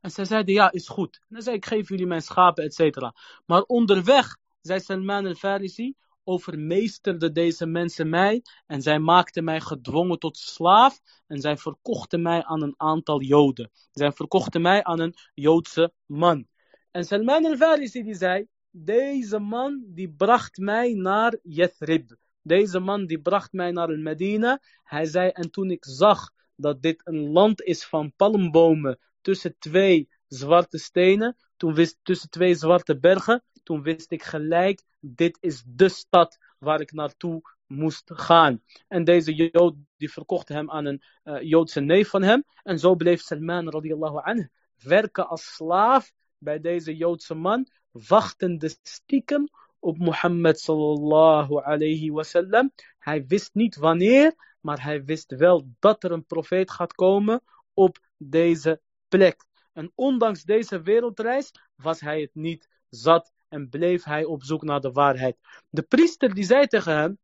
En 0.00 0.10
zij 0.10 0.24
zeiden, 0.24 0.54
ja, 0.54 0.72
is 0.72 0.88
goed. 0.88 1.16
En 1.20 1.34
hij 1.34 1.40
zei, 1.40 1.56
ik 1.56 1.66
geef 1.66 1.88
jullie 1.88 2.06
mijn 2.06 2.22
schapen, 2.22 2.64
et 2.64 2.74
cetera. 2.74 3.14
Maar 3.46 3.62
onderweg, 3.62 4.36
zei 4.60 4.80
Salman 4.80 5.26
al-Farisi, 5.26 5.94
overmeesterde 6.24 7.32
deze 7.32 7.66
mensen 7.66 8.08
mij 8.08 8.42
en 8.66 8.82
zij 8.82 8.98
maakten 8.98 9.44
mij 9.44 9.60
gedwongen 9.60 10.18
tot 10.18 10.36
slaaf 10.36 11.00
en 11.26 11.40
zij 11.40 11.56
verkochten 11.56 12.22
mij 12.22 12.44
aan 12.44 12.62
een 12.62 12.74
aantal 12.76 13.22
Joden. 13.22 13.70
Zij 13.90 14.12
verkochten 14.12 14.62
mij 14.62 14.82
aan 14.84 15.00
een 15.00 15.14
Joodse 15.34 15.92
man. 16.06 16.46
En 16.90 17.04
Salman 17.04 17.46
al-Farisi 17.46 18.02
die 18.02 18.14
zei, 18.14 18.46
deze 18.70 19.38
man 19.38 19.82
die 19.86 20.10
bracht 20.10 20.56
mij 20.56 20.92
naar 20.92 21.38
Yathrib. 21.42 22.20
Deze 22.42 22.78
man 22.78 23.06
die 23.06 23.20
bracht 23.20 23.52
mij 23.52 23.70
naar 23.70 23.98
Medina. 23.98 24.60
Hij 24.82 25.04
zei, 25.04 25.28
en 25.28 25.50
toen 25.50 25.70
ik 25.70 25.84
zag 25.84 26.30
dat 26.56 26.82
dit 26.82 27.00
een 27.04 27.30
land 27.30 27.62
is 27.62 27.84
van 27.84 28.12
palmbomen 28.16 28.98
tussen 29.20 29.56
twee 29.58 30.08
zwarte 30.26 30.78
stenen, 30.78 31.36
toen 31.56 31.74
wist, 31.74 31.98
tussen 32.02 32.30
twee 32.30 32.54
zwarte 32.54 32.98
bergen, 32.98 33.42
toen 33.62 33.82
wist 33.82 34.10
ik 34.10 34.22
gelijk, 34.22 34.82
dit 35.00 35.38
is 35.40 35.62
de 35.66 35.88
stad 35.88 36.38
waar 36.58 36.80
ik 36.80 36.92
naartoe 36.92 37.42
moest 37.66 38.10
gaan. 38.14 38.62
En 38.88 39.04
deze 39.04 39.34
Jood 39.34 39.74
die 39.96 40.12
verkocht 40.12 40.48
hem 40.48 40.70
aan 40.70 40.84
een 40.84 41.02
uh, 41.24 41.42
Joodse 41.42 41.80
neef 41.80 42.08
van 42.08 42.22
hem. 42.22 42.44
En 42.62 42.78
zo 42.78 42.94
bleef 42.94 43.20
Salman 43.20 43.70
radiallahu 43.70 44.20
anhu 44.22 44.48
werken 44.78 45.28
als 45.28 45.54
slaaf 45.54 46.12
bij 46.38 46.60
deze 46.60 46.96
Joodse 46.96 47.34
man, 47.34 47.68
wachtende 47.90 48.74
stiekem 48.82 49.48
op 49.82 49.98
Mohammed 49.98 50.60
sallallahu 50.60 51.62
alayhi 51.62 52.10
wasallam. 52.10 52.72
Hij 52.98 53.26
wist 53.26 53.50
niet 53.54 53.76
wanneer, 53.76 54.56
maar 54.60 54.82
hij 54.82 55.04
wist 55.04 55.34
wel 55.34 55.68
dat 55.78 56.04
er 56.04 56.12
een 56.12 56.26
profeet 56.26 56.70
gaat 56.70 56.94
komen 56.94 57.42
op 57.74 57.98
deze 58.16 58.80
plek. 59.08 59.44
En 59.72 59.92
ondanks 59.94 60.42
deze 60.42 60.82
wereldreis 60.82 61.50
was 61.76 62.00
hij 62.00 62.20
het 62.20 62.34
niet 62.34 62.68
zat 62.88 63.32
en 63.48 63.68
bleef 63.68 64.04
hij 64.04 64.24
op 64.24 64.42
zoek 64.42 64.62
naar 64.62 64.80
de 64.80 64.92
waarheid. 64.92 65.36
De 65.68 65.82
priester 65.82 66.34
die 66.34 66.44
zei 66.44 66.66
tegen 66.66 66.96
hem, 66.96 67.18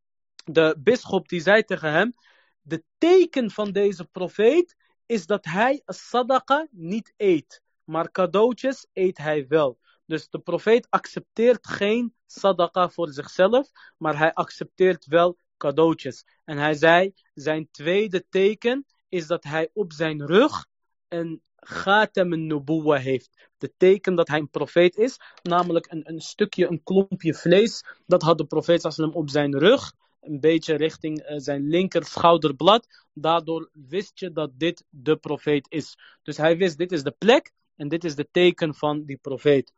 de 0.44 0.76
bisschop 0.78 1.28
die 1.28 1.40
zei 1.40 1.62
tegen 1.62 1.92
hem, 1.92 2.14
de 2.60 2.82
teken 2.98 3.50
van 3.50 3.72
deze 3.72 4.04
profeet 4.04 4.76
is 5.06 5.26
dat 5.26 5.44
hij 5.44 5.82
sadaqa 5.86 6.66
niet 6.70 7.12
eet, 7.16 7.62
maar 7.84 8.10
cadeautjes 8.10 8.86
eet 8.92 9.18
hij 9.18 9.46
wel. 9.48 9.78
Dus 10.08 10.28
de 10.28 10.38
profeet 10.38 10.86
accepteert 10.90 11.66
geen 11.66 12.14
sadaqa 12.26 12.88
voor 12.88 13.08
zichzelf, 13.08 13.70
maar 13.96 14.18
hij 14.18 14.32
accepteert 14.32 15.06
wel 15.06 15.38
cadeautjes. 15.56 16.24
En 16.44 16.58
hij 16.58 16.74
zei, 16.74 17.12
zijn 17.34 17.68
tweede 17.70 18.24
teken 18.28 18.86
is 19.08 19.26
dat 19.26 19.44
hij 19.44 19.70
op 19.72 19.92
zijn 19.92 20.26
rug 20.26 20.66
een 21.08 21.42
Ghatam 21.56 22.46
nubuwa 22.46 22.96
heeft. 22.96 23.50
De 23.58 23.72
teken 23.76 24.14
dat 24.14 24.28
hij 24.28 24.38
een 24.38 24.50
profeet 24.50 24.96
is, 24.96 25.16
namelijk 25.42 25.86
een, 25.90 26.08
een 26.08 26.20
stukje, 26.20 26.68
een 26.68 26.82
klompje 26.82 27.34
vlees, 27.34 27.84
dat 28.06 28.22
had 28.22 28.38
de 28.38 28.46
profeet 28.46 28.82
sallam 28.82 29.12
op 29.12 29.30
zijn 29.30 29.58
rug, 29.58 29.92
een 30.20 30.40
beetje 30.40 30.74
richting 30.74 31.30
uh, 31.30 31.38
zijn 31.38 31.68
linker 31.68 32.04
schouderblad. 32.04 32.86
Daardoor 33.12 33.70
wist 33.72 34.18
je 34.18 34.32
dat 34.32 34.50
dit 34.54 34.84
de 34.90 35.16
profeet 35.16 35.66
is. 35.70 35.98
Dus 36.22 36.36
hij 36.36 36.56
wist, 36.56 36.78
dit 36.78 36.92
is 36.92 37.02
de 37.02 37.14
plek 37.18 37.52
en 37.76 37.88
dit 37.88 38.04
is 38.04 38.14
de 38.14 38.28
teken 38.30 38.74
van 38.74 39.04
die 39.04 39.16
profeet. 39.16 39.72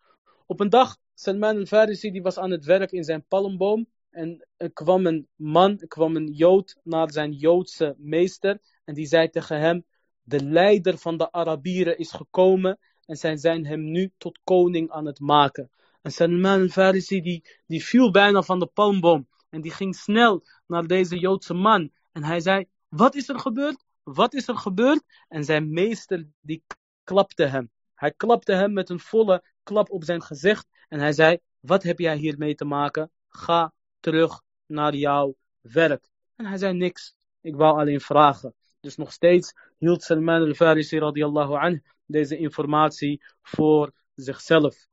Op 0.51 0.61
een 0.61 0.68
dag, 0.68 0.96
Salman 1.14 1.57
al-Farisi 1.57 2.11
die 2.11 2.22
was 2.22 2.38
aan 2.38 2.51
het 2.51 2.64
werk 2.64 2.92
in 2.92 3.05
zijn 3.05 3.24
palmboom 3.28 3.86
en 4.11 4.46
er 4.57 4.72
kwam 4.72 5.07
een 5.07 5.28
man, 5.36 5.76
kwam 5.88 6.16
een 6.16 6.32
Jood 6.32 6.76
naar 6.82 7.12
zijn 7.12 7.32
Joodse 7.32 7.94
meester 7.98 8.59
en 8.84 8.94
die 8.94 9.07
zei 9.07 9.28
tegen 9.28 9.61
hem, 9.61 9.84
de 10.22 10.44
leider 10.44 10.98
van 10.98 11.16
de 11.16 11.32
Arabieren 11.32 11.98
is 11.98 12.11
gekomen 12.12 12.78
en 13.07 13.16
zij 13.16 13.36
zijn 13.36 13.66
hem 13.66 13.90
nu 13.90 14.12
tot 14.18 14.38
koning 14.44 14.90
aan 14.90 15.07
het 15.07 15.20
maken. 15.20 15.70
En 16.03 16.11
Salman 16.11 16.61
al-Farisi 16.61 17.20
die, 17.20 17.44
die 17.66 17.84
viel 17.84 18.11
bijna 18.11 18.42
van 18.42 18.59
de 18.59 18.66
palmboom 18.66 19.28
en 19.51 19.61
die 19.61 19.72
ging 19.72 19.96
snel 19.96 20.42
naar 20.66 20.86
deze 20.86 21.18
Joodse 21.18 21.55
man 21.55 21.90
en 22.12 22.24
hij 22.24 22.40
zei, 22.40 22.66
wat 22.88 23.14
is 23.14 23.28
er 23.28 23.38
gebeurd? 23.38 23.84
Wat 24.03 24.34
is 24.34 24.48
er 24.48 24.57
gebeurd? 24.57 25.03
En 25.28 25.44
zijn 25.44 25.72
meester 25.72 26.28
die 26.40 26.64
klapte 27.05 27.44
hem. 27.44 27.70
Hij 27.94 28.12
klapte 28.12 28.53
hem 28.53 28.72
met 28.72 28.88
een 28.88 29.01
volle 29.01 29.42
klap 29.70 29.90
op 29.90 30.04
zijn 30.04 30.22
gezicht 30.22 30.66
en 30.88 31.00
hij 31.00 31.12
zei, 31.12 31.38
wat 31.60 31.82
heb 31.82 31.98
jij 31.98 32.16
hiermee 32.16 32.54
te 32.54 32.64
maken? 32.64 33.10
Ga 33.28 33.72
terug 34.00 34.42
naar 34.66 34.94
jouw 34.94 35.34
werk. 35.60 36.08
En 36.36 36.46
hij 36.46 36.58
zei 36.58 36.72
niks. 36.72 37.14
Ik 37.40 37.56
wou 37.56 37.78
alleen 37.78 38.00
vragen. 38.00 38.54
Dus 38.80 38.96
nog 38.96 39.12
steeds 39.12 39.52
hield 39.78 40.02
Salman 40.02 40.42
al-Farisi 40.42 41.00
anh 41.00 41.82
deze 42.06 42.36
informatie 42.36 43.22
voor 43.42 43.92
zichzelf. 44.14 44.86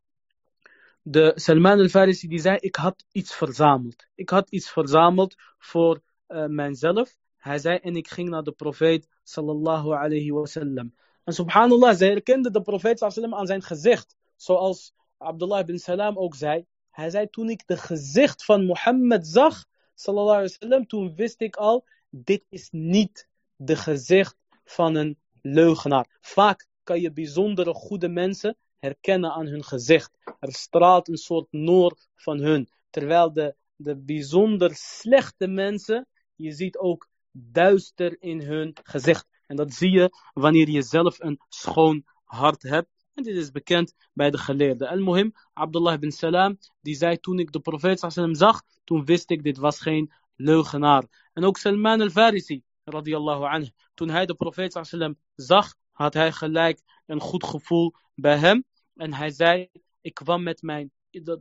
De 1.01 1.31
Salman 1.35 1.79
al-Farisi 1.79 2.27
die 2.27 2.39
zei, 2.39 2.57
ik 2.59 2.75
had 2.75 3.05
iets 3.11 3.35
verzameld. 3.35 4.07
Ik 4.15 4.29
had 4.29 4.49
iets 4.49 4.69
verzameld 4.71 5.35
voor 5.57 6.01
uh, 6.27 6.45
mijzelf. 6.45 7.17
Hij 7.37 7.57
zei, 7.57 7.77
en 7.77 7.95
ik 7.95 8.07
ging 8.07 8.29
naar 8.29 8.43
de 8.43 8.51
profeet 8.51 9.07
sallallahu 9.23 9.91
alayhi 9.91 10.31
wasallam. 10.31 10.93
En 11.23 11.33
subhanallah, 11.33 11.95
zij 11.95 12.07
herkende 12.07 12.51
de 12.51 12.61
profeet 12.61 12.99
sallallahu 12.99 13.39
aan 13.39 13.47
zijn 13.47 13.61
gezicht. 13.61 14.15
Zoals 14.37 14.93
Abdullah 15.17 15.65
bin 15.65 15.79
Salam 15.79 16.17
ook 16.17 16.35
zei. 16.35 16.65
Hij 16.91 17.09
zei, 17.09 17.29
toen 17.29 17.49
ik 17.49 17.67
de 17.67 17.77
gezicht 17.77 18.45
van 18.45 18.65
Mohammed 18.65 19.27
zag, 19.27 19.65
sallallahu 19.93 20.37
alayhi 20.37 20.55
wasallam, 20.59 20.87
toen 20.87 21.15
wist 21.15 21.41
ik 21.41 21.55
al, 21.55 21.85
dit 22.09 22.45
is 22.49 22.67
niet 22.71 23.27
de 23.55 23.75
gezicht 23.75 24.35
van 24.63 24.95
een 24.95 25.17
leugenaar. 25.41 26.17
Vaak 26.21 26.67
kan 26.83 27.01
je 27.01 27.11
bijzondere 27.11 27.73
goede 27.73 28.09
mensen 28.09 28.57
herkennen 28.79 29.31
aan 29.31 29.45
hun 29.45 29.63
gezicht. 29.63 30.17
Er 30.39 30.53
straalt 30.53 31.07
een 31.07 31.17
soort 31.17 31.47
noor 31.51 31.97
van 32.15 32.39
hun. 32.39 32.69
Terwijl 32.89 33.33
de, 33.33 33.55
de 33.75 33.95
bijzonder 33.95 34.75
slechte 34.75 35.47
mensen, 35.47 36.07
je 36.35 36.51
ziet 36.51 36.77
ook 36.77 37.07
duister 37.31 38.21
in 38.21 38.41
hun 38.41 38.77
gezicht. 38.83 39.27
En 39.47 39.55
dat 39.55 39.73
zie 39.73 39.91
je 39.91 40.09
wanneer 40.33 40.69
je 40.69 40.81
zelf 40.81 41.19
een 41.19 41.39
schoon 41.49 42.05
hart 42.23 42.61
hebt. 42.61 42.89
En 43.17 43.23
dit 43.23 43.35
is 43.35 43.51
bekend 43.51 43.93
bij 44.13 44.31
de 44.31 44.37
geleerden. 44.37 44.87
Al-Muhim, 44.87 45.33
Abdullah 45.53 45.99
bin 45.99 46.11
Salam, 46.11 46.57
die 46.81 46.95
zei 46.95 47.19
toen 47.19 47.39
ik 47.39 47.51
de 47.51 47.59
profeet 47.59 47.99
sallam 47.99 48.35
zag, 48.35 48.61
toen 48.83 49.05
wist 49.05 49.29
ik 49.29 49.43
dit 49.43 49.57
was 49.57 49.81
geen 49.81 50.11
leugenaar. 50.35 51.29
En 51.33 51.43
ook 51.43 51.57
Salman 51.57 52.01
al-Farisi, 52.01 52.63
radiallahu 52.83 53.43
anhu. 53.43 53.69
Toen 53.93 54.09
hij 54.09 54.25
de 54.25 54.35
profeet 54.35 54.79
sallam 54.81 55.17
zag, 55.35 55.75
had 55.91 56.13
hij 56.13 56.31
gelijk 56.31 56.81
een 57.05 57.19
goed 57.19 57.43
gevoel 57.43 57.93
bij 58.15 58.37
hem. 58.37 58.63
En 58.95 59.13
hij 59.13 59.29
zei, 59.29 59.69
ik 60.01 60.13
kwam 60.13 60.43
met 60.43 60.61
mijn, 60.61 60.91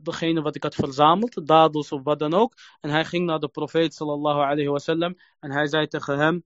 degene 0.01 0.41
wat 0.41 0.55
ik 0.55 0.63
had 0.63 0.75
verzameld, 0.75 1.47
dadels 1.47 1.91
of 1.91 2.03
wat 2.03 2.19
dan 2.19 2.33
ook. 2.33 2.53
En 2.79 2.89
hij 2.89 3.05
ging 3.05 3.25
naar 3.25 3.39
de 3.39 3.49
profeet 3.49 3.93
sallallahu 3.93 4.39
alayhi 4.39 4.67
wasallam. 4.67 5.15
En 5.39 5.51
hij 5.51 5.67
zei 5.67 5.87
tegen 5.87 6.17
hem, 6.17 6.43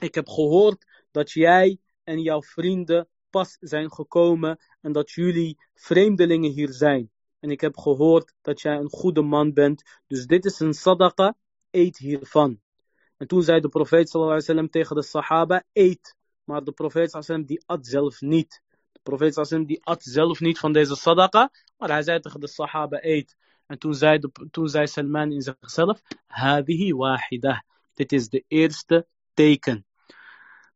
ik 0.00 0.14
heb 0.14 0.28
gehoord 0.28 0.84
dat 1.10 1.30
jij 1.30 1.78
en 2.04 2.20
jouw 2.22 2.42
vrienden 2.42 3.08
pas 3.30 3.56
zijn 3.60 3.92
gekomen 3.92 4.58
en 4.80 4.92
dat 4.92 5.10
jullie 5.10 5.58
vreemdelingen 5.74 6.50
hier 6.50 6.72
zijn. 6.72 7.10
En 7.40 7.50
ik 7.50 7.60
heb 7.60 7.76
gehoord 7.76 8.34
dat 8.42 8.60
jij 8.60 8.76
een 8.76 8.90
goede 8.90 9.22
man 9.22 9.52
bent. 9.52 9.82
Dus 10.06 10.26
dit 10.26 10.44
is 10.44 10.60
een 10.60 10.74
sadaqa, 10.74 11.36
eet 11.70 11.98
hiervan. 11.98 12.60
En 13.16 13.26
toen 13.26 13.42
zei 13.42 13.60
de 13.60 13.68
profeet 13.68 14.12
wasallam 14.12 14.70
tegen 14.70 14.96
de 14.96 15.02
sahaba, 15.02 15.64
eet. 15.72 16.16
Maar 16.44 16.64
de 16.64 16.72
profeet 16.72 17.12
wasallam 17.12 17.44
die 17.44 17.62
at 17.66 17.86
zelf 17.86 18.20
niet. 18.20 18.62
De 18.92 19.00
profeet 19.02 19.34
wasallam 19.34 19.66
die 19.66 19.84
at 19.84 20.02
zelf 20.02 20.40
niet 20.40 20.58
van 20.58 20.72
deze 20.72 20.96
sadaqa, 20.96 21.50
maar 21.76 21.88
hij 21.88 22.02
zei 22.02 22.20
tegen 22.20 22.40
de 22.40 22.48
sahaba, 22.48 22.98
eet. 23.04 23.36
En 23.66 23.78
toen 23.78 23.94
zei, 23.94 24.20
toen 24.50 24.68
zei 24.68 24.86
Salman 24.86 25.32
in 25.32 25.42
zichzelf, 25.42 26.02
hadihi 26.26 26.94
wahida. 26.94 27.64
Dit 27.94 28.12
is 28.12 28.28
de 28.28 28.44
eerste 28.48 29.06
teken. 29.34 29.86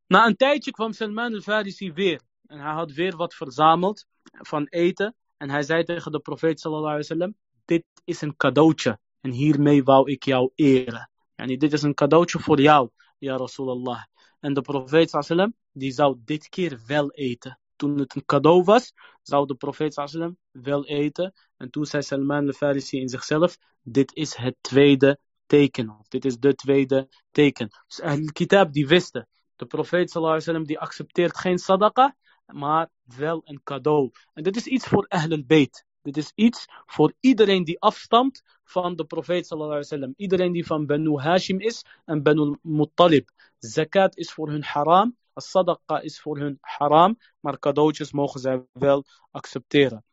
Na 0.07 0.27
een 0.27 0.37
tijdje 0.37 0.71
kwam 0.71 0.93
Salman 0.93 1.35
al-Farisi 1.35 1.93
weer. 1.93 2.21
En 2.47 2.59
hij 2.59 2.73
had 2.73 2.93
weer 2.93 3.17
wat 3.17 3.35
verzameld 3.35 4.07
van 4.33 4.67
eten. 4.67 5.15
En 5.37 5.51
hij 5.51 5.63
zei 5.63 5.85
tegen 5.85 6.13
de 6.13 6.21
profeet 6.21 6.61
sallallahu 6.61 7.33
dit 7.65 7.85
is 8.05 8.21
een 8.21 8.37
cadeautje. 8.37 8.99
En 9.21 9.31
hiermee 9.31 9.83
wou 9.85 10.11
ik 10.11 10.25
jou 10.25 10.51
eren. 10.55 11.11
Yani 11.37 11.57
dit 11.57 11.73
is 11.73 11.83
een 11.83 11.95
cadeautje 11.95 12.39
voor 12.39 12.61
jou, 12.61 12.91
ja 13.19 13.37
Rasulallah. 13.37 14.03
En 14.41 14.55
de 14.55 14.61
profeet 14.61 15.11
sallam, 15.11 15.55
die 15.73 15.93
zou 15.93 16.17
dit 16.25 16.49
keer 16.49 16.81
wel 16.87 17.11
eten. 17.11 17.59
Toen 17.77 17.99
het 17.99 18.15
een 18.15 18.25
cadeau 18.25 18.65
was, 18.65 18.93
zou 19.23 19.47
de 19.47 19.55
profeet 19.55 19.95
sallam 19.95 20.37
wel 20.51 20.87
eten. 20.87 21.33
En 21.57 21.71
toen 21.71 21.87
zei 21.87 22.03
Salman 22.03 22.47
al-Farisi 22.47 23.01
in 23.01 23.09
zichzelf, 23.09 23.57
dit 23.83 24.15
is 24.15 24.35
het 24.37 24.57
tweede 24.61 25.19
teken. 25.47 26.05
Dit 26.09 26.25
is 26.25 26.39
de 26.39 26.55
tweede 26.55 27.09
teken. 27.31 27.69
Dus 27.87 28.01
Ahl-Kitab 28.01 28.73
die 28.73 28.87
wisten. 28.87 29.29
De 29.57 29.67
profeet 29.67 30.11
sallam, 30.11 30.65
die 30.65 30.79
accepteert 30.79 31.37
geen 31.37 31.59
sadaqa, 31.59 32.17
maar 32.53 32.91
wel 33.17 33.43
een 33.45 33.61
cadeau. 33.63 34.11
En 34.35 34.43
dit 34.43 34.57
is 34.57 34.67
iets 34.67 34.87
voor 34.87 35.07
Ahl 35.09 35.33
al-Bayt. 35.33 35.85
Dit 36.03 36.17
is 36.17 36.33
iets 36.35 36.67
voor 36.87 37.13
iedereen 37.21 37.65
die 37.65 37.81
afstamt 37.81 38.43
van 38.65 38.97
de 38.97 39.05
profeet 39.05 39.47
sallallahu 39.47 39.75
alaihi 39.75 39.89
wasallam. 39.91 40.15
Iedereen 40.17 40.53
die 40.53 40.67
van 40.67 40.87
Banu 40.87 41.19
Hashim 41.19 41.61
is 41.61 41.85
en 42.05 42.23
Banu 42.23 42.59
Muttalib. 42.63 43.31
Zakat 43.59 44.17
is 44.17 44.33
voor 44.33 44.49
hun 44.49 44.63
haram. 44.63 45.17
As-sadaqa 45.33 46.01
is 46.03 46.21
voor 46.21 46.39
hun 46.39 46.59
haram. 46.61 47.19
Maar 47.41 47.59
cadeautjes 47.59 48.13
mogen 48.13 48.41
zij 48.41 48.67
wel 48.73 49.05
accepteren. 49.31 50.05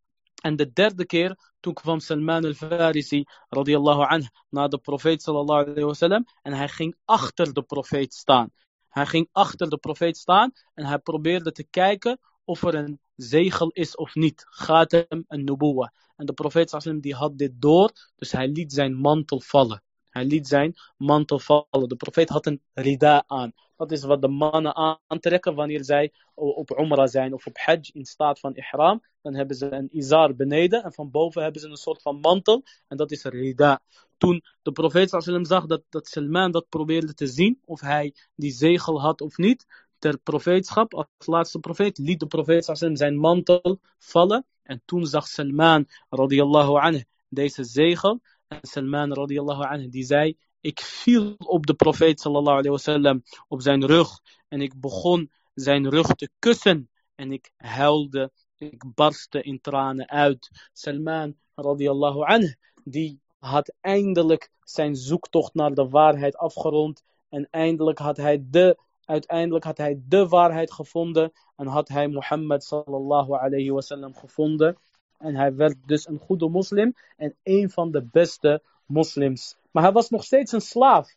En 0.41 0.55
de 0.55 0.71
derde 0.73 1.05
keer, 1.05 1.37
toen 1.59 1.73
kwam 1.73 1.99
Salman 1.99 2.45
al-Farisi 2.45 3.25
radiyallahu 3.49 4.01
anh 4.01 4.29
naar 4.49 4.69
de 4.69 4.77
profeet 4.77 5.21
sallallahu 5.21 5.85
wasallam. 5.85 6.25
En 6.41 6.53
hij 6.53 6.69
ging 6.69 6.95
achter 7.05 7.53
de 7.53 7.61
profeet 7.61 8.13
staan. 8.13 8.51
Hij 8.89 9.05
ging 9.05 9.29
achter 9.31 9.69
de 9.69 9.77
profeet 9.77 10.17
staan 10.17 10.51
en 10.73 10.85
hij 10.85 10.99
probeerde 10.99 11.51
te 11.51 11.63
kijken 11.69 12.19
of 12.49 12.63
er 12.63 12.75
een 12.75 12.99
zegel 13.15 13.69
is 13.69 13.95
of 13.95 14.15
niet. 14.15 14.45
Ghatem 14.49 15.25
en 15.27 15.43
nubuwa. 15.43 15.93
En 16.15 16.25
de 16.25 16.33
profeet 16.33 16.69
sallam 16.69 16.99
die 16.99 17.15
had 17.15 17.37
dit 17.37 17.51
door, 17.61 17.91
dus 18.15 18.31
hij 18.31 18.47
liet 18.47 18.73
zijn 18.73 18.93
mantel 18.93 19.39
vallen. 19.39 19.83
Hij 20.09 20.25
liet 20.25 20.47
zijn 20.47 20.75
mantel 20.97 21.39
vallen. 21.39 21.89
De 21.89 21.95
profeet 21.95 22.29
had 22.29 22.45
een 22.45 22.61
rida 22.73 23.23
aan. 23.27 23.53
Dat 23.77 23.91
is 23.91 24.03
wat 24.03 24.21
de 24.21 24.27
mannen 24.27 24.99
aantrekken 25.07 25.55
wanneer 25.55 25.83
zij 25.83 26.13
op 26.33 26.79
Umrah 26.79 27.07
zijn 27.07 27.33
of 27.33 27.45
op 27.45 27.57
Hajj 27.57 27.89
in 27.93 28.05
staat 28.05 28.39
van 28.39 28.55
ihram. 28.55 29.03
Dan 29.21 29.35
hebben 29.35 29.55
ze 29.55 29.71
een 29.71 29.89
izar 29.91 30.35
beneden 30.35 30.83
en 30.83 30.93
van 30.93 31.11
boven 31.11 31.43
hebben 31.43 31.61
ze 31.61 31.67
een 31.67 31.75
soort 31.75 32.01
van 32.01 32.19
mantel. 32.19 32.63
En 32.87 32.97
dat 32.97 33.11
is 33.11 33.23
een 33.23 33.31
rida. 33.31 33.81
Toen 34.17 34.43
de 34.61 34.71
profeet 34.71 35.09
sallam 35.09 35.45
zag 35.45 35.65
dat, 35.65 35.83
dat 35.89 36.07
Salman 36.07 36.51
dat 36.51 36.69
probeerde 36.69 37.13
te 37.13 37.27
zien, 37.27 37.61
of 37.65 37.81
hij 37.81 38.15
die 38.35 38.51
zegel 38.51 39.01
had 39.01 39.21
of 39.21 39.37
niet, 39.37 39.65
ter 39.99 40.17
profeetschap, 40.17 40.93
als 40.93 41.07
laatste 41.25 41.59
profeet, 41.59 41.97
liet 41.97 42.19
de 42.19 42.27
profeet 42.27 42.69
zijn 42.93 43.17
mantel 43.17 43.79
vallen. 43.97 44.45
En 44.63 44.81
toen 44.85 45.05
zag 45.05 45.27
Salman, 45.27 45.87
radiyallahu 46.09 46.79
anhu, 46.79 47.03
deze 47.29 47.63
zegel. 47.63 48.21
En 48.47 48.59
Salman 48.61 49.13
radiallahu 49.13 49.63
anhu 49.63 49.89
die 49.89 50.03
zei, 50.03 50.37
ik 50.61 50.79
viel 50.79 51.35
op 51.37 51.65
de 51.65 51.73
profeet 51.73 52.19
sallallahu 52.19 52.57
alayhi 52.57 52.69
wasallam 52.69 53.23
op 53.47 53.61
zijn 53.61 53.85
rug 53.85 54.19
en 54.47 54.61
ik 54.61 54.79
begon 54.79 55.31
zijn 55.53 55.89
rug 55.89 56.07
te 56.07 56.29
kussen 56.39 56.89
en 57.15 57.31
ik 57.31 57.51
huilde, 57.57 58.31
ik 58.57 58.83
barstte 58.95 59.41
in 59.41 59.61
tranen 59.61 60.09
uit. 60.09 60.69
Salman 60.73 61.35
radiallahu 61.55 62.21
anhu 62.21 62.55
die 62.83 63.19
had 63.39 63.73
eindelijk 63.81 64.49
zijn 64.63 64.95
zoektocht 64.95 65.53
naar 65.53 65.73
de 65.73 65.89
waarheid 65.89 66.37
afgerond 66.37 67.03
en 67.29 67.47
eindelijk 67.51 67.99
had 67.99 68.17
hij 68.17 68.45
de 68.49 68.77
uiteindelijk 69.09 69.63
had 69.63 69.77
hij 69.77 70.01
de 70.07 70.27
waarheid 70.27 70.71
gevonden 70.71 71.31
en 71.55 71.67
had 71.67 71.87
hij 71.87 72.07
Mohammed 72.07 72.63
sallallahu 72.63 73.31
alayhi 73.31 73.71
wasallam 73.71 74.15
gevonden. 74.15 74.77
En 75.17 75.35
hij 75.35 75.55
werd 75.55 75.75
dus 75.85 76.07
een 76.07 76.19
goede 76.19 76.49
moslim 76.49 76.95
en 77.17 77.35
een 77.43 77.69
van 77.69 77.91
de 77.91 78.03
beste 78.03 78.63
moslims. 78.85 79.55
Maar 79.71 79.83
hij 79.83 79.91
was 79.91 80.09
nog 80.09 80.23
steeds 80.23 80.51
een 80.51 80.61
slaaf. 80.61 81.15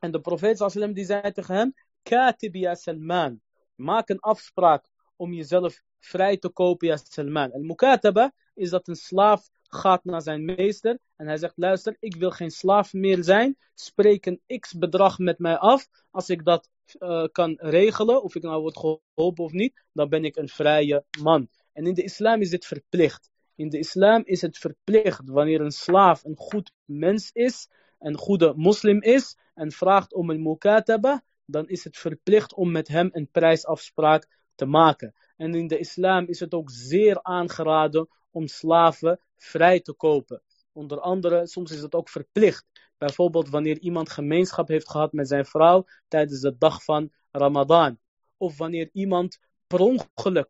En 0.00 0.10
de 0.10 0.20
profeet 0.20 0.58
sallam 0.58 0.92
die 0.92 1.04
zei 1.04 1.32
tegen 1.32 1.54
hem, 1.54 1.74
Katib 2.02 2.54
ya 2.54 2.74
Salman, 2.74 3.40
maak 3.74 4.08
een 4.08 4.20
afspraak 4.20 4.90
om 5.16 5.32
jezelf 5.32 5.82
vrij 5.98 6.36
te 6.36 6.48
kopen 6.48 6.88
ya 6.88 6.96
Salman. 6.96 7.52
En 7.52 7.66
mukataba 7.66 8.32
is 8.54 8.70
dat 8.70 8.88
een 8.88 8.96
slaaf 8.96 9.48
gaat 9.62 10.04
naar 10.04 10.22
zijn 10.22 10.44
meester 10.44 10.98
en 11.16 11.26
hij 11.26 11.36
zegt, 11.36 11.56
luister, 11.56 11.96
ik 12.00 12.16
wil 12.16 12.30
geen 12.30 12.50
slaaf 12.50 12.92
meer 12.92 13.24
zijn, 13.24 13.56
spreek 13.74 14.26
een 14.26 14.58
x 14.58 14.72
bedrag 14.72 15.18
met 15.18 15.38
mij 15.38 15.56
af. 15.56 15.88
Als 16.10 16.30
ik 16.30 16.44
dat 16.44 16.68
uh, 16.98 17.24
kan 17.32 17.54
regelen, 17.60 18.22
of 18.22 18.34
ik 18.34 18.42
nou 18.42 18.60
word 18.60 18.76
geholpen 18.76 19.44
of 19.44 19.52
niet, 19.52 19.84
dan 19.92 20.08
ben 20.08 20.24
ik 20.24 20.36
een 20.36 20.48
vrije 20.48 21.04
man. 21.20 21.48
En 21.72 21.86
in 21.86 21.94
de 21.94 22.02
islam 22.02 22.40
is 22.40 22.50
dit 22.50 22.66
verplicht. 22.66 23.30
In 23.54 23.68
de 23.68 23.78
islam 23.78 24.22
is 24.24 24.40
het 24.40 24.58
verplicht 24.58 25.28
wanneer 25.28 25.60
een 25.60 25.70
slaaf 25.70 26.24
een 26.24 26.36
goed 26.36 26.72
mens 26.84 27.30
is, 27.32 27.68
een 27.98 28.16
goede 28.16 28.52
moslim 28.56 29.02
is 29.02 29.36
en 29.54 29.72
vraagt 29.72 30.14
om 30.14 30.30
een 30.30 30.42
mukataba, 30.42 31.22
dan 31.44 31.68
is 31.68 31.84
het 31.84 31.96
verplicht 31.96 32.54
om 32.54 32.70
met 32.70 32.88
hem 32.88 33.08
een 33.12 33.30
prijsafspraak 33.30 34.28
te 34.54 34.66
maken. 34.66 35.14
En 35.36 35.54
in 35.54 35.66
de 35.66 35.78
islam 35.78 36.26
is 36.26 36.40
het 36.40 36.54
ook 36.54 36.70
zeer 36.70 37.22
aangeraden 37.22 38.08
om 38.30 38.46
slaven 38.46 39.20
vrij 39.36 39.80
te 39.80 39.92
kopen. 39.92 40.42
Onder 40.72 41.00
andere, 41.00 41.46
soms 41.46 41.70
is 41.70 41.80
het 41.80 41.94
ook 41.94 42.08
verplicht. 42.08 42.66
Bijvoorbeeld 42.98 43.48
wanneer 43.48 43.78
iemand 43.78 44.10
gemeenschap 44.10 44.68
heeft 44.68 44.90
gehad 44.90 45.12
met 45.12 45.28
zijn 45.28 45.44
vrouw 45.44 45.84
tijdens 46.08 46.40
de 46.40 46.56
dag 46.58 46.84
van 46.84 47.10
Ramadan. 47.30 47.98
Of 48.36 48.58
wanneer 48.58 48.90
iemand 48.92 49.38
per 49.66 49.80
ongeluk 49.80 50.48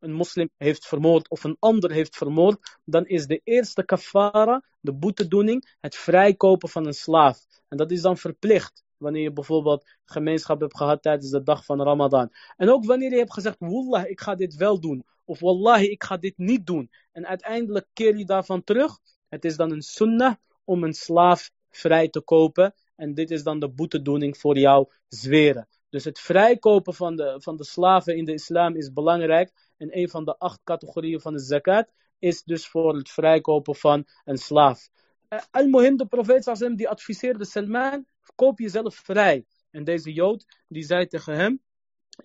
een 0.00 0.12
moslim 0.12 0.50
heeft 0.56 0.86
vermoord 0.86 1.28
of 1.28 1.44
een 1.44 1.56
ander 1.58 1.90
heeft 1.90 2.16
vermoord, 2.16 2.78
dan 2.84 3.06
is 3.06 3.26
de 3.26 3.40
eerste 3.44 3.84
kafara, 3.84 4.64
de 4.80 4.92
boetedoening, 4.92 5.76
het 5.80 5.96
vrijkopen 5.96 6.68
van 6.68 6.86
een 6.86 6.94
slaaf. 6.94 7.38
En 7.68 7.76
dat 7.76 7.90
is 7.90 8.00
dan 8.00 8.16
verplicht. 8.16 8.84
Wanneer 8.96 9.22
je 9.22 9.32
bijvoorbeeld 9.32 9.90
gemeenschap 10.04 10.60
hebt 10.60 10.76
gehad 10.76 11.02
tijdens 11.02 11.30
de 11.30 11.42
dag 11.42 11.64
van 11.64 11.82
Ramadan. 11.82 12.30
En 12.56 12.70
ook 12.70 12.84
wanneer 12.84 13.10
je 13.10 13.18
hebt 13.18 13.32
gezegd, 13.32 13.56
wallah, 13.58 14.08
ik 14.08 14.20
ga 14.20 14.34
dit 14.34 14.54
wel 14.54 14.80
doen. 14.80 15.04
Of 15.24 15.40
wallahi, 15.40 15.90
ik 15.90 16.04
ga 16.04 16.16
dit 16.16 16.38
niet 16.38 16.66
doen. 16.66 16.90
En 17.12 17.26
uiteindelijk 17.26 17.86
keer 17.92 18.16
je 18.16 18.24
daarvan 18.24 18.64
terug. 18.64 18.98
Het 19.28 19.44
is 19.44 19.56
dan 19.56 19.70
een 19.70 19.82
sunnah 19.82 20.34
om 20.64 20.84
een 20.84 20.94
slaaf 20.94 21.50
vrij 21.70 22.08
te 22.08 22.20
kopen. 22.20 22.74
En 22.96 23.14
dit 23.14 23.30
is 23.30 23.42
dan 23.42 23.60
de 23.60 23.68
boetedoening 23.68 24.38
voor 24.38 24.58
jouw 24.58 24.90
zweren. 25.08 25.68
Dus 25.90 26.04
het 26.04 26.18
vrijkopen 26.18 26.94
van 26.94 27.16
de, 27.16 27.36
van 27.38 27.56
de 27.56 27.64
slaven 27.64 28.16
in 28.16 28.24
de 28.24 28.32
islam 28.32 28.76
is 28.76 28.92
belangrijk. 28.92 29.52
En 29.76 29.98
een 29.98 30.08
van 30.08 30.24
de 30.24 30.38
acht 30.38 30.60
categorieën 30.64 31.20
van 31.20 31.32
de 31.32 31.40
zakat 31.40 31.88
is 32.18 32.42
dus 32.42 32.68
voor 32.68 32.96
het 32.96 33.10
vrijkopen 33.10 33.76
van 33.76 34.06
een 34.24 34.38
slaaf. 34.38 34.88
Uh, 35.28 35.38
Al-Muhim, 35.50 35.96
de 35.96 36.06
profeet 36.06 36.76
die 36.76 36.88
adviseerde 36.88 37.44
Salman, 37.44 38.06
koop 38.34 38.58
jezelf 38.58 38.94
vrij. 38.94 39.44
En 39.70 39.84
deze 39.84 40.12
Jood, 40.12 40.44
die 40.68 40.82
zei 40.82 41.06
tegen 41.06 41.34
hem, 41.34 41.60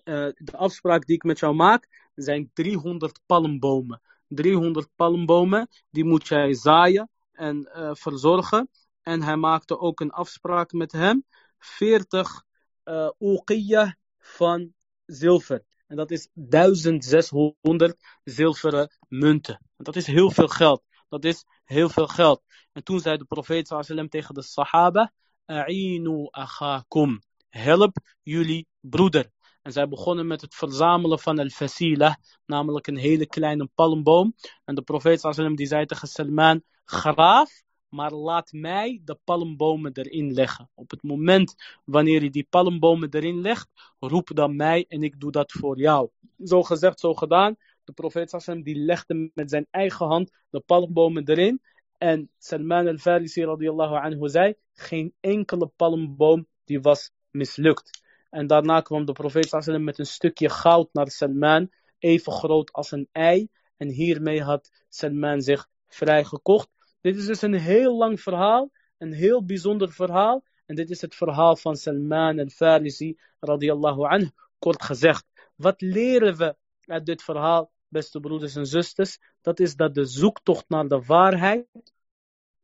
uh, 0.04 0.28
de 0.36 0.56
afspraak 0.56 1.06
die 1.06 1.16
ik 1.16 1.22
met 1.22 1.38
jou 1.38 1.54
maak, 1.54 2.10
zijn 2.14 2.50
300 2.54 3.20
palmbomen. 3.26 4.00
300 4.28 4.88
palmbomen, 4.96 5.68
die 5.90 6.04
moet 6.04 6.28
jij 6.28 6.54
zaaien 6.54 7.10
en 7.32 7.70
uh, 7.76 7.90
verzorgen. 7.94 8.68
En 9.06 9.22
hij 9.22 9.36
maakte 9.36 9.78
ook 9.78 10.00
een 10.00 10.10
afspraak 10.10 10.72
met 10.72 10.92
hem. 10.92 11.24
40 11.58 12.44
uh, 12.84 13.90
van 14.18 14.72
zilver. 15.04 15.64
En 15.86 15.96
dat 15.96 16.10
is 16.10 16.28
1600 16.32 17.96
zilveren 18.24 18.90
munten. 19.08 19.54
En 19.54 19.84
dat 19.84 19.96
is 19.96 20.06
heel 20.06 20.30
veel 20.30 20.48
geld. 20.48 20.82
Dat 21.08 21.24
is 21.24 21.44
heel 21.64 21.88
veel 21.88 22.06
geld. 22.06 22.42
En 22.72 22.84
toen 22.84 23.00
zei 23.00 23.16
de 23.16 23.24
profeet 23.24 23.68
sallam 23.68 24.08
tegen 24.08 24.34
de 24.34 24.42
sahaba. 24.42 25.12
A'inu 25.44 26.28
akhakum. 26.30 27.22
Help 27.48 27.96
jullie 28.22 28.66
broeder. 28.80 29.30
En 29.62 29.72
zij 29.72 29.88
begonnen 29.88 30.26
met 30.26 30.40
het 30.40 30.54
verzamelen 30.54 31.18
van 31.18 31.38
al-fasila, 31.38 32.18
namelijk 32.46 32.86
een 32.86 32.96
hele 32.96 33.26
kleine 33.26 33.68
palmboom. 33.74 34.34
En 34.64 34.74
de 34.74 34.82
profeet 34.82 35.20
sallam 35.20 35.56
die 35.56 35.66
zei 35.66 35.86
tegen 35.86 36.08
Salman, 36.08 36.62
graaf 36.84 37.64
maar 37.88 38.12
laat 38.12 38.52
mij 38.52 39.00
de 39.04 39.18
palmbomen 39.24 39.92
erin 39.92 40.32
leggen. 40.32 40.70
Op 40.74 40.90
het 40.90 41.02
moment 41.02 41.54
wanneer 41.84 42.22
je 42.22 42.30
die 42.30 42.46
palmbomen 42.50 43.10
erin 43.10 43.40
legt, 43.40 43.68
roep 43.98 44.30
dan 44.34 44.56
mij 44.56 44.84
en 44.88 45.02
ik 45.02 45.20
doe 45.20 45.30
dat 45.30 45.52
voor 45.52 45.78
jou. 45.78 46.08
Zo 46.44 46.62
gezegd, 46.62 47.00
zo 47.00 47.14
gedaan. 47.14 47.56
De 47.84 47.92
profeet 47.92 48.30
Sassam 48.30 48.62
die 48.62 48.76
legde 48.76 49.30
met 49.34 49.50
zijn 49.50 49.66
eigen 49.70 50.06
hand 50.06 50.30
de 50.50 50.60
palmbomen 50.60 51.28
erin. 51.28 51.62
En 51.98 52.30
Salman 52.38 52.86
al-Farisi 52.86 53.44
radiallahu 53.44 53.94
anhu 53.94 54.28
zei, 54.28 54.54
geen 54.72 55.14
enkele 55.20 55.66
palmboom 55.76 56.46
die 56.64 56.80
was 56.80 57.10
mislukt. 57.30 58.04
En 58.30 58.46
daarna 58.46 58.80
kwam 58.80 59.04
de 59.04 59.12
profeet 59.12 59.48
Sassam 59.48 59.84
met 59.84 59.98
een 59.98 60.06
stukje 60.06 60.48
goud 60.48 60.88
naar 60.92 61.10
Salman, 61.10 61.70
even 61.98 62.32
groot 62.32 62.72
als 62.72 62.90
een 62.90 63.08
ei. 63.12 63.48
En 63.76 63.88
hiermee 63.88 64.42
had 64.42 64.70
Salman 64.88 65.40
zich 65.40 65.68
vrijgekocht. 65.86 66.68
Dit 67.06 67.16
is 67.16 67.26
dus 67.26 67.42
een 67.42 67.54
heel 67.54 67.96
lang 67.96 68.20
verhaal, 68.20 68.70
een 68.98 69.12
heel 69.12 69.44
bijzonder 69.44 69.92
verhaal. 69.92 70.44
En 70.66 70.74
dit 70.74 70.90
is 70.90 71.00
het 71.00 71.14
verhaal 71.14 71.56
van 71.56 71.76
Salman 71.76 72.38
al-Farisi 72.38 73.18
radiallahu 73.40 74.02
anhu. 74.02 74.30
Kort 74.58 74.82
gezegd, 74.82 75.26
wat 75.56 75.80
leren 75.80 76.36
we 76.36 76.56
uit 76.80 77.06
dit 77.06 77.22
verhaal, 77.22 77.70
beste 77.88 78.20
broeders 78.20 78.56
en 78.56 78.66
zusters? 78.66 79.18
Dat 79.40 79.60
is 79.60 79.76
dat 79.76 79.94
de 79.94 80.04
zoektocht 80.04 80.68
naar 80.68 80.88
de 80.88 81.02
waarheid 81.02 81.66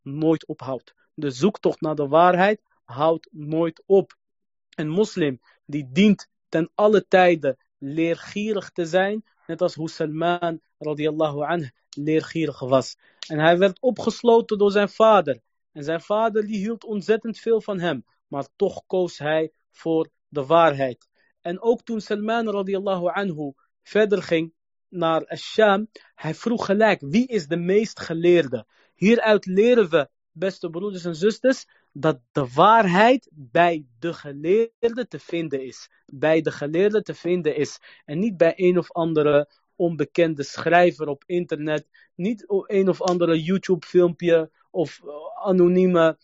nooit 0.02 0.46
ophoudt. 0.46 0.94
De 1.14 1.30
zoektocht 1.30 1.80
naar 1.80 1.94
de 1.94 2.08
waarheid 2.08 2.62
houdt 2.84 3.28
nooit 3.32 3.82
op. 3.86 4.16
Een 4.74 4.88
moslim 4.88 5.40
die 5.64 5.88
dient 5.92 6.28
ten 6.48 6.70
alle 6.74 7.06
tijden 7.08 7.56
leergierig 7.78 8.70
te 8.70 8.86
zijn, 8.86 9.24
net 9.52 9.60
als 9.60 9.74
hoe 9.74 9.90
Salman 9.90 10.60
radiallahu 10.78 11.40
anhu 11.44 11.70
leergierig 11.90 12.60
was. 12.60 12.96
En 13.28 13.38
hij 13.38 13.58
werd 13.58 13.80
opgesloten 13.80 14.58
door 14.58 14.70
zijn 14.70 14.88
vader. 14.88 15.40
En 15.72 15.84
zijn 15.84 16.00
vader 16.00 16.46
die 16.46 16.58
hield 16.58 16.84
ontzettend 16.84 17.38
veel 17.38 17.60
van 17.60 17.80
hem. 17.80 18.04
Maar 18.28 18.46
toch 18.56 18.82
koos 18.86 19.18
hij 19.18 19.52
voor 19.70 20.08
de 20.28 20.46
waarheid. 20.46 21.08
En 21.40 21.60
ook 21.60 21.82
toen 21.82 22.00
Salman 22.00 22.50
radiallahu 22.50 23.06
anhu 23.12 23.52
verder 23.82 24.22
ging 24.22 24.52
naar 24.88 25.26
Asham, 25.26 25.88
hij 26.14 26.34
vroeg 26.34 26.66
gelijk, 26.66 27.00
wie 27.00 27.26
is 27.26 27.46
de 27.46 27.56
meest 27.56 28.00
geleerde? 28.00 28.66
Hieruit 28.94 29.46
leren 29.46 29.90
we, 29.90 30.08
beste 30.32 30.70
broeders 30.70 31.04
en 31.04 31.16
zusters, 31.16 31.66
dat 31.92 32.20
de 32.32 32.48
waarheid 32.54 33.30
bij 33.32 33.86
de 33.98 34.12
geleerde 34.12 35.06
te 35.08 35.18
vinden 35.18 35.64
is. 35.64 35.90
Bij 36.06 36.40
de 36.40 36.50
geleerde 36.50 37.02
te 37.02 37.14
vinden 37.14 37.56
is. 37.56 37.78
En 38.04 38.18
niet 38.18 38.36
bij 38.36 38.52
een 38.56 38.78
of 38.78 38.92
andere 38.92 39.48
onbekende 39.76 40.42
schrijver 40.42 41.08
op 41.08 41.24
internet. 41.26 41.86
Niet 42.14 42.44
een 42.66 42.88
of 42.88 43.02
andere 43.02 43.42
YouTube 43.42 43.86
filmpje 43.86 44.50
of 44.70 45.00
eh, 45.04 45.46
anonieme, 45.46 46.18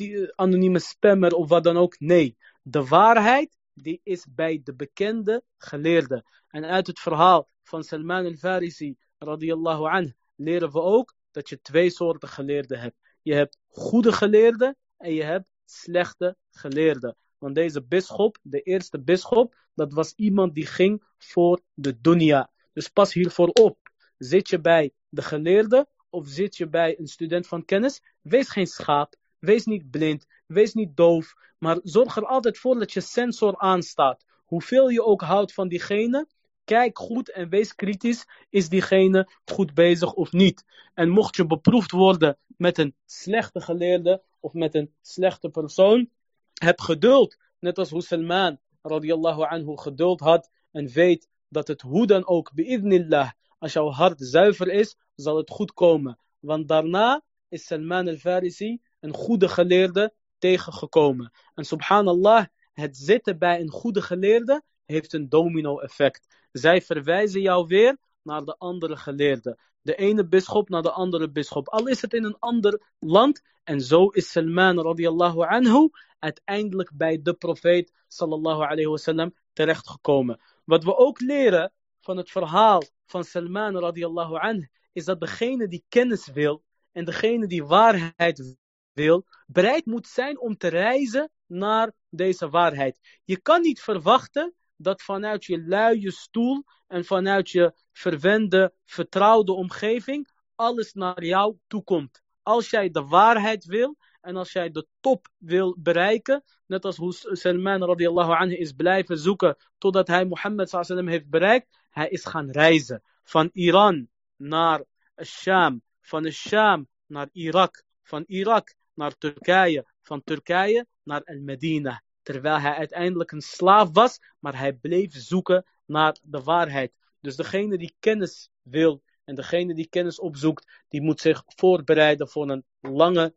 uh, 0.00 0.28
anonieme 0.34 0.78
spammer 0.78 1.32
of 1.32 1.48
wat 1.48 1.64
dan 1.64 1.76
ook. 1.76 2.00
Nee, 2.00 2.36
de 2.62 2.84
waarheid 2.84 3.56
die 3.74 4.00
is 4.02 4.26
bij 4.34 4.60
de 4.64 4.74
bekende 4.74 5.42
geleerde. 5.56 6.24
En 6.48 6.64
uit 6.64 6.86
het 6.86 7.00
verhaal 7.00 7.48
van 7.62 7.84
Salman 7.84 8.24
al-Farisi 8.24 8.96
radiyallahu 9.18 9.84
anh 9.84 10.14
leren 10.36 10.72
we 10.72 10.80
ook 10.80 11.14
dat 11.30 11.48
je 11.48 11.60
twee 11.60 11.90
soorten 11.90 12.28
geleerden 12.28 12.80
hebt. 12.80 12.96
Je 13.24 13.34
hebt 13.34 13.58
goede 13.68 14.12
geleerden 14.12 14.76
en 14.96 15.14
je 15.14 15.22
hebt 15.22 15.46
slechte 15.64 16.36
geleerden. 16.50 17.16
Want 17.38 17.54
deze 17.54 17.82
bisschop, 17.82 18.38
de 18.42 18.60
eerste 18.60 19.00
bisschop, 19.00 19.54
dat 19.74 19.92
was 19.92 20.12
iemand 20.16 20.54
die 20.54 20.66
ging 20.66 21.02
voor 21.18 21.60
de 21.74 22.00
dunya. 22.00 22.50
Dus 22.72 22.88
pas 22.88 23.12
hiervoor 23.12 23.48
op. 23.48 23.78
Zit 24.18 24.48
je 24.48 24.60
bij 24.60 24.92
de 25.08 25.22
geleerde 25.22 25.88
of 26.10 26.28
zit 26.28 26.56
je 26.56 26.68
bij 26.68 26.98
een 26.98 27.06
student 27.06 27.46
van 27.46 27.64
kennis? 27.64 28.02
Wees 28.20 28.48
geen 28.48 28.66
schaap. 28.66 29.14
Wees 29.38 29.64
niet 29.64 29.90
blind. 29.90 30.26
Wees 30.46 30.74
niet 30.74 30.96
doof. 30.96 31.34
Maar 31.58 31.78
zorg 31.82 32.16
er 32.16 32.26
altijd 32.26 32.58
voor 32.58 32.78
dat 32.78 32.92
je 32.92 33.00
sensor 33.00 33.58
aanstaat. 33.58 34.24
Hoeveel 34.44 34.88
je 34.88 35.04
ook 35.04 35.20
houdt 35.20 35.52
van 35.52 35.68
diegene, 35.68 36.26
kijk 36.64 36.98
goed 36.98 37.30
en 37.30 37.48
wees 37.48 37.74
kritisch. 37.74 38.26
Is 38.50 38.68
diegene 38.68 39.28
goed 39.44 39.74
bezig 39.74 40.12
of 40.12 40.32
niet? 40.32 40.64
En 40.94 41.08
mocht 41.08 41.36
je 41.36 41.46
beproefd 41.46 41.90
worden 41.90 42.38
met 42.56 42.78
een 42.78 42.94
slechte 43.06 43.60
geleerde 43.60 44.22
of 44.40 44.52
met 44.52 44.74
een 44.74 44.94
slechte 45.02 45.48
persoon, 45.48 46.10
heb 46.54 46.80
geduld. 46.80 47.36
Net 47.58 47.78
als 47.78 47.90
hoe 47.90 48.58
radiallahu 48.82 49.42
anhu 49.42 49.76
geduld 49.76 50.20
had 50.20 50.50
en 50.70 50.88
weet 50.88 51.28
dat 51.48 51.68
het 51.68 51.80
hoe 51.80 52.06
dan 52.06 52.26
ook, 52.26 52.52
bi'idnillah, 52.54 53.30
als 53.58 53.72
jouw 53.72 53.90
hart 53.90 54.20
zuiver 54.20 54.68
is, 54.68 54.96
zal 55.14 55.36
het 55.36 55.50
goed 55.50 55.72
komen. 55.72 56.18
Want 56.40 56.68
daarna 56.68 57.22
is 57.48 57.66
Salman 57.66 58.08
al-Farisi 58.08 58.80
een 59.00 59.14
goede 59.14 59.48
geleerde 59.48 60.14
tegengekomen. 60.38 61.32
En 61.54 61.64
subhanallah, 61.64 62.44
het 62.72 62.96
zitten 62.96 63.38
bij 63.38 63.60
een 63.60 63.70
goede 63.70 64.02
geleerde 64.02 64.62
heeft 64.84 65.12
een 65.12 65.28
domino-effect. 65.28 66.26
Zij 66.54 66.82
verwijzen 66.82 67.40
jou 67.40 67.66
weer 67.66 67.96
naar 68.22 68.44
de 68.44 68.56
andere 68.58 68.96
geleerde. 68.96 69.58
De 69.80 69.94
ene 69.94 70.26
bisschop 70.26 70.68
naar 70.68 70.82
de 70.82 70.90
andere 70.90 71.30
bisschop. 71.30 71.68
Al 71.68 71.86
is 71.86 72.02
het 72.02 72.12
in 72.12 72.24
een 72.24 72.38
ander 72.38 72.80
land. 72.98 73.42
En 73.64 73.80
zo 73.80 74.08
is 74.08 74.30
Salman 74.30 74.80
radiallahu 74.80 75.40
anhu 75.40 75.88
uiteindelijk 76.18 76.90
bij 76.94 77.22
de 77.22 77.34
profeet 77.34 77.92
sallallahu 78.08 78.62
alayhi 78.62 78.86
wasallam 78.86 79.34
terechtgekomen. 79.52 80.40
Wat 80.64 80.84
we 80.84 80.96
ook 80.96 81.20
leren 81.20 81.72
van 82.00 82.16
het 82.16 82.30
verhaal 82.30 82.82
van 83.06 83.24
Salman 83.24 83.78
radiallahu 83.78 84.34
anhu 84.34 84.68
is 84.92 85.04
dat 85.04 85.20
degene 85.20 85.68
die 85.68 85.84
kennis 85.88 86.28
wil 86.32 86.62
en 86.92 87.04
degene 87.04 87.46
die 87.46 87.64
waarheid 87.64 88.56
wil, 88.92 89.26
bereid 89.46 89.86
moet 89.86 90.06
zijn 90.06 90.40
om 90.40 90.56
te 90.56 90.68
reizen 90.68 91.30
naar 91.46 91.92
deze 92.10 92.48
waarheid. 92.48 93.20
Je 93.24 93.40
kan 93.40 93.60
niet 93.60 93.80
verwachten 93.80 94.54
dat 94.76 95.02
vanuit 95.02 95.44
je 95.44 95.64
luie 95.66 96.10
stoel 96.10 96.64
en 96.86 97.04
vanuit 97.04 97.50
je 97.50 97.72
verwende, 97.92 98.72
vertrouwde 98.84 99.52
omgeving 99.52 100.28
alles 100.54 100.92
naar 100.92 101.24
jou 101.24 101.56
toekomt. 101.66 102.22
Als 102.42 102.70
jij 102.70 102.90
de 102.90 103.04
waarheid 103.04 103.64
wil 103.64 103.96
en 104.20 104.36
als 104.36 104.52
jij 104.52 104.70
de 104.70 104.86
top 105.00 105.28
wil 105.38 105.76
bereiken, 105.78 106.44
net 106.66 106.84
als 106.84 106.96
hoe 106.96 107.12
Salman 107.12 107.84
radiallahu 107.84 108.32
anhu 108.32 108.54
is 108.54 108.72
blijven 108.72 109.18
zoeken 109.18 109.56
totdat 109.78 110.08
hij 110.08 110.24
Mohammed 110.24 110.68
sallam 110.68 111.08
heeft 111.08 111.28
bereikt, 111.28 111.78
hij 111.90 112.08
is 112.08 112.24
gaan 112.24 112.50
reizen 112.50 113.02
van 113.22 113.50
Iran 113.52 114.08
naar 114.36 114.84
Sham, 115.22 115.82
van 116.00 116.30
Sham 116.30 116.88
naar 117.06 117.28
Irak, 117.32 117.82
van 118.02 118.24
Irak 118.26 118.74
naar 118.94 119.18
Turkije, 119.18 119.86
van 120.02 120.22
Turkije 120.24 120.86
naar 121.02 121.22
Al-Medina. 121.24 122.02
Terwijl 122.24 122.58
hij 122.58 122.74
uiteindelijk 122.74 123.32
een 123.32 123.42
slaaf 123.42 123.88
was, 123.92 124.18
maar 124.38 124.58
hij 124.58 124.72
bleef 124.72 125.14
zoeken 125.16 125.66
naar 125.86 126.18
de 126.22 126.42
waarheid. 126.42 126.92
Dus 127.20 127.36
degene 127.36 127.78
die 127.78 127.94
kennis 127.98 128.50
wil 128.62 129.02
en 129.24 129.34
degene 129.34 129.74
die 129.74 129.88
kennis 129.88 130.18
opzoekt, 130.18 130.84
die 130.88 131.02
moet 131.02 131.20
zich 131.20 131.42
voorbereiden 131.46 132.28
voor 132.28 132.50
een 132.50 132.64
lange 132.80 133.34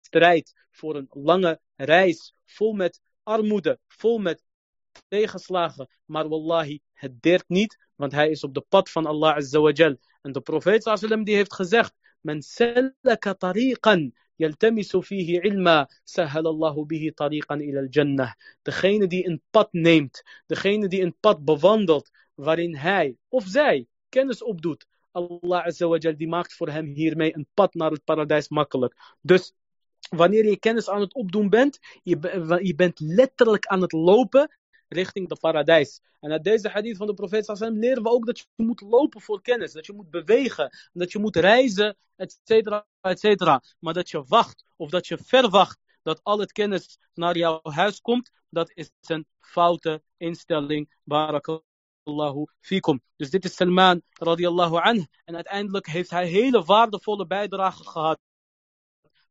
strijd, 0.00 0.52
voor 0.70 0.96
een 0.96 1.06
lange 1.10 1.60
reis, 1.76 2.34
vol 2.44 2.72
met 2.72 3.00
armoede, 3.22 3.78
vol 3.86 4.18
met 4.18 4.42
tegenslagen. 5.08 5.88
Maar 6.04 6.28
wallahi, 6.28 6.80
het 6.92 7.22
deert 7.22 7.48
niet, 7.48 7.78
want 7.94 8.12
hij 8.12 8.30
is 8.30 8.44
op 8.44 8.54
de 8.54 8.64
pad 8.68 8.90
van 8.90 9.06
Allah 9.06 9.36
Azza 9.36 9.60
wa. 9.60 9.72
En 10.22 10.32
de 10.32 10.40
profeet 10.40 10.82
sallam 10.82 11.24
die 11.24 11.34
heeft 11.34 11.54
gezegd, 11.54 11.94
men 12.20 12.42
salaka 12.42 13.34
tariqan 13.34 14.12
يلتمس 14.39 14.95
فيه 14.95 15.39
علما 15.39 15.87
سهل 16.05 16.47
الله 16.47 16.85
به 16.85 17.11
طريقا 17.17 17.55
إلى 17.55 17.79
الجنة 17.79 18.33
degene 18.63 19.07
die 19.07 19.27
een 19.27 19.41
pad 19.51 19.69
neemt 19.71 20.23
degene 20.47 20.87
die 20.87 21.01
een 21.01 21.15
pad 21.19 21.45
bewandelt 21.45 22.11
waarin 22.35 22.75
hij 22.75 23.17
of 23.29 23.43
zij 23.47 23.87
kennis 24.09 24.43
opdoet 24.43 24.87
Allah 25.11 25.65
Azza 25.65 25.87
wa 25.87 25.97
Jal 25.97 26.17
die 26.17 26.27
maakt 26.27 26.53
voor 26.53 26.69
hem 26.69 26.85
hiermee 26.85 27.35
een 27.35 27.47
pad 27.53 27.73
naar 27.73 27.91
het 27.91 28.03
paradijs 28.03 28.49
makkelijk 28.49 28.93
dus 29.21 29.53
wanneer 30.09 30.45
je 30.45 30.59
kennis 30.59 30.89
aan 30.89 31.01
het 31.01 31.13
opdoen 31.13 31.49
bent, 31.49 31.79
je, 32.03 32.59
je 32.61 32.75
bent 32.75 32.99
letterlijk 32.99 33.65
aan 33.65 33.81
het 33.81 33.91
lopen 33.91 34.57
richting 34.92 35.28
de 35.28 35.36
paradijs. 35.36 36.00
En 36.20 36.30
uit 36.30 36.44
deze 36.44 36.68
hadith 36.68 36.96
van 36.96 37.06
de 37.06 37.14
profeet 37.14 37.44
sallam 37.44 37.78
leren 37.78 38.02
we 38.02 38.08
ook 38.08 38.26
dat 38.26 38.38
je 38.38 38.46
moet 38.56 38.80
lopen 38.80 39.20
voor 39.20 39.42
kennis. 39.42 39.72
Dat 39.72 39.86
je 39.86 39.92
moet 39.92 40.10
bewegen. 40.10 40.70
Dat 40.92 41.12
je 41.12 41.18
moet 41.18 41.36
reizen, 41.36 41.96
et 42.16 42.40
cetera, 42.44 42.86
et 43.00 43.20
cetera. 43.20 43.62
Maar 43.78 43.94
dat 43.94 44.10
je 44.10 44.24
wacht 44.26 44.64
of 44.76 44.90
dat 44.90 45.06
je 45.06 45.18
verwacht 45.18 45.78
dat 46.02 46.20
al 46.22 46.38
het 46.38 46.52
kennis 46.52 46.98
naar 47.14 47.36
jouw 47.36 47.60
huis 47.62 48.00
komt. 48.00 48.30
Dat 48.48 48.70
is 48.74 48.90
een 49.00 49.26
foute 49.40 50.02
instelling. 50.16 50.94
Barakallahu 51.04 52.44
fikum. 52.60 53.02
Dus 53.16 53.30
dit 53.30 53.44
is 53.44 53.54
Salman 53.54 54.02
radiallahu 54.10 54.76
anh. 54.76 55.08
En 55.24 55.34
uiteindelijk 55.34 55.86
heeft 55.86 56.10
hij 56.10 56.26
hele 56.26 56.64
waardevolle 56.64 57.26
bijdrage 57.26 57.84
gehad 57.84 58.18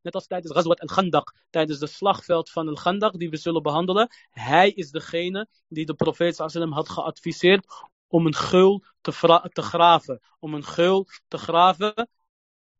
Net 0.02 0.16
als 0.16 0.28
tijdens 0.28 0.52
Ghazwat 0.52 0.80
al-Khandaq, 0.80 1.47
tijdens 1.49 1.80
de 1.80 1.88
slagveld 1.88 2.49
van 2.49 2.68
al-Khandaq, 2.68 3.18
die 3.18 3.30
we 3.30 3.38
zullen 3.38 3.62
behandelen. 3.62 4.08
Hij 4.30 4.70
is 4.70 4.91
degene 4.91 5.47
die 5.68 5.86
de 5.86 5.93
profeet 5.93 6.36
sallam 6.36 6.72
had 6.72 6.89
geadviseerd 6.89 7.66
om 8.08 8.26
een 8.26 8.36
geul 8.36 8.84
te, 9.02 9.49
te 9.54 9.62
graven. 9.62 10.22
Om 10.39 10.54
een 10.54 10.64
geul 10.64 11.08
te 11.28 11.38
graven, 11.38 12.10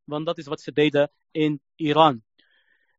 want 0.04 0.26
dat 0.26 0.38
is 0.38 0.46
wat 0.46 0.62
ze 0.62 0.72
deden 0.72 1.12
in 1.32 1.62
Iran. 1.76 2.24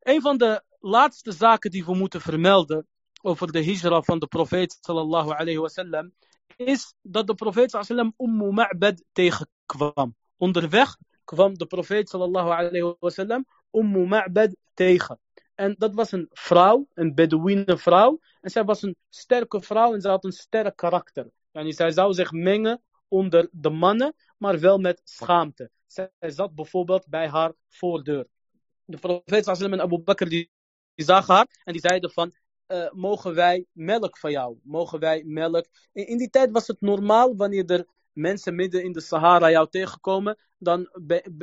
Een 0.01 0.21
van 0.21 0.39
de 0.39 0.63
laatste 0.81 1.33
zaken 1.33 1.71
die 1.71 1.85
we 1.85 1.95
moeten 1.95 2.21
vermelden 2.21 2.87
over 3.23 3.53
de 3.53 3.65
hijra 3.65 4.03
van 4.03 4.19
de 4.19 4.27
profeet 4.27 4.79
sallallahu 4.81 5.31
alayhi 5.31 5.59
wasallam, 5.59 6.13
is 6.57 6.95
dat 7.03 7.27
de 7.27 7.35
profeet 7.35 7.71
sallam 7.71 8.15
Ummu 8.19 8.53
Ma'bad 8.53 9.05
tegenkwam. 9.13 10.17
Onderweg 10.37 10.97
kwam 11.25 11.55
de 11.55 11.67
profeet 11.67 12.09
sallallahu 12.09 12.51
alayhi 12.51 12.95
wasallam 12.99 13.45
Ummu 13.73 14.07
Ma'bad 14.07 14.57
tegen. 14.75 15.19
En 15.55 15.75
dat 15.79 15.95
was 15.95 16.13
een 16.13 16.29
vrouw, 16.31 16.87
een 16.95 17.15
Bedouine 17.15 17.79
vrouw. 17.79 18.21
En 18.41 18.51
zij 18.51 18.65
was 18.65 18.83
een 18.83 18.97
sterke 19.09 19.61
vrouw 19.61 19.95
en 19.95 20.01
ze 20.01 20.09
had 20.09 20.25
een 20.25 20.33
sterk 20.33 20.77
karakter. 20.77 21.31
Yani 21.53 21.73
zij 21.73 21.91
zou 21.91 22.13
zich 22.13 22.33
mengen 22.33 22.83
onder 23.09 23.49
de 23.53 23.71
mannen, 23.71 24.15
maar 24.39 24.61
wel 24.61 24.79
met 24.79 25.01
schaamte. 25.05 25.71
Zij 25.87 26.11
zat 26.19 26.55
bijvoorbeeld 26.55 27.07
bij 27.07 27.29
haar 27.29 27.53
voordeur. 27.69 28.27
De 28.85 28.99
profeet 28.99 29.45
sallam 29.45 29.73
en 29.73 29.81
Abu 29.81 29.99
Bakr 29.99 30.25
die, 30.25 30.51
die 30.95 31.05
zagen 31.05 31.35
haar 31.35 31.47
en 31.65 31.73
die 31.73 31.81
zeiden 31.81 32.11
van, 32.11 32.35
uh, 32.69 32.91
mogen 32.91 33.35
wij 33.35 33.67
melk 33.73 34.19
van 34.19 34.31
jou? 34.31 34.59
Mogen 34.63 34.99
wij 34.99 35.23
melk? 35.25 35.67
In, 35.93 36.07
in, 36.07 36.19
die 36.19 36.31
tijd 36.31 36.51
was 36.51 36.67
het 36.67 36.81
normaal 36.81 37.37
wanneer 37.37 37.71
er 37.71 37.87
mensen 38.13 38.55
midden 38.55 38.85
in 38.85 38.93
de 38.93 39.01
Sahara 39.01 39.51
jou 39.51 39.69
tegenkomen, 39.71 40.39
dan 40.59 40.89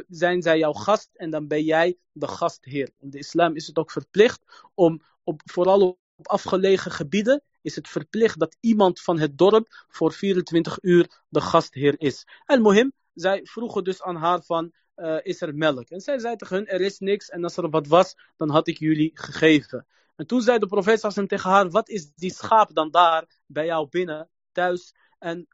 zijn 0.07 0.41
zij 0.41 0.57
jouw 0.57 0.73
gast 0.73 1.09
en 1.13 1.29
dan 1.29 1.47
ben 1.47 1.63
jij 1.63 1.97
de 2.11 2.27
gastheer. 2.27 2.89
In 2.99 3.09
de 3.09 3.17
islam 3.17 3.55
is 3.55 3.67
het 3.67 3.77
ook 3.77 3.91
verplicht 3.91 4.69
om, 4.73 5.01
op, 5.23 5.41
vooral 5.45 5.99
op 6.15 6.27
afgelegen 6.27 6.91
gebieden, 6.91 7.43
is 7.61 7.75
het 7.75 7.87
verplicht 7.87 8.39
dat 8.39 8.57
iemand 8.59 9.01
van 9.01 9.19
het 9.19 9.37
dorp 9.37 9.85
voor 9.87 10.13
24 10.13 10.77
uur 10.81 11.21
de 11.29 11.41
gastheer 11.41 11.95
is. 11.97 12.25
En 12.45 12.61
Mohim, 12.61 12.93
zij 13.13 13.39
vroegen 13.43 13.83
dus 13.83 14.01
aan 14.01 14.15
haar 14.15 14.41
van, 14.41 14.71
uh, 14.95 15.17
is 15.21 15.41
er 15.41 15.55
melk? 15.55 15.89
En 15.89 16.01
zij 16.01 16.19
zei 16.19 16.35
tegen 16.35 16.55
hun, 16.55 16.67
er 16.67 16.81
is 16.81 16.99
niks 16.99 17.29
en 17.29 17.43
als 17.43 17.57
er 17.57 17.69
wat 17.69 17.87
was, 17.87 18.15
dan 18.37 18.49
had 18.49 18.67
ik 18.67 18.77
jullie 18.77 19.11
gegeven. 19.13 19.87
En 20.15 20.27
toen 20.27 20.41
zei 20.41 20.59
de 20.59 20.67
profeet 20.67 21.27
tegen 21.27 21.49
haar, 21.49 21.69
wat 21.69 21.89
is 21.89 22.13
die 22.13 22.33
schaap 22.33 22.73
dan 22.73 22.91
daar 22.91 23.25
bij 23.45 23.65
jou 23.65 23.87
binnen, 23.89 24.29
thuis? 24.51 24.93
En 25.19 25.47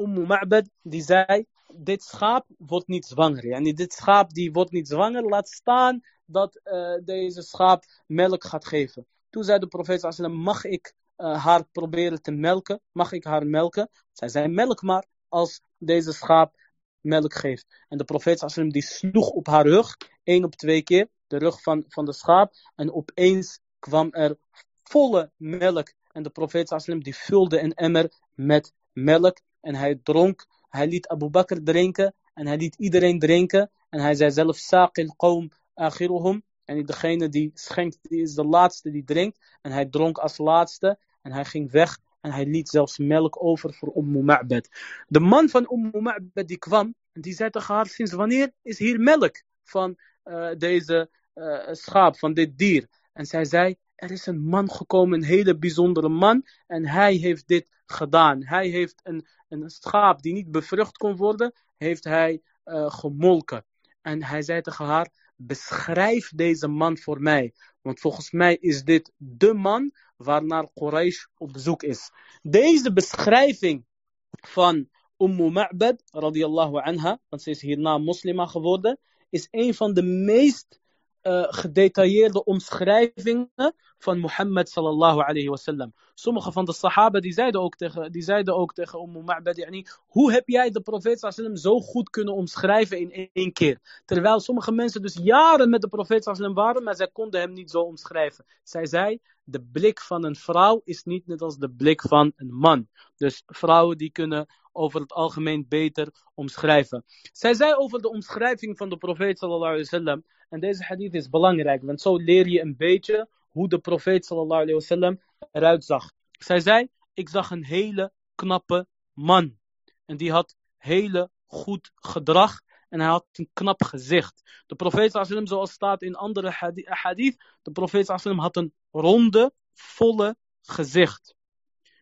Ummu 0.00 0.26
Ma'bad, 0.26 0.68
die 0.82 1.02
zei, 1.02 1.44
dit 1.74 2.02
schaap 2.02 2.46
wordt 2.58 2.88
niet 2.88 3.06
zwanger. 3.06 3.46
Yani 3.46 3.72
dit 3.72 3.92
schaap 3.92 4.30
die 4.30 4.52
wordt 4.52 4.70
niet 4.70 4.88
zwanger, 4.88 5.22
laat 5.22 5.48
staan 5.48 6.00
dat 6.24 6.60
uh, 6.64 6.94
deze 7.04 7.42
schaap 7.42 7.84
melk 8.06 8.44
gaat 8.44 8.66
geven. 8.66 9.06
Toen 9.30 9.44
zei 9.44 9.58
de 9.58 9.66
profeet 9.66 10.00
sallam, 10.00 10.32
mag 10.32 10.64
ik 10.64 10.94
uh, 11.16 11.44
haar 11.44 11.64
proberen 11.72 12.22
te 12.22 12.30
melken? 12.30 12.80
Mag 12.92 13.12
ik 13.12 13.24
haar 13.24 13.46
melken? 13.46 13.90
Zij 14.12 14.28
zei, 14.28 14.48
melk 14.48 14.82
maar 14.82 15.06
als 15.28 15.60
deze 15.78 16.12
schaap 16.12 16.54
melk 17.00 17.34
geeft. 17.34 17.66
En 17.88 17.98
de 17.98 18.04
profeet 18.04 18.38
sallam 18.38 18.70
die 18.70 18.82
sloeg 18.82 19.28
op 19.28 19.46
haar 19.46 19.66
rug, 19.66 19.96
één 20.22 20.44
op 20.44 20.54
twee 20.54 20.82
keer, 20.82 21.08
de 21.26 21.38
rug 21.38 21.62
van, 21.62 21.84
van 21.88 22.04
de 22.04 22.12
schaap. 22.12 22.52
En 22.74 22.92
opeens 22.92 23.60
kwam 23.78 24.12
er 24.12 24.36
volle 24.82 25.30
melk. 25.36 25.92
En 26.12 26.22
de 26.22 26.30
profeet 26.30 26.68
sallam 26.68 27.02
die 27.02 27.16
vulde 27.16 27.60
een 27.60 27.74
emmer 27.74 28.12
met 28.34 28.72
melk 28.92 29.40
en 29.60 29.74
hij 29.74 30.00
dronk, 30.02 30.46
hij 30.68 30.88
liet 30.88 31.08
Abu 31.08 31.28
Bakr 31.28 31.62
drinken 31.62 32.14
en 32.34 32.46
hij 32.46 32.56
liet 32.56 32.74
iedereen 32.74 33.18
drinken 33.18 33.70
en 33.88 34.00
hij 34.00 34.14
zei 34.14 34.30
zelf 34.30 34.56
saqil 34.56 35.14
qawm 35.16 35.50
akhiruhum 35.74 36.42
en 36.64 36.86
degene 36.86 37.28
die 37.28 37.50
schenkt 37.54 37.98
die 38.02 38.22
is 38.22 38.34
de 38.34 38.44
laatste 38.44 38.90
die 38.90 39.04
drinkt 39.04 39.38
en 39.62 39.72
hij 39.72 39.86
dronk 39.86 40.18
als 40.18 40.38
laatste 40.38 40.98
en 41.22 41.32
hij 41.32 41.44
ging 41.44 41.70
weg 41.70 41.98
en 42.20 42.32
hij 42.32 42.46
liet 42.46 42.68
zelfs 42.68 42.98
melk 42.98 43.44
over 43.44 43.74
voor 43.74 43.96
Ummu 43.96 44.22
Ma'bad. 44.22 44.68
De 45.06 45.20
man 45.20 45.48
van 45.48 45.68
Ummu 45.72 46.00
Ma'bad 46.00 46.48
die 46.48 46.58
kwam 46.58 46.94
en 47.12 47.20
die 47.20 47.34
zei 47.34 47.50
tegen 47.50 47.74
haar 47.74 47.86
sinds 47.86 48.12
wanneer 48.12 48.52
is 48.62 48.78
hier 48.78 49.00
melk 49.00 49.42
van 49.62 49.98
uh, 50.24 50.50
deze 50.58 51.10
uh, 51.34 51.68
schaap, 51.70 52.18
van 52.18 52.34
dit 52.34 52.58
dier? 52.58 52.86
En 53.12 53.26
zij 53.26 53.44
zei 53.44 53.76
er 54.00 54.10
is 54.10 54.26
een 54.26 54.40
man 54.40 54.70
gekomen, 54.70 55.18
een 55.18 55.24
hele 55.24 55.58
bijzondere 55.58 56.08
man. 56.08 56.46
En 56.66 56.86
hij 56.86 57.14
heeft 57.14 57.48
dit 57.48 57.70
gedaan. 57.86 58.44
Hij 58.44 58.68
heeft 58.68 59.00
een, 59.02 59.26
een 59.48 59.70
schaap 59.70 60.22
die 60.22 60.32
niet 60.32 60.50
bevrucht 60.50 60.96
kon 60.96 61.16
worden, 61.16 61.52
heeft 61.76 62.04
hij 62.04 62.42
uh, 62.64 62.90
gemolken. 62.90 63.64
En 64.02 64.22
hij 64.22 64.42
zei 64.42 64.60
tegen 64.60 64.84
haar, 64.84 65.32
beschrijf 65.36 66.30
deze 66.34 66.68
man 66.68 66.98
voor 66.98 67.20
mij. 67.20 67.54
Want 67.82 68.00
volgens 68.00 68.30
mij 68.30 68.56
is 68.56 68.84
dit 68.84 69.12
de 69.16 69.54
man 69.54 69.92
waarnaar 70.16 70.68
Quraysh 70.74 71.24
op 71.36 71.52
bezoek 71.52 71.82
is. 71.82 72.10
Deze 72.42 72.92
beschrijving 72.92 73.84
van 74.30 74.88
Ummu 75.18 75.50
Ma'bad, 75.50 76.02
radiyallahu 76.10 76.76
anha, 76.76 77.20
want 77.28 77.42
ze 77.42 77.50
is 77.50 77.60
hierna 77.60 77.98
moslima 77.98 78.46
geworden, 78.46 78.98
is 79.30 79.48
een 79.50 79.74
van 79.74 79.94
de 79.94 80.02
meest 80.02 80.79
uh, 81.22 81.44
gedetailleerde 81.48 82.44
omschrijvingen 82.44 83.74
van 83.98 84.18
Mohammed 84.18 84.68
sallallahu 84.68 85.20
alayhi 85.20 85.48
wasallam. 85.48 85.92
Sommige 86.14 86.52
van 86.52 86.64
de 86.64 86.72
sahaba 86.72 87.20
die 87.20 87.32
zeiden 87.32 87.60
ook 87.60 87.76
tegen, 87.76 88.12
die 88.12 88.22
zeiden 88.22 88.56
ook 88.56 88.74
tegen 88.74 89.00
Ummu 89.00 89.22
Ma'bad, 89.22 89.84
hoe 90.06 90.32
heb 90.32 90.48
jij 90.48 90.70
de 90.70 90.80
profeet 90.80 91.20
sallam 91.20 91.56
zo 91.56 91.80
goed 91.80 92.10
kunnen 92.10 92.34
omschrijven 92.34 92.98
in 92.98 93.30
één 93.32 93.52
keer? 93.52 94.02
Terwijl 94.04 94.40
sommige 94.40 94.72
mensen 94.72 95.02
dus 95.02 95.18
jaren 95.22 95.70
met 95.70 95.80
de 95.80 95.88
profeet 95.88 96.24
sallam 96.24 96.54
waren, 96.54 96.82
maar 96.82 96.96
zij 96.96 97.08
konden 97.12 97.40
hem 97.40 97.52
niet 97.52 97.70
zo 97.70 97.80
omschrijven. 97.80 98.44
Zij 98.62 98.86
zei, 98.86 99.18
de 99.44 99.62
blik 99.72 100.00
van 100.00 100.24
een 100.24 100.36
vrouw 100.36 100.80
is 100.84 101.02
niet 101.02 101.26
net 101.26 101.42
als 101.42 101.56
de 101.56 101.70
blik 101.70 102.00
van 102.00 102.32
een 102.36 102.54
man. 102.54 102.88
Dus 103.16 103.42
vrouwen 103.46 103.98
die 103.98 104.10
kunnen 104.10 104.46
over 104.72 105.00
het 105.00 105.12
algemeen 105.12 105.66
beter 105.68 106.08
omschrijven. 106.34 107.04
Zij 107.32 107.54
zei 107.54 107.74
over 107.74 108.02
de 108.02 108.10
omschrijving 108.10 108.76
van 108.76 108.88
de 108.88 108.96
profeet 108.96 109.38
sallallahu 109.38 109.70
alayhi 109.72 109.88
wasallam, 109.90 110.24
en 110.48 110.60
deze 110.60 110.84
hadith 110.84 111.14
is 111.14 111.28
belangrijk, 111.28 111.82
want 111.82 112.00
zo 112.00 112.16
leer 112.16 112.48
je 112.48 112.60
een 112.60 112.76
beetje 112.76 113.28
hoe 113.48 113.68
de 113.68 113.78
profeet 113.78 114.24
sallallahu 114.24 114.60
alayhi 114.60 114.74
wasallam 114.74 115.20
eruit 115.52 115.84
zag. 115.84 116.12
Zij 116.30 116.60
zei, 116.60 116.88
ik 117.14 117.28
zag 117.28 117.50
een 117.50 117.64
hele 117.64 118.12
knappe 118.34 118.86
man. 119.12 119.58
En 120.06 120.16
die 120.16 120.32
had 120.32 120.56
hele 120.76 121.30
goed 121.46 121.90
gedrag 121.94 122.60
en 122.88 123.00
hij 123.00 123.08
had 123.08 123.26
een 123.32 123.50
knap 123.52 123.82
gezicht. 123.82 124.62
De 124.66 124.74
profeet 124.74 125.12
sallam, 125.12 125.46
zoals 125.46 125.72
staat 125.72 126.02
in 126.02 126.14
andere 126.14 126.74
hadith, 126.84 127.44
de 127.62 127.70
profeet 127.72 128.06
sallam 128.06 128.38
had 128.38 128.56
een 128.56 128.74
ronde, 128.90 129.52
volle 129.72 130.36
gezicht. 130.62 131.34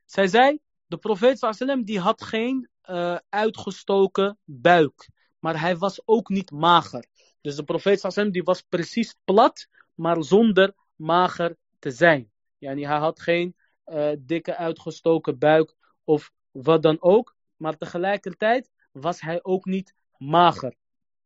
Zij 0.05 0.27
zei, 0.27 0.59
de 0.89 0.97
profeet 0.97 1.39
sallam, 1.39 1.85
die 1.85 2.01
had 2.01 2.23
geen 2.23 2.69
uh, 2.85 3.17
uitgestoken 3.29 4.39
buik, 4.45 5.09
maar 5.39 5.61
hij 5.61 5.77
was 5.77 6.01
ook 6.05 6.29
niet 6.29 6.51
mager. 6.51 7.07
Dus 7.41 7.57
de 7.57 7.65
profeet 7.65 8.01
sallam, 8.01 8.31
die 8.31 8.43
was 8.43 8.63
precies 8.63 9.15
plat, 9.25 9.69
maar 9.95 10.23
zonder 10.23 10.75
mager 10.97 11.57
te 11.79 11.91
zijn. 11.91 12.31
Yani, 12.59 12.87
hij 12.87 12.99
had 12.99 13.21
geen 13.21 13.57
uh, 13.87 14.13
dikke 14.19 14.57
uitgestoken 14.57 15.39
buik 15.39 15.75
of 16.05 16.31
wat 16.51 16.83
dan 16.83 16.97
ook, 17.01 17.37
maar 17.57 17.77
tegelijkertijd 17.77 18.71
was 18.93 19.21
hij 19.21 19.39
ook 19.43 19.65
niet 19.65 19.95
mager. 20.17 20.77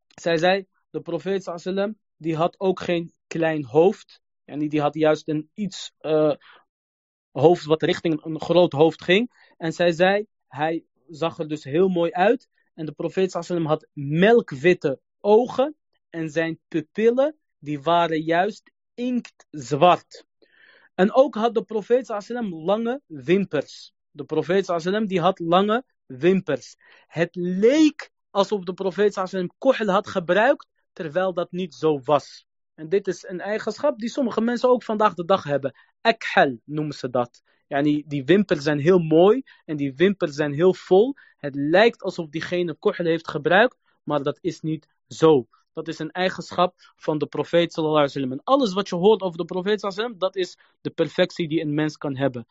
Zij 0.07 0.37
zei, 0.37 0.67
de 0.91 1.01
profeet 1.01 1.43
sallam, 1.43 1.99
die 2.17 2.37
had 2.37 2.61
ook 2.61 2.81
geen 2.81 3.13
klein 3.27 3.65
hoofd. 3.65 4.21
En 4.45 4.69
die 4.69 4.81
had 4.81 4.95
juist 4.95 5.29
een 5.29 5.51
iets 5.55 5.93
uh, 6.01 6.35
hoofd 7.31 7.65
wat 7.65 7.83
richting 7.83 8.25
een 8.25 8.41
groot 8.41 8.73
hoofd 8.73 9.03
ging. 9.03 9.31
En 9.63 9.73
zij 9.73 9.93
zei, 9.93 10.27
hij 10.49 10.85
zag 11.09 11.39
er 11.39 11.49
dus 11.49 11.65
heel 11.65 11.89
mooi 11.89 12.13
uit. 12.13 12.49
En 12.75 12.87
de 12.87 12.93
profeet 12.93 13.31
sallam 13.31 13.67
had 13.67 13.89
melkwitte 13.93 15.01
ogen. 15.21 15.77
En 16.11 16.31
zijn 16.31 16.61
pupillen, 16.69 17.37
die 17.59 17.83
waren 17.83 18.23
juist 18.23 18.71
inktzwart. 18.95 20.25
En 20.95 21.13
ook 21.13 21.35
had 21.35 21.55
de 21.55 21.63
profeet 21.63 22.07
sallam 22.07 22.55
lange 22.55 23.01
wimpers. 23.07 23.93
De 24.11 24.25
profeet 24.25 24.67
sallam 24.67 25.07
die 25.07 25.21
had 25.21 25.39
lange 25.39 25.85
wimpers. 26.07 26.77
Het 27.07 27.35
leek 27.35 28.11
alsof 28.31 28.65
de 28.65 28.75
profeet 28.75 29.15
sallam 29.15 29.51
kohl 29.59 29.87
had 29.87 30.07
gebruikt, 30.07 30.69
terwijl 30.93 31.35
dat 31.35 31.53
niet 31.53 31.75
zo 31.75 32.01
was. 32.01 32.47
En 32.75 32.89
dit 32.89 33.09
is 33.09 33.25
een 33.29 33.41
eigenschap 33.41 33.99
die 33.99 34.09
sommige 34.09 34.41
mensen 34.41 34.69
ook 34.69 34.83
vandaag 34.83 35.15
de 35.15 35.25
dag 35.25 35.45
hebben. 35.45 35.75
Ekhel 36.01 36.61
noemen 36.65 36.95
ze 36.95 37.11
dat. 37.11 37.43
Yani, 37.73 38.05
die 38.07 38.25
wimpers 38.25 38.63
zijn 38.63 38.79
heel 38.79 38.99
mooi 38.99 39.43
en 39.65 39.77
die 39.77 39.95
wimpers 39.95 40.35
zijn 40.35 40.53
heel 40.53 40.75
vol. 40.75 41.15
Het 41.37 41.55
lijkt 41.55 42.03
alsof 42.03 42.29
diegene 42.29 42.75
kohl 42.75 43.05
heeft 43.05 43.29
gebruikt, 43.29 43.77
maar 44.03 44.23
dat 44.23 44.39
is 44.41 44.61
niet 44.61 44.89
zo. 45.09 45.47
Dat 45.73 45.89
is 45.89 45.99
een 45.99 46.11
eigenschap 46.11 46.75
van 46.97 47.19
de 47.19 47.27
profeet 47.27 47.73
sallallahu 47.73 48.03
alaihi 48.03 48.15
wasallam. 48.15 48.39
En 48.39 48.45
alles 48.45 48.73
wat 48.73 48.89
je 48.89 48.95
hoort 48.95 49.23
over 49.23 49.39
de 49.39 49.45
profeet 49.45 49.81
sallallahu 49.81 50.03
alaihi 50.03 50.19
dat 50.19 50.37
is 50.37 50.59
de 50.81 50.91
perfectie 50.91 51.49
die 51.49 51.61
een 51.61 51.75
mens 51.75 51.97
kan 51.97 52.17
hebben. 52.17 52.47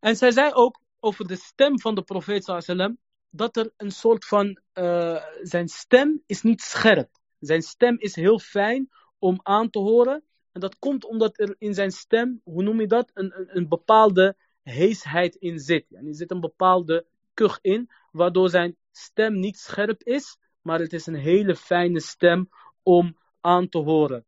En 0.00 0.16
zij 0.16 0.30
zei 0.30 0.52
ook 0.52 0.80
over 1.00 1.26
de 1.26 1.36
stem 1.36 1.80
van 1.80 1.94
de 1.94 2.02
profeet 2.02 2.44
sallallahu 2.44 2.66
alaihi 2.68 2.82
wasallam, 2.82 2.98
dat 3.30 3.56
er 3.56 3.72
een 3.76 3.92
soort 3.92 4.24
van, 4.24 4.60
uh, 4.74 5.22
zijn 5.42 5.68
stem 5.68 6.22
is 6.26 6.42
niet 6.42 6.60
scherp. 6.60 7.10
Zijn 7.38 7.62
stem 7.62 7.96
is 7.98 8.14
heel 8.14 8.38
fijn 8.38 8.88
om 9.18 9.40
aan 9.42 9.70
te 9.70 9.78
horen. 9.78 10.24
En 10.52 10.60
dat 10.60 10.78
komt 10.78 11.04
omdat 11.04 11.40
er 11.40 11.54
in 11.58 11.74
zijn 11.74 11.90
stem, 11.90 12.40
hoe 12.44 12.62
noem 12.62 12.80
je 12.80 12.86
dat, 12.86 13.10
een, 13.14 13.32
een 13.46 13.68
bepaalde 13.68 14.36
heesheid 14.70 15.34
in 15.34 15.58
zit. 15.58 15.86
En 15.92 16.06
er 16.06 16.14
zit 16.14 16.30
een 16.30 16.40
bepaalde 16.40 17.06
kuch 17.34 17.58
in, 17.60 17.90
waardoor 18.10 18.50
zijn 18.50 18.76
stem 18.92 19.38
niet 19.38 19.58
scherp 19.58 20.02
is, 20.02 20.38
maar 20.62 20.78
het 20.78 20.92
is 20.92 21.06
een 21.06 21.14
hele 21.14 21.56
fijne 21.56 22.00
stem 22.00 22.48
om 22.82 23.16
aan 23.40 23.68
te 23.68 23.78
horen. 23.78 24.24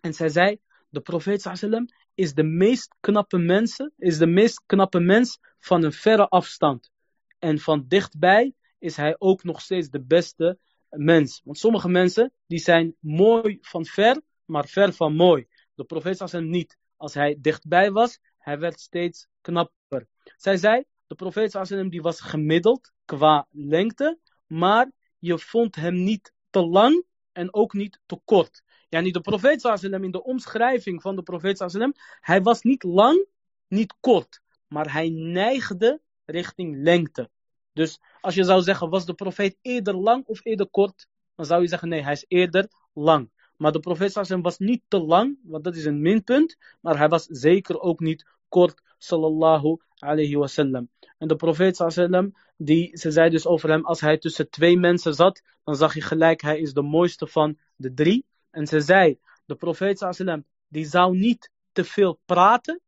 En 0.00 0.14
zij 0.14 0.28
zei, 0.28 0.58
de 0.88 1.00
profeet 1.00 1.42
sallam 1.42 1.88
is 2.14 2.34
de 2.34 2.42
meest 2.42 2.94
knappe 3.00 3.38
mensen, 3.38 3.92
is 3.98 4.18
de 4.18 4.26
meest 4.26 4.62
knappe 4.66 5.00
mens 5.00 5.38
van 5.58 5.82
een 5.82 5.92
verre 5.92 6.28
afstand. 6.28 6.90
En 7.38 7.58
van 7.58 7.84
dichtbij 7.88 8.54
is 8.78 8.96
hij 8.96 9.16
ook 9.18 9.44
nog 9.44 9.60
steeds 9.60 9.88
de 9.88 10.00
beste 10.00 10.58
mens. 10.88 11.40
Want 11.44 11.58
sommige 11.58 11.88
mensen, 11.88 12.32
die 12.46 12.58
zijn 12.58 12.96
mooi 13.00 13.58
van 13.60 13.84
ver, 13.84 14.20
maar 14.44 14.66
ver 14.66 14.92
van 14.92 15.16
mooi. 15.16 15.46
De 15.74 15.84
profeet 15.84 16.16
sallam 16.16 16.48
niet. 16.48 16.78
Als 16.96 17.14
hij 17.14 17.38
dichtbij 17.40 17.90
was, 17.90 18.20
hij 18.44 18.58
werd 18.58 18.80
steeds 18.80 19.26
knapper. 19.40 20.06
Zij 20.36 20.56
zei, 20.56 20.84
de 21.06 21.14
profeet 21.14 21.50
sallam 21.50 21.88
die 21.88 22.02
was 22.02 22.20
gemiddeld 22.20 22.92
qua 23.04 23.46
lengte, 23.50 24.18
maar 24.46 24.90
je 25.18 25.38
vond 25.38 25.74
hem 25.74 26.02
niet 26.02 26.32
te 26.50 26.66
lang 26.66 27.04
en 27.32 27.54
ook 27.54 27.72
niet 27.72 28.00
te 28.06 28.20
kort. 28.24 28.62
Ja, 28.88 29.00
niet 29.00 29.14
de 29.14 29.20
profeet 29.20 29.60
sallam 29.60 30.04
in 30.04 30.10
de 30.10 30.22
omschrijving 30.22 31.02
van 31.02 31.16
de 31.16 31.22
profeet 31.22 31.58
sallam, 31.58 31.92
hij 32.20 32.42
was 32.42 32.62
niet 32.62 32.82
lang, 32.82 33.26
niet 33.68 33.94
kort, 34.00 34.40
maar 34.68 34.92
hij 34.92 35.08
neigde 35.08 36.00
richting 36.24 36.82
lengte. 36.82 37.30
Dus 37.72 38.00
als 38.20 38.34
je 38.34 38.44
zou 38.44 38.62
zeggen, 38.62 38.90
was 38.90 39.06
de 39.06 39.14
profeet 39.14 39.58
eerder 39.62 39.94
lang 39.94 40.26
of 40.26 40.44
eerder 40.44 40.66
kort, 40.66 41.08
dan 41.34 41.46
zou 41.46 41.62
je 41.62 41.68
zeggen, 41.68 41.88
nee, 41.88 42.02
hij 42.02 42.12
is 42.12 42.24
eerder 42.28 42.68
lang. 42.92 43.30
Maar 43.64 43.72
de 43.72 43.80
profeet 43.80 44.40
was 44.42 44.58
niet 44.58 44.82
te 44.88 45.00
lang, 45.00 45.38
want 45.42 45.64
dat 45.64 45.76
is 45.76 45.84
een 45.84 46.00
minpunt, 46.00 46.56
maar 46.80 46.98
hij 46.98 47.08
was 47.08 47.24
zeker 47.24 47.80
ook 47.80 48.00
niet 48.00 48.26
kort, 48.48 48.82
sallallahu 48.98 49.80
alayhi 49.98 50.36
wasallam. 50.36 50.88
En 51.18 51.28
de 51.28 51.36
profeet 51.36 51.76
sallam, 51.76 52.34
die, 52.56 52.98
ze 52.98 53.10
zei 53.10 53.30
dus 53.30 53.46
over 53.46 53.70
hem, 53.70 53.84
als 53.84 54.00
hij 54.00 54.18
tussen 54.18 54.50
twee 54.50 54.78
mensen 54.78 55.14
zat, 55.14 55.42
dan 55.62 55.76
zag 55.76 55.94
je 55.94 56.00
gelijk, 56.00 56.42
hij 56.42 56.58
is 56.58 56.72
de 56.72 56.82
mooiste 56.82 57.26
van 57.26 57.58
de 57.76 57.94
drie. 57.94 58.26
En 58.50 58.66
ze 58.66 58.80
zei, 58.80 59.18
de 59.46 59.54
profeet 59.54 59.98
sallam, 59.98 60.44
die 60.68 60.84
zou 60.84 61.16
niet 61.16 61.50
te 61.72 61.84
veel 61.84 62.18
praten. 62.24 62.80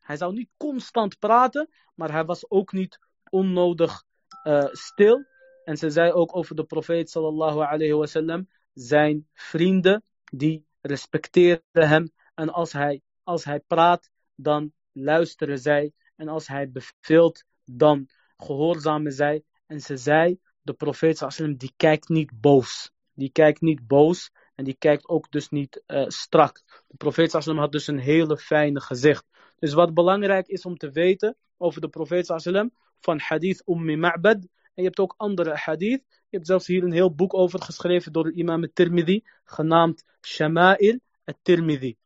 Hij 0.00 0.16
zou 0.16 0.32
niet 0.32 0.50
constant 0.56 1.18
praten, 1.18 1.68
maar 1.94 2.12
hij 2.12 2.24
was 2.24 2.50
ook 2.50 2.72
niet 2.72 2.98
onnodig 3.30 4.04
uh, 4.44 4.64
stil. 4.70 5.24
En 5.64 5.76
ze 5.76 5.90
zei 5.90 6.12
ook 6.12 6.36
over 6.36 6.56
de 6.56 6.64
profeet 6.64 7.10
sallallahu 7.10 7.60
alayhi 7.60 7.92
wasallam, 7.92 8.48
zijn 8.72 9.28
vrienden, 9.32 10.02
die 10.34 10.66
respecteren 10.80 11.62
hem. 11.72 12.12
En 12.34 12.52
als 12.52 12.72
hij, 12.72 13.02
als 13.22 13.44
hij 13.44 13.60
praat, 13.60 14.10
dan 14.34 14.72
luisteren 14.92 15.58
zij. 15.58 15.92
En 16.16 16.28
als 16.28 16.48
hij 16.48 16.70
beveelt, 16.70 17.44
dan 17.64 18.08
gehoorzamen 18.36 19.12
zij. 19.12 19.42
En 19.66 19.80
ze 19.80 19.96
zei, 19.96 20.38
de 20.62 20.72
profeet 20.72 21.18
sallam, 21.18 21.56
die 21.56 21.72
kijkt 21.76 22.08
niet 22.08 22.40
boos. 22.40 22.90
Die 23.14 23.30
kijkt 23.30 23.60
niet 23.60 23.86
boos 23.86 24.30
en 24.54 24.64
die 24.64 24.76
kijkt 24.78 25.08
ook 25.08 25.30
dus 25.30 25.48
niet 25.48 25.82
uh, 25.86 26.04
strak. 26.08 26.62
De 26.86 26.96
profeet 26.96 27.30
sallam 27.30 27.58
had 27.58 27.72
dus 27.72 27.86
een 27.86 27.98
hele 27.98 28.38
fijne 28.38 28.80
gezicht. 28.80 29.24
Dus 29.58 29.72
wat 29.72 29.94
belangrijk 29.94 30.46
is 30.46 30.64
om 30.64 30.76
te 30.76 30.90
weten 30.90 31.36
over 31.56 31.80
de 31.80 31.88
profeet 31.88 32.26
sallam 32.26 32.72
van 33.00 33.18
hadith 33.18 33.62
Ummi 33.66 33.96
Ma'bad. 33.96 34.36
En 34.74 34.82
je 34.82 34.82
hebt 34.82 34.98
ook 34.98 35.14
andere 35.16 35.54
hadith. 35.54 36.21
Je 36.32 36.38
hebt 36.38 36.50
zelfs 36.50 36.66
hier 36.66 36.82
een 36.82 36.92
heel 36.92 37.14
boek 37.14 37.34
over 37.34 37.62
geschreven 37.62 38.12
door 38.12 38.24
de 38.24 38.32
imam 38.32 38.62
al-Tirmidhi, 38.62 39.22
genaamd 39.44 40.04
Shama'il 40.26 41.00
al-Tirmidhi. 41.24 41.96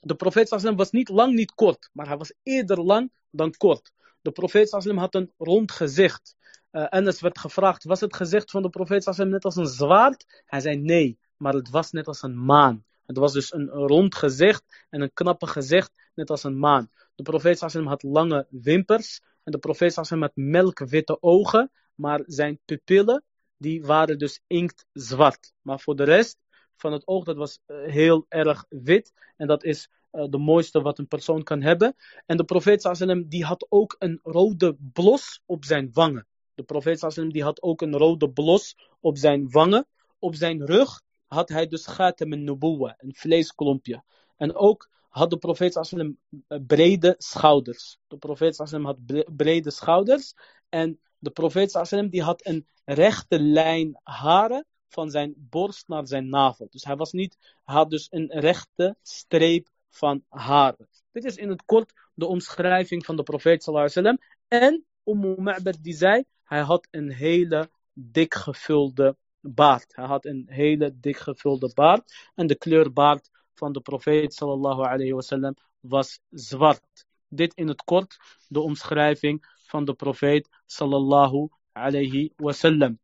De 0.00 0.14
profeet 0.14 0.48
sallam 0.48 0.76
was 0.76 0.90
niet 0.90 1.08
lang, 1.08 1.34
niet 1.34 1.54
kort, 1.54 1.90
maar 1.92 2.06
hij 2.06 2.16
was 2.16 2.32
eerder 2.42 2.80
lang 2.80 3.12
dan 3.30 3.50
kort. 3.56 3.92
De 4.20 4.30
profeet 4.30 4.68
sallam 4.68 4.96
had 4.96 5.14
een 5.14 5.32
rond 5.36 5.72
gezicht. 5.72 6.36
Uh, 6.72 6.86
Enes 6.90 7.20
werd 7.20 7.38
gevraagd, 7.38 7.84
was 7.84 8.00
het 8.00 8.16
gezicht 8.16 8.50
van 8.50 8.62
de 8.62 8.68
profeet 8.68 9.02
sallam 9.02 9.28
net 9.28 9.44
als 9.44 9.56
een 9.56 9.66
zwaard? 9.66 10.42
Hij 10.46 10.60
zei 10.60 10.76
nee, 10.76 11.18
maar 11.36 11.54
het 11.54 11.70
was 11.70 11.90
net 11.90 12.06
als 12.06 12.22
een 12.22 12.44
maan. 12.44 12.84
Het 13.06 13.16
was 13.16 13.32
dus 13.32 13.52
een 13.52 13.68
rond 13.68 14.14
gezicht 14.14 14.86
en 14.90 15.00
een 15.00 15.12
knappe 15.12 15.46
gezicht, 15.46 15.92
net 16.14 16.30
als 16.30 16.44
een 16.44 16.58
maan. 16.58 16.90
De 17.14 17.22
profeet 17.22 17.58
sallam 17.58 17.86
had 17.86 18.02
lange 18.02 18.46
wimpers 18.50 19.20
en 19.44 19.52
de 19.52 19.58
profeet 19.58 19.92
sallam 19.92 20.22
had 20.22 20.32
melkwitte 20.34 21.22
ogen, 21.22 21.70
maar 21.94 22.22
zijn 22.26 22.60
pupillen 22.64 23.22
die 23.58 23.82
waren 23.84 24.18
dus 24.18 24.40
inktzwart. 24.46 25.52
Maar 25.62 25.80
voor 25.80 25.96
de 25.96 26.04
rest 26.04 26.38
van 26.76 26.92
het 26.92 27.06
oog, 27.06 27.24
dat 27.24 27.36
was 27.36 27.60
eh, 27.66 27.76
heel 27.82 28.26
erg 28.28 28.64
wit. 28.68 29.12
En 29.36 29.46
dat 29.46 29.64
is 29.64 29.88
uh, 30.12 30.24
de 30.28 30.38
mooiste 30.38 30.80
wat 30.80 30.98
een 30.98 31.08
persoon 31.08 31.42
kan 31.42 31.62
hebben. 31.62 31.96
En 32.26 32.36
de 32.36 32.44
profeet 32.44 33.28
die 33.28 33.44
had 33.44 33.66
ook 33.68 33.96
een 33.98 34.20
rode 34.22 34.76
blos 34.92 35.42
op 35.46 35.64
zijn 35.64 35.90
wangen. 35.92 36.26
De 36.54 36.62
profeet 36.62 37.30
die 37.30 37.42
had 37.42 37.62
ook 37.62 37.80
een 37.80 37.96
rode 37.96 38.30
blos 38.30 38.76
op 39.00 39.18
zijn 39.18 39.50
wangen. 39.50 39.86
Op 40.18 40.34
zijn 40.34 40.66
rug 40.66 41.02
had 41.26 41.48
hij 41.48 41.66
dus 41.66 41.86
gaten 41.86 42.28
met 42.28 42.38
nubuwa, 42.38 42.94
een 42.98 43.14
vleesklompje. 43.14 44.02
En 44.36 44.54
ook 44.54 44.88
had 45.08 45.30
de 45.30 45.36
profeet 45.36 45.76
eh, 45.76 46.58
brede 46.66 47.14
schouders. 47.18 47.98
De 48.06 48.16
profeet 48.16 48.56
had 48.56 48.98
brede 49.36 49.70
schouders. 49.70 50.34
En 50.68 51.00
de 51.18 51.30
profeet 51.30 51.70
sallam 51.70 52.08
die 52.08 52.22
had 52.22 52.46
een 52.46 52.66
rechte 52.84 53.40
lijn 53.40 54.00
haren 54.02 54.66
van 54.88 55.10
zijn 55.10 55.34
borst 55.36 55.88
naar 55.88 56.06
zijn 56.06 56.28
navel. 56.28 56.68
Dus 56.70 56.84
hij 56.84 56.96
was 56.96 57.12
niet, 57.12 57.36
had 57.64 57.90
dus 57.90 58.06
een 58.10 58.30
rechte 58.40 58.96
streep 59.02 59.68
van 59.90 60.24
haren. 60.28 60.88
Dit 61.12 61.24
is 61.24 61.36
in 61.36 61.48
het 61.48 61.64
kort 61.64 61.92
de 62.14 62.26
omschrijving 62.26 63.04
van 63.04 63.16
de 63.16 63.22
profeet 63.22 63.64
wasallam. 63.64 64.18
En 64.48 64.84
Ummu 65.04 65.34
Ma'bad 65.40 65.78
die 65.82 65.94
zei, 65.94 66.24
hij 66.44 66.60
had 66.60 66.88
een 66.90 67.12
hele 67.12 67.70
dik 67.92 68.34
gevulde 68.34 69.16
baard. 69.40 69.96
Hij 69.96 70.06
had 70.06 70.24
een 70.24 70.44
hele 70.46 70.98
dik 71.00 71.16
gevulde 71.16 71.70
baard. 71.74 72.30
En 72.34 72.46
de 72.46 72.56
kleur 72.56 72.92
baard 72.92 73.30
van 73.54 73.72
de 73.72 73.80
profeet 73.80 74.34
sallallahu 74.34 74.82
alayhi 74.82 75.12
wasallam 75.12 75.54
was 75.80 76.20
zwart. 76.30 77.06
Dit 77.28 77.54
in 77.54 77.68
het 77.68 77.82
kort 77.82 78.16
de 78.48 78.60
omschrijving 78.60 79.57
van 79.68 79.84
de 79.84 79.94
profeet 79.94 80.48
sallallahu 80.66 81.48
alayhi 81.72 82.32
wasallam. 82.36 82.98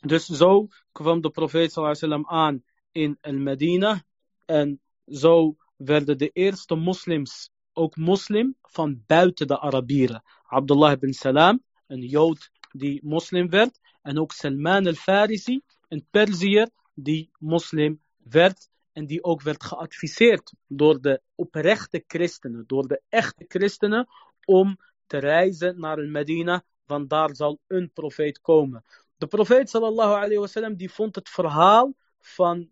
Dus 0.00 0.26
zo 0.26 0.68
kwam 0.92 1.20
de 1.20 1.30
profeet 1.30 1.72
sallallahu 1.72 1.98
alayhi 1.98 2.22
wasallam 2.22 2.26
aan 2.44 2.64
in 2.92 3.18
al-Medina. 3.20 4.04
En 4.44 4.80
zo 5.06 5.56
werden 5.76 6.18
de 6.18 6.30
eerste 6.32 6.74
moslims 6.74 7.50
ook 7.72 7.96
moslim 7.96 8.56
van 8.62 9.02
buiten 9.06 9.46
de 9.46 9.60
Arabieren. 9.60 10.22
Abdullah 10.46 10.92
ibn 10.92 11.12
Salam, 11.12 11.62
een 11.86 12.02
Jood 12.02 12.50
die 12.72 13.00
moslim 13.04 13.50
werd. 13.50 13.78
En 14.02 14.18
ook 14.18 14.32
Salman 14.32 14.86
al-Farisi, 14.86 15.60
een 15.88 16.06
Perziër 16.10 16.70
die 16.94 17.30
moslim 17.38 18.00
werd. 18.16 18.68
En 18.92 19.06
die 19.06 19.24
ook 19.24 19.42
werd 19.42 19.64
geadviseerd 19.64 20.52
door 20.66 21.00
de 21.00 21.20
oprechte 21.34 22.04
christenen, 22.06 22.64
door 22.66 22.88
de 22.88 23.02
echte 23.08 23.44
christenen, 23.48 24.08
om 24.44 24.78
te 25.06 25.18
reizen 25.18 25.80
naar 25.80 25.98
Medina, 25.98 26.64
want 26.86 27.10
daar 27.10 27.34
zal 27.34 27.60
een 27.66 27.90
profeet 27.92 28.40
komen. 28.40 28.84
De 29.16 29.26
profeet 29.26 29.70
sallallahu 29.70 30.14
alayhi 30.14 30.38
wasallam 30.38 30.76
die 30.76 30.92
vond 30.92 31.14
het 31.14 31.28
verhaal 31.28 31.94
van 32.18 32.70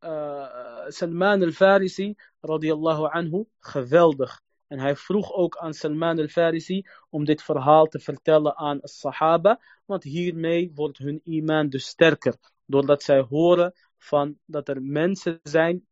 uh, 0.00 0.86
Salman 0.88 1.42
al-Farisi 1.42 2.14
radiyallahu 2.40 3.08
anhu 3.10 3.44
geweldig. 3.60 4.40
En 4.66 4.78
hij 4.78 4.96
vroeg 4.96 5.32
ook 5.32 5.56
aan 5.56 5.74
Salman 5.74 6.18
al-Farisi 6.18 6.86
om 7.10 7.24
dit 7.24 7.42
verhaal 7.42 7.86
te 7.86 7.98
vertellen 7.98 8.56
aan 8.56 8.78
de 8.78 8.88
Sahaba, 8.88 9.60
want 9.84 10.02
hiermee 10.02 10.70
wordt 10.74 10.98
hun 10.98 11.20
iman 11.24 11.68
dus 11.68 11.86
sterker. 11.86 12.34
Doordat 12.66 13.02
zij 13.02 13.20
horen 13.20 13.74
van 13.96 14.38
dat 14.44 14.68
er 14.68 14.82
mensen 14.82 15.40
zijn 15.42 15.86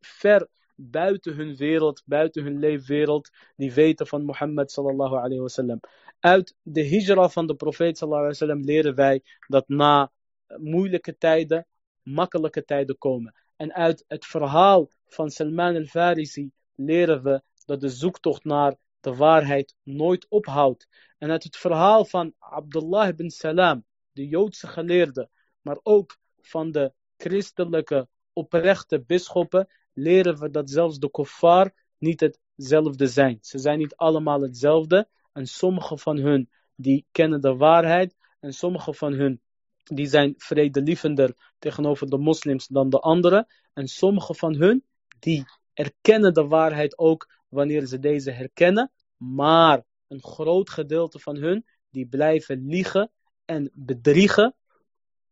ver 0.00 0.48
buiten 0.76 1.34
hun 1.34 1.56
wereld, 1.56 2.02
buiten 2.04 2.42
hun 2.44 2.58
leefwereld, 2.58 3.30
die 3.56 3.72
weten 3.72 4.06
van 4.06 4.24
Mohammed 4.24 4.70
sallallahu 4.70 5.16
alayhi 5.16 5.40
wasallam. 5.40 5.80
Uit 6.20 6.54
de 6.62 6.82
hijra 6.82 7.28
van 7.28 7.46
de 7.46 7.54
profeet 7.54 7.98
sallallahu 7.98 8.24
alayhi 8.24 8.38
wasallam 8.38 8.64
leren 8.64 8.94
wij 8.94 9.22
dat 9.46 9.68
na 9.68 10.12
moeilijke 10.58 11.16
tijden 11.18 11.66
makkelijke 12.06 12.64
tijden 12.64 12.98
komen. 12.98 13.34
En 13.56 13.74
uit 13.74 14.04
het 14.08 14.26
verhaal 14.26 14.90
van 15.06 15.30
Salman 15.30 15.76
al-Farisi 15.76 16.50
leren 16.74 17.22
we 17.22 17.42
dat 17.64 17.80
de 17.80 17.88
zoektocht 17.88 18.44
naar 18.44 18.76
de 19.00 19.14
waarheid 19.14 19.74
nooit 19.82 20.26
ophoudt. 20.28 20.88
En 21.18 21.30
uit 21.30 21.42
het 21.42 21.56
verhaal 21.56 22.04
van 22.04 22.34
Abdullah 22.38 23.08
ibn 23.08 23.28
Salam, 23.28 23.84
de 24.12 24.28
Joodse 24.28 24.66
geleerde, 24.66 25.28
maar 25.60 25.78
ook 25.82 26.18
van 26.40 26.72
de 26.72 26.92
christelijke 27.16 28.08
oprechte 28.32 29.00
bisschoppen, 29.00 29.68
leren 29.96 30.38
we 30.38 30.50
dat 30.50 30.70
zelfs 30.70 30.98
de 30.98 31.10
kuffar 31.10 31.72
niet 31.98 32.20
hetzelfde 32.20 33.06
zijn. 33.06 33.38
Ze 33.40 33.58
zijn 33.58 33.78
niet 33.78 33.96
allemaal 33.96 34.40
hetzelfde. 34.40 35.08
En 35.32 35.46
sommige 35.46 35.98
van 35.98 36.16
hun 36.16 36.50
die 36.74 37.06
kennen 37.12 37.40
de 37.40 37.56
waarheid. 37.56 38.16
En 38.40 38.52
sommige 38.52 38.94
van 38.94 39.12
hun 39.12 39.40
die 39.84 40.06
zijn 40.06 40.34
vredelievender 40.36 41.34
tegenover 41.58 42.10
de 42.10 42.18
moslims 42.18 42.66
dan 42.66 42.90
de 42.90 42.98
anderen. 42.98 43.46
En 43.72 43.88
sommige 43.88 44.34
van 44.34 44.54
hun 44.54 44.84
die 45.18 45.44
erkennen 45.74 46.34
de 46.34 46.46
waarheid 46.46 46.98
ook 46.98 47.28
wanneer 47.48 47.86
ze 47.86 47.98
deze 47.98 48.30
herkennen. 48.30 48.90
Maar 49.16 49.84
een 50.08 50.22
groot 50.22 50.70
gedeelte 50.70 51.18
van 51.18 51.36
hun 51.36 51.66
die 51.90 52.06
blijven 52.06 52.66
liegen 52.66 53.10
en 53.44 53.70
bedriegen. 53.74 54.54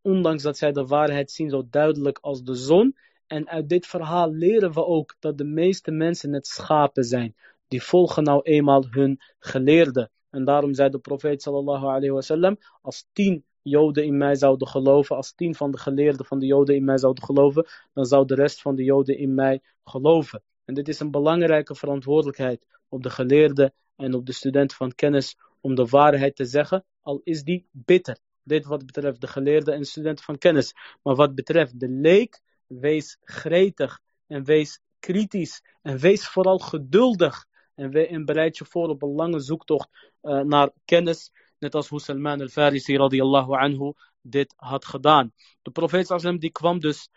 Ondanks 0.03 0.43
dat 0.43 0.57
zij 0.57 0.73
de 0.73 0.87
waarheid 0.87 1.31
zien 1.31 1.51
zo 1.51 1.67
duidelijk 1.71 2.19
als 2.19 2.43
de 2.43 2.55
zon. 2.55 2.97
En 3.27 3.49
uit 3.49 3.68
dit 3.68 3.87
verhaal 3.87 4.33
leren 4.33 4.72
we 4.72 4.85
ook 4.85 5.16
dat 5.18 5.39
de 5.39 5.45
meeste 5.45 5.91
mensen 5.91 6.31
net 6.31 6.47
schapen 6.47 7.05
zijn. 7.05 7.35
Die 7.68 7.83
volgen 7.83 8.22
nou 8.22 8.43
eenmaal 8.43 8.85
hun 8.91 9.20
geleerden. 9.39 10.11
En 10.31 10.45
daarom 10.45 10.75
zei 10.75 10.91
de 10.91 10.99
profeet 10.99 11.43
sallallahu 11.43 11.85
alayhi 11.87 12.11
wasallam, 12.11 12.59
als 12.83 13.07
tien 13.12 13.45
Joden 13.62 14.05
in 14.05 14.16
mij 14.16 14.35
zouden 14.35 14.68
geloven, 14.68 15.16
als 15.16 15.33
tien 15.33 15.55
van 15.55 15.70
de 15.70 15.79
geleerden 15.79 16.27
van 16.27 16.39
de 16.39 16.47
Joden 16.47 16.75
in 16.75 16.85
mij 16.85 16.99
zouden 16.99 17.25
geloven, 17.25 17.66
dan 17.93 18.05
zou 18.05 18.27
de 18.27 18.35
rest 18.35 18.61
van 18.61 18.75
de 18.75 18.85
Joden 18.85 19.18
in 19.18 19.35
mij 19.35 19.62
geloven. 19.85 20.43
En 20.64 20.75
dit 20.75 20.89
is 20.89 21.01
een 21.01 21.11
belangrijke 21.11 21.75
verantwoordelijkheid 21.75 22.66
op 22.89 23.03
de 23.03 23.11
geleerden 23.11 23.72
en 23.97 24.14
op 24.14 24.27
de 24.27 24.33
studenten 24.33 24.77
van 24.77 24.95
kennis 24.95 25.37
om 25.61 25.75
de 25.75 25.87
waarheid 25.87 26.37
te 26.37 26.45
zeggen, 26.45 26.85
al 27.01 27.20
is 27.25 27.43
die 27.43 27.66
bitter. 27.70 28.18
Dit 28.43 28.66
wat 28.66 28.87
betreft 28.87 29.20
de 29.20 29.27
geleerden 29.27 29.75
en 29.75 29.85
studenten 29.85 30.25
van 30.25 30.39
kennis. 30.39 30.75
Maar 31.03 31.14
wat 31.14 31.35
betreft 31.35 31.81
de 31.81 31.89
leek, 31.89 32.41
wees 32.68 33.18
gretig 33.22 33.99
en 34.28 34.43
wees 34.43 34.80
kritisch 34.99 35.62
en 35.82 35.97
wees 35.97 36.28
vooral 36.28 36.60
geduldig. 36.60 37.45
En, 37.76 37.91
en 37.91 38.26
bereid 38.26 38.57
je 38.57 38.66
voor 38.66 38.89
op 38.89 39.01
een 39.01 39.16
lange 39.16 39.39
zoektocht 39.39 39.89
uh, 40.22 40.41
naar 40.41 40.70
kennis. 40.86 41.32
Net 41.60 41.76
als 41.76 41.88
hoe 41.88 42.01
Salman 42.01 42.41
al-Farisi 42.41 42.97
radiyallahu 42.97 43.53
anhu 43.53 43.93
dit 44.22 44.53
had 44.57 44.86
gedaan. 44.86 45.34
De 45.62 45.72
profeet 45.72 46.07
sallam 46.07 46.39
die 46.39 46.51
kwam 46.51 46.80
dus 46.80 47.10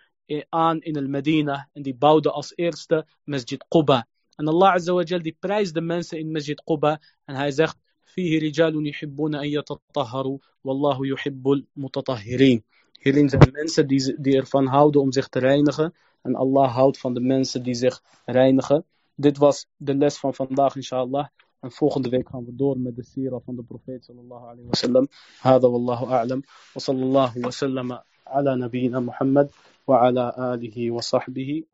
aan 0.49 0.81
in 0.81 0.97
al-Medina 0.97 1.69
en 1.73 1.83
die 1.83 1.95
bouwde 1.95 2.31
als 2.31 2.53
eerste 2.57 3.07
Masjid 3.25 3.65
Quba. 3.69 4.07
En 4.37 4.49
Allah 4.49 4.73
azza 4.73 4.93
wa 4.93 5.03
jal 5.03 5.23
die 5.23 5.37
prijst 5.39 5.75
de 5.75 5.81
mensen 5.81 6.19
in 6.19 6.31
Masjid 6.31 6.63
Quba 6.65 7.01
en 7.25 7.35
hij 7.35 7.51
zegt 7.51 7.77
فيه 8.15 8.39
رجال 8.39 8.87
يحبون 8.87 9.35
أن 9.35 9.45
يتطهروا 9.45 10.39
والله 10.65 11.07
يحب 11.07 11.49
المتطهرين 11.49 12.63
Hierin 12.98 13.30
zijn 13.30 13.50
mensen 13.52 13.88
die, 13.88 14.22
die 14.22 14.38
ervan 14.38 14.66
houden 14.66 15.02
om 15.02 15.12
zich 15.12 15.28
te 15.28 15.40
reinigen. 15.40 15.94
En 16.22 16.36
Allah 16.36 16.74
houdt 16.74 16.98
van 16.98 17.14
de 17.14 17.20
mensen 17.20 17.64
die 17.64 17.74
zich 17.74 18.02
reinigen. 18.26 18.86
Dit 19.16 19.38
was 19.38 19.68
de 19.76 19.96
les 19.96 20.18
van 20.18 20.34
vandaag, 20.34 20.76
inshallah. 20.76 21.28
En 21.60 21.72
volgende 21.72 22.10
week 22.10 22.30
gaan 22.30 22.46
we 22.46 22.56
door 22.56 22.80
met 22.80 22.96
de 22.96 23.04
sira 23.04 23.40
van 23.40 23.56
de 23.56 23.64
profeet 23.64 24.06
sallallahu 24.06 24.44
alayhi 24.44 24.68
wa 24.68 24.74
sallam. 24.74 25.08
Hada 25.40 25.70
wallahu 25.70 26.06
a'lam. 26.06 26.42
Wa 26.74 26.80
sallallahu 26.82 27.40
wa 27.40 28.04
ala 28.24 28.56
nabiyyina 28.56 29.00
Muhammad 29.00 29.52
wa 29.86 30.00
ala 30.00 30.36
alihi 30.36 30.92
wa 30.92 31.02
sahbihi. 31.02 31.68